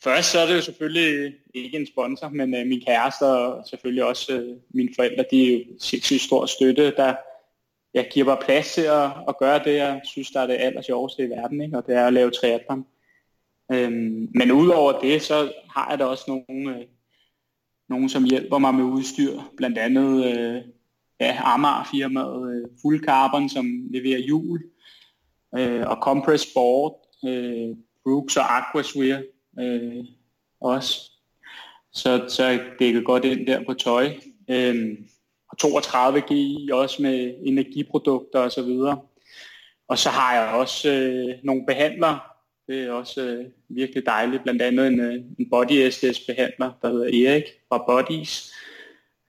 først 0.05 0.31
så 0.31 0.39
er 0.39 0.47
det 0.47 0.57
jo 0.57 0.61
selvfølgelig 0.61 1.35
ikke 1.55 1.79
en 1.79 1.87
sponsor, 1.87 2.29
men 2.29 2.55
øh, 2.55 2.67
min 2.67 2.83
kæreste 2.87 3.23
og 3.23 3.69
selvfølgelig 3.69 4.05
også 4.05 4.33
øh, 4.33 4.57
mine 4.75 4.89
forældre, 4.97 5.25
de 5.31 5.55
er 5.55 5.59
jo 5.59 5.65
sindssygt 5.81 6.23
stor 6.23 6.47
støtte, 6.47 6.97
der 6.97 7.15
jeg 7.95 8.09
giver 8.13 8.27
bare 8.27 8.45
plads 8.45 8.75
til 8.75 8.83
at, 8.83 9.11
at 9.29 9.39
gøre 9.39 9.65
det, 9.65 9.75
jeg 9.75 10.01
synes, 10.05 10.31
der 10.31 10.41
er 10.41 10.47
det 10.47 10.57
aller 10.59 10.83
sjoveste 10.83 11.25
i 11.25 11.31
verden, 11.31 11.61
ikke? 11.61 11.77
og 11.77 11.87
det 11.87 11.95
er 11.95 12.07
at 12.07 12.13
lave 12.13 12.31
triathlon. 12.31 12.87
Øhm, 13.73 14.29
men 14.35 14.53
udover 14.53 15.01
det, 15.01 15.23
så 15.23 15.53
har 15.71 15.91
jeg 15.91 15.99
da 15.99 16.05
også 16.05 16.25
nogle, 16.29 16.79
øh, 16.79 16.87
nogen, 17.89 18.09
som 18.09 18.25
hjælper 18.25 18.59
mig 18.59 18.75
med 18.75 18.85
udstyr. 18.85 19.41
Blandt 19.57 19.79
andet 19.79 20.25
øh, 20.25 20.63
ja, 21.21 21.39
Amager-firmaet 21.45 22.51
øh, 22.51 22.69
Full 22.83 23.05
Carbon, 23.05 23.49
som 23.49 23.67
leverer 23.91 24.19
hjul, 24.19 24.63
øh, 25.59 25.87
og 25.87 25.97
Compress 26.03 26.51
Sport, 26.51 26.93
øh, 27.25 27.77
Brooks 28.05 28.37
og 28.37 28.57
Aquaswear 28.57 29.23
øh, 29.61 30.05
også. 30.61 31.11
Så, 31.93 32.25
så 32.29 32.61
det 32.79 32.93
kan 32.93 33.05
godt 33.05 33.25
ind 33.25 33.47
der 33.47 33.65
på 33.65 33.75
tøj. 33.75 34.15
Øh, 34.51 34.99
og 35.65 35.79
32G 35.79 36.35
også 36.73 37.03
med 37.03 37.35
energiprodukter 37.43 38.39
osv. 38.39 38.61
Og, 38.61 39.09
og 39.89 39.99
så 39.99 40.09
har 40.09 40.35
jeg 40.35 40.55
også 40.55 40.91
øh, 40.91 41.35
nogle 41.45 41.67
behandlere, 41.67 42.19
det 42.69 42.83
er 42.83 42.93
også 42.93 43.21
øh, 43.21 43.47
virkelig 43.69 44.07
dejligt. 44.07 44.43
Blandt 44.43 44.63
andet 44.63 44.87
en, 44.87 45.01
øh, 45.01 45.15
en 45.39 45.51
Body 45.51 45.91
SS 45.91 46.21
behandler, 46.21 46.73
der 46.83 46.89
hedder 46.89 47.31
Erik 47.31 47.45
fra 47.69 47.85
Bodies. 47.89 48.53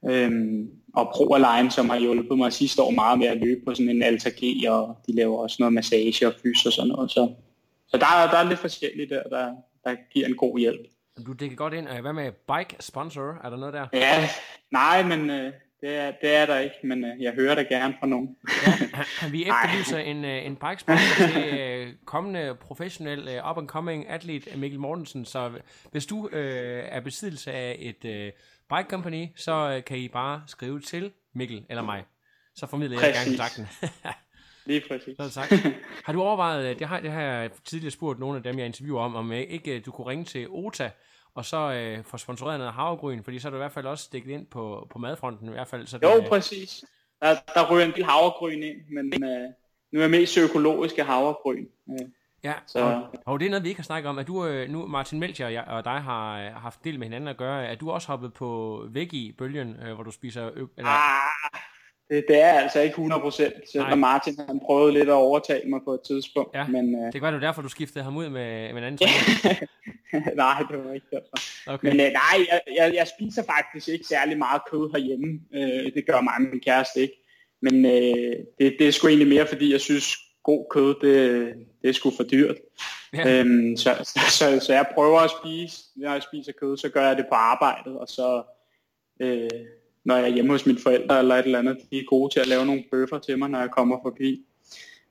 Øhm, 0.10 0.70
og 0.94 1.12
ProAlign, 1.14 1.72
som 1.72 1.90
har 1.90 2.00
hjulpet 2.00 2.38
mig 2.38 2.54
sidste 2.54 2.82
år 2.82 2.92
meget 2.92 3.20
med 3.20 3.28
at 3.28 3.38
løbe 3.38 3.62
på 3.66 3.74
sådan 3.74 3.90
en 3.90 4.04
Alta 4.04 4.30
G, 4.30 4.70
og 4.70 4.98
de 5.08 5.16
laver 5.16 5.38
også 5.38 5.56
noget 5.60 5.74
massage 5.74 6.28
og 6.28 6.34
fys 6.44 6.66
og 6.66 6.74
sådan 6.74 6.88
noget. 6.88 7.12
Så, 7.12 7.34
så 7.88 7.98
der, 7.98 8.06
er, 8.06 8.32
der 8.32 8.38
er 8.38 8.44
lidt 8.44 8.60
forskelligt 8.60 9.10
der, 9.10 9.24
der, 9.24 9.56
der 9.84 9.96
giver 10.14 10.28
en 10.28 10.36
god 10.36 10.60
hjælp. 10.60 10.88
Du 11.26 11.34
dækker 11.34 11.56
godt 11.56 11.74
ind. 11.74 11.88
Hvad 12.02 12.14
med 12.14 12.32
bike 12.32 12.76
sponsor? 12.80 13.38
Er 13.44 13.50
der 13.50 13.58
noget 13.58 13.74
der? 13.74 13.88
Ja, 13.94 14.30
nej, 14.72 15.04
men 15.04 15.30
øh, 15.30 15.54
det 15.82 15.96
er, 15.96 16.12
det 16.22 16.36
er 16.36 16.46
der 16.46 16.60
ikke, 16.60 16.76
men 16.84 17.06
øh, 17.06 17.22
jeg 17.22 17.34
hører 17.34 17.56
det 17.56 17.70
gerne 17.70 17.96
fra 18.00 18.08
nogen. 18.08 18.38
ja, 19.22 19.28
vi 19.30 19.42
efterlyser 19.50 19.98
en, 19.98 20.26
øh, 20.26 20.46
en 20.46 20.56
bikesponsor 20.56 21.28
til 21.28 21.60
øh, 21.60 21.94
kommende 22.06 22.56
professionel 22.62 23.28
øh, 23.28 23.50
up-and-coming 23.50 24.10
atlet 24.10 24.58
Mikkel 24.58 24.80
Mortensen, 24.80 25.26
så 25.26 25.52
hvis 25.92 26.06
du 26.06 26.30
øh, 26.32 26.84
er 26.86 27.00
besiddelse 27.00 27.52
af 27.52 27.76
et 27.80 28.06
øh, 28.06 28.32
bike 28.70 28.90
company, 28.90 29.28
så 29.36 29.74
øh, 29.76 29.84
kan 29.84 29.98
I 29.98 30.08
bare 30.08 30.44
skrive 30.48 30.80
til 30.80 31.12
Mikkel 31.36 31.66
eller 31.70 31.84
mig. 31.84 32.04
Så 32.56 32.68
formidler 32.68 33.02
jeg 33.02 33.14
gerne 33.14 33.30
kontakten. 33.30 33.68
Lige 34.66 34.84
præcis. 34.88 35.18
Så 35.20 35.30
tak. 35.30 35.52
Har 36.06 36.14
du 36.14 36.22
overvejet, 36.22 36.70
øh, 36.70 36.80
det 36.80 36.88
har, 36.88 37.00
det 37.00 37.12
har 37.12 37.22
jeg 37.22 37.50
tidligere 37.66 37.92
spurgt 37.92 38.20
nogle 38.20 38.38
af 38.38 38.44
dem, 38.44 38.58
jeg 38.58 38.66
interviewer 38.66 39.02
om, 39.02 39.16
om 39.16 39.32
ikke 39.32 39.80
du 39.80 39.92
kunne 39.92 40.08
ringe 40.08 40.26
til 40.26 40.48
OTA, 40.50 40.90
og 41.40 41.46
så 41.46 41.58
øh, 41.58 42.04
få 42.04 42.18
sponsoreret 42.18 42.60
noget 42.60 42.74
havregryn, 42.74 43.24
fordi 43.24 43.40
så 43.40 43.48
er 43.48 43.50
du 43.50 43.58
i 43.58 43.60
hvert 43.60 43.72
fald 43.72 43.86
også 43.86 44.04
stikket 44.04 44.32
ind 44.32 44.46
på, 44.46 44.88
på 44.92 45.00
madfronten 45.00 45.48
i 45.48 45.52
hvert 45.52 45.68
fald. 45.68 45.88
Så 45.88 45.98
det, 45.98 46.04
jo, 46.04 46.22
øh, 46.22 46.28
præcis. 46.28 46.84
Der, 47.22 47.36
der 47.54 47.72
ryger 47.72 47.86
en 47.86 47.92
del 47.92 48.06
havregryn 48.06 48.64
ind, 48.64 48.78
men 48.92 49.24
øh, 49.24 49.50
nu 49.92 50.00
er 50.00 50.04
jeg 50.04 50.10
mest 50.12 50.38
økologiske 50.38 51.04
havregryn. 51.04 51.66
Øh. 51.90 52.08
Ja, 52.44 52.54
så. 52.68 52.80
Og, 52.80 53.14
og 53.26 53.40
det 53.40 53.46
er 53.46 53.50
noget, 53.50 53.64
vi 53.64 53.70
ikke 53.70 53.80
har 53.80 53.84
snakket 53.84 54.10
om. 54.10 54.18
At 54.18 54.28
du, 54.28 54.46
øh, 54.46 54.70
nu 54.70 54.88
Martin 54.88 55.20
Melcher 55.20 55.46
og, 55.46 55.54
jeg, 55.54 55.64
og 55.68 55.86
dig 55.86 56.02
har 56.02 56.40
øh, 56.40 56.54
haft 56.54 56.84
del 56.84 57.00
med 57.00 57.08
hinanden 57.08 57.28
at 57.28 57.38
gøre. 57.38 57.68
at 57.68 57.80
du 57.80 57.92
også 57.92 58.08
hoppet 58.08 58.34
på 58.34 58.84
veggie-bølgen, 58.90 59.76
øh, 59.84 59.94
hvor 59.94 60.04
du 60.04 60.12
spiser... 60.12 60.50
Ø- 60.56 60.66
eller... 60.78 60.92
Ah, 60.92 61.62
det, 62.10 62.26
det 62.28 62.42
er 62.42 62.52
altså 62.52 62.80
ikke 62.80 62.96
100%, 62.96 63.72
selvom 63.72 64.00
Martin 64.00 64.36
han 64.48 64.60
prøvede 64.66 64.94
lidt 64.94 65.10
at 65.10 65.14
overtale 65.14 65.70
mig 65.70 65.80
på 65.86 65.94
et 65.94 66.02
tidspunkt. 66.08 66.56
Ja, 66.56 66.68
men, 66.68 66.96
uh... 66.96 67.14
det 67.14 67.22
var 67.22 67.32
jo 67.32 67.40
derfor, 67.40 67.62
du 67.62 67.70
skiftede 67.70 68.04
ham 68.04 68.18
ud 68.18 68.30
med, 68.30 68.74
med 68.74 68.82
en 68.82 68.84
anden 68.84 69.08
Nej, 70.36 70.64
det 70.72 70.86
var 70.86 70.94
ikke 70.94 71.08
derfor. 71.12 71.38
Okay. 71.74 71.88
Men 71.88 72.00
uh, 72.00 72.14
nej, 72.14 72.46
jeg, 72.52 72.62
jeg, 72.78 72.94
jeg 72.96 73.08
spiser 73.18 73.44
faktisk 73.44 73.88
ikke 73.88 74.06
særlig 74.06 74.38
meget 74.38 74.62
kød 74.72 74.92
herhjemme. 74.92 75.40
Uh, 75.54 75.94
det 75.96 76.06
gør 76.08 76.22
mig 76.22 76.34
og 76.36 76.42
min 76.42 76.60
kæreste 76.60 77.00
ikke. 77.00 77.26
Men 77.62 77.86
uh, 77.86 78.32
det, 78.60 78.76
det 78.80 78.88
er 78.88 78.92
sgu 78.92 79.08
egentlig 79.08 79.28
mere, 79.28 79.48
fordi 79.48 79.72
jeg 79.72 79.82
synes, 79.82 80.18
god 80.44 80.66
kød, 80.72 80.96
det, 81.02 81.54
det 81.82 81.90
er 81.90 81.94
sgu 81.94 82.12
for 82.18 82.24
dyrt. 82.24 82.56
Ja. 83.14 83.42
Um, 83.42 83.78
så, 83.78 83.96
så, 84.14 84.20
så, 84.30 84.66
så 84.66 84.74
jeg 84.74 84.86
prøver 84.94 85.20
at 85.20 85.32
spise, 85.42 85.78
når 85.96 86.12
jeg 86.14 86.24
spiser 86.24 86.52
kød, 86.52 86.78
så 86.78 86.90
gør 86.90 87.08
jeg 87.08 87.18
det 87.18 87.26
på 87.30 87.36
arbejdet, 87.36 88.00
og 88.00 88.08
så... 88.08 88.44
Uh, 89.24 89.79
når 90.10 90.18
jeg 90.18 90.30
er 90.30 90.34
hjemme 90.34 90.52
hos 90.52 90.66
mine 90.66 90.80
forældre 90.80 91.20
eller 91.20 91.36
et 91.36 91.46
eller 91.46 91.60
andet, 91.60 91.78
de 91.92 92.00
er 92.00 92.04
gode 92.04 92.34
til 92.34 92.40
at 92.40 92.48
lave 92.48 92.66
nogle 92.66 92.84
bøffer 92.92 93.20
til 93.20 93.40
mig, 93.40 93.50
når 93.50 93.60
jeg 93.60 93.72
kommer 93.72 93.98
forbi. 94.04 94.46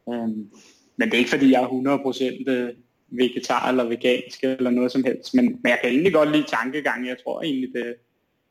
Øhm, 0.09 0.51
men 0.97 1.09
det 1.09 1.15
er 1.15 1.19
ikke 1.19 1.31
fordi, 1.31 1.51
jeg 1.53 1.63
er 1.63 2.43
100% 2.47 2.51
øh, 2.51 2.75
vegetar 3.09 3.69
eller 3.69 3.85
vegansk 3.85 4.45
eller 4.45 4.71
noget 4.71 4.93
som 4.93 5.05
helst. 5.05 5.35
Men, 5.35 5.45
men 5.45 5.71
jeg 5.71 5.79
kan 5.83 5.91
egentlig 5.91 6.13
godt 6.13 6.33
lide 6.33 6.47
tankegang. 6.47 7.07
Jeg 7.07 7.17
tror 7.25 7.43
egentlig, 7.43 7.71
det, 7.75 7.95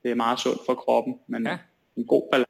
det 0.03 0.11
er 0.11 0.15
meget 0.15 0.39
sundt 0.39 0.61
for 0.65 0.73
kroppen. 0.73 1.15
Men 1.27 1.45
ja. 1.45 1.57
en 1.97 2.05
god. 2.05 2.45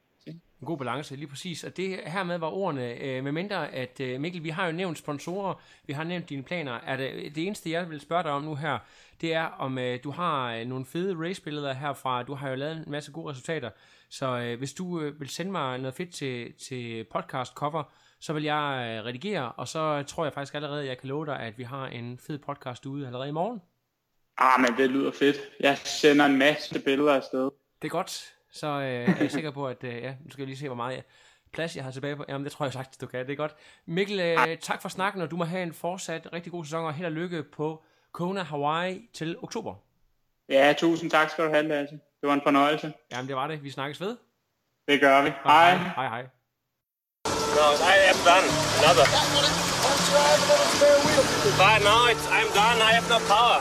En 0.60 0.66
god 0.66 0.78
balance, 0.78 1.16
lige 1.16 1.26
præcis. 1.26 1.64
Og 1.64 1.76
det 1.76 2.00
her 2.06 2.22
med 2.22 2.38
var 2.38 2.50
ordene, 2.50 2.94
øh, 2.94 3.24
med 3.24 3.32
mindre 3.32 3.72
at, 3.72 4.00
øh, 4.00 4.20
Mikkel, 4.20 4.44
vi 4.44 4.48
har 4.48 4.66
jo 4.66 4.72
nævnt 4.72 4.98
sponsorer, 4.98 5.54
vi 5.86 5.92
har 5.92 6.04
nævnt 6.04 6.28
dine 6.28 6.42
planer. 6.42 6.72
Er 6.72 6.96
det, 6.96 7.34
det 7.34 7.46
eneste, 7.46 7.70
jeg 7.70 7.90
vil 7.90 8.00
spørge 8.00 8.22
dig 8.22 8.32
om 8.32 8.42
nu 8.42 8.54
her, 8.54 8.78
det 9.20 9.34
er, 9.34 9.44
om 9.44 9.78
øh, 9.78 9.98
du 10.04 10.10
har 10.10 10.54
øh, 10.54 10.66
nogle 10.66 10.84
fede 10.84 11.28
race-billeder 11.28 11.72
herfra. 11.72 12.22
Du 12.22 12.34
har 12.34 12.48
jo 12.48 12.54
lavet 12.54 12.76
en 12.76 12.84
masse 12.90 13.12
gode 13.12 13.30
resultater. 13.30 13.70
Så 14.10 14.38
øh, 14.38 14.58
hvis 14.58 14.72
du 14.72 15.00
øh, 15.00 15.20
vil 15.20 15.28
sende 15.28 15.52
mig 15.52 15.78
noget 15.78 15.94
fedt 15.94 16.14
til, 16.14 16.52
til 16.52 17.04
podcast 17.04 17.54
cover, 17.54 17.82
så 18.20 18.32
vil 18.32 18.42
jeg 18.42 18.96
øh, 18.98 19.04
redigere, 19.04 19.52
og 19.52 19.68
så 19.68 20.02
tror 20.02 20.24
jeg 20.24 20.32
faktisk 20.32 20.54
allerede, 20.54 20.82
at 20.82 20.88
jeg 20.88 20.98
kan 20.98 21.08
love 21.08 21.26
dig, 21.26 21.40
at 21.40 21.58
vi 21.58 21.62
har 21.62 21.86
en 21.86 22.18
fed 22.18 22.38
podcast 22.38 22.86
ude 22.86 23.06
allerede 23.06 23.28
i 23.28 23.32
morgen. 23.32 23.60
Ah, 24.38 24.60
men 24.60 24.76
det 24.76 24.90
lyder 24.90 25.10
fedt. 25.10 25.36
Jeg 25.60 25.78
sender 25.78 26.26
en 26.26 26.38
masse 26.38 26.80
billeder 26.84 27.14
afsted. 27.14 27.50
Det 27.82 27.88
er 27.88 27.92
godt. 27.92 28.37
Så 28.52 28.66
øh, 28.66 29.08
er 29.08 29.14
jeg 29.20 29.30
sikker 29.30 29.50
på, 29.50 29.66
at 29.66 29.84
øh, 29.84 29.94
ja, 29.94 30.14
nu 30.24 30.30
skal 30.30 30.42
jeg 30.42 30.46
lige 30.46 30.58
se, 30.58 30.66
hvor 30.66 30.76
meget 30.76 30.94
jeg, 30.94 31.02
plads 31.52 31.76
jeg 31.76 31.84
har 31.84 31.90
tilbage 31.90 32.16
på. 32.16 32.24
Jamen, 32.28 32.44
det 32.44 32.52
tror 32.52 32.64
jeg 32.64 32.72
sagt, 32.72 33.00
du 33.00 33.06
kan. 33.06 33.26
Det 33.26 33.32
er 33.32 33.36
godt. 33.36 33.54
Mikkel, 33.86 34.20
øh, 34.20 34.58
tak 34.58 34.82
for 34.82 34.88
snakken, 34.88 35.22
og 35.22 35.30
du 35.30 35.36
må 35.36 35.44
have 35.44 35.62
en 35.62 35.74
fortsat 35.74 36.28
rigtig 36.32 36.52
god 36.52 36.64
sæson, 36.64 36.84
og 36.84 36.94
held 36.94 37.06
og 37.06 37.12
lykke 37.12 37.42
på 37.42 37.84
Kona, 38.12 38.42
Hawaii 38.42 39.08
til 39.14 39.36
oktober. 39.42 39.74
Ja, 40.48 40.74
tusind 40.78 41.10
tak 41.10 41.30
skal 41.30 41.44
du 41.44 41.50
have, 41.50 41.68
Lasse. 41.68 41.94
Det 42.20 42.28
var 42.28 42.34
en 42.34 42.40
fornøjelse. 42.42 42.92
Jamen, 43.12 43.28
det 43.28 43.36
var 43.36 43.46
det. 43.46 43.64
Vi 43.64 43.70
snakkes 43.70 44.00
ved. 44.00 44.16
Det 44.88 45.00
gør 45.00 45.22
vi. 45.22 45.32
Hej. 45.44 45.76
Hej, 45.76 46.08
hej. 46.08 46.22
No, 47.58 47.66
I 47.94 47.96
am 48.12 48.18
done. 48.30 48.46
Another. 48.78 49.06
But 51.60 51.78
now 51.88 52.00
it's, 52.12 52.26
I'm 52.36 52.48
done. 52.60 52.78
I 52.88 52.90
have 52.96 53.08
no 53.14 53.18
power. 53.34 53.58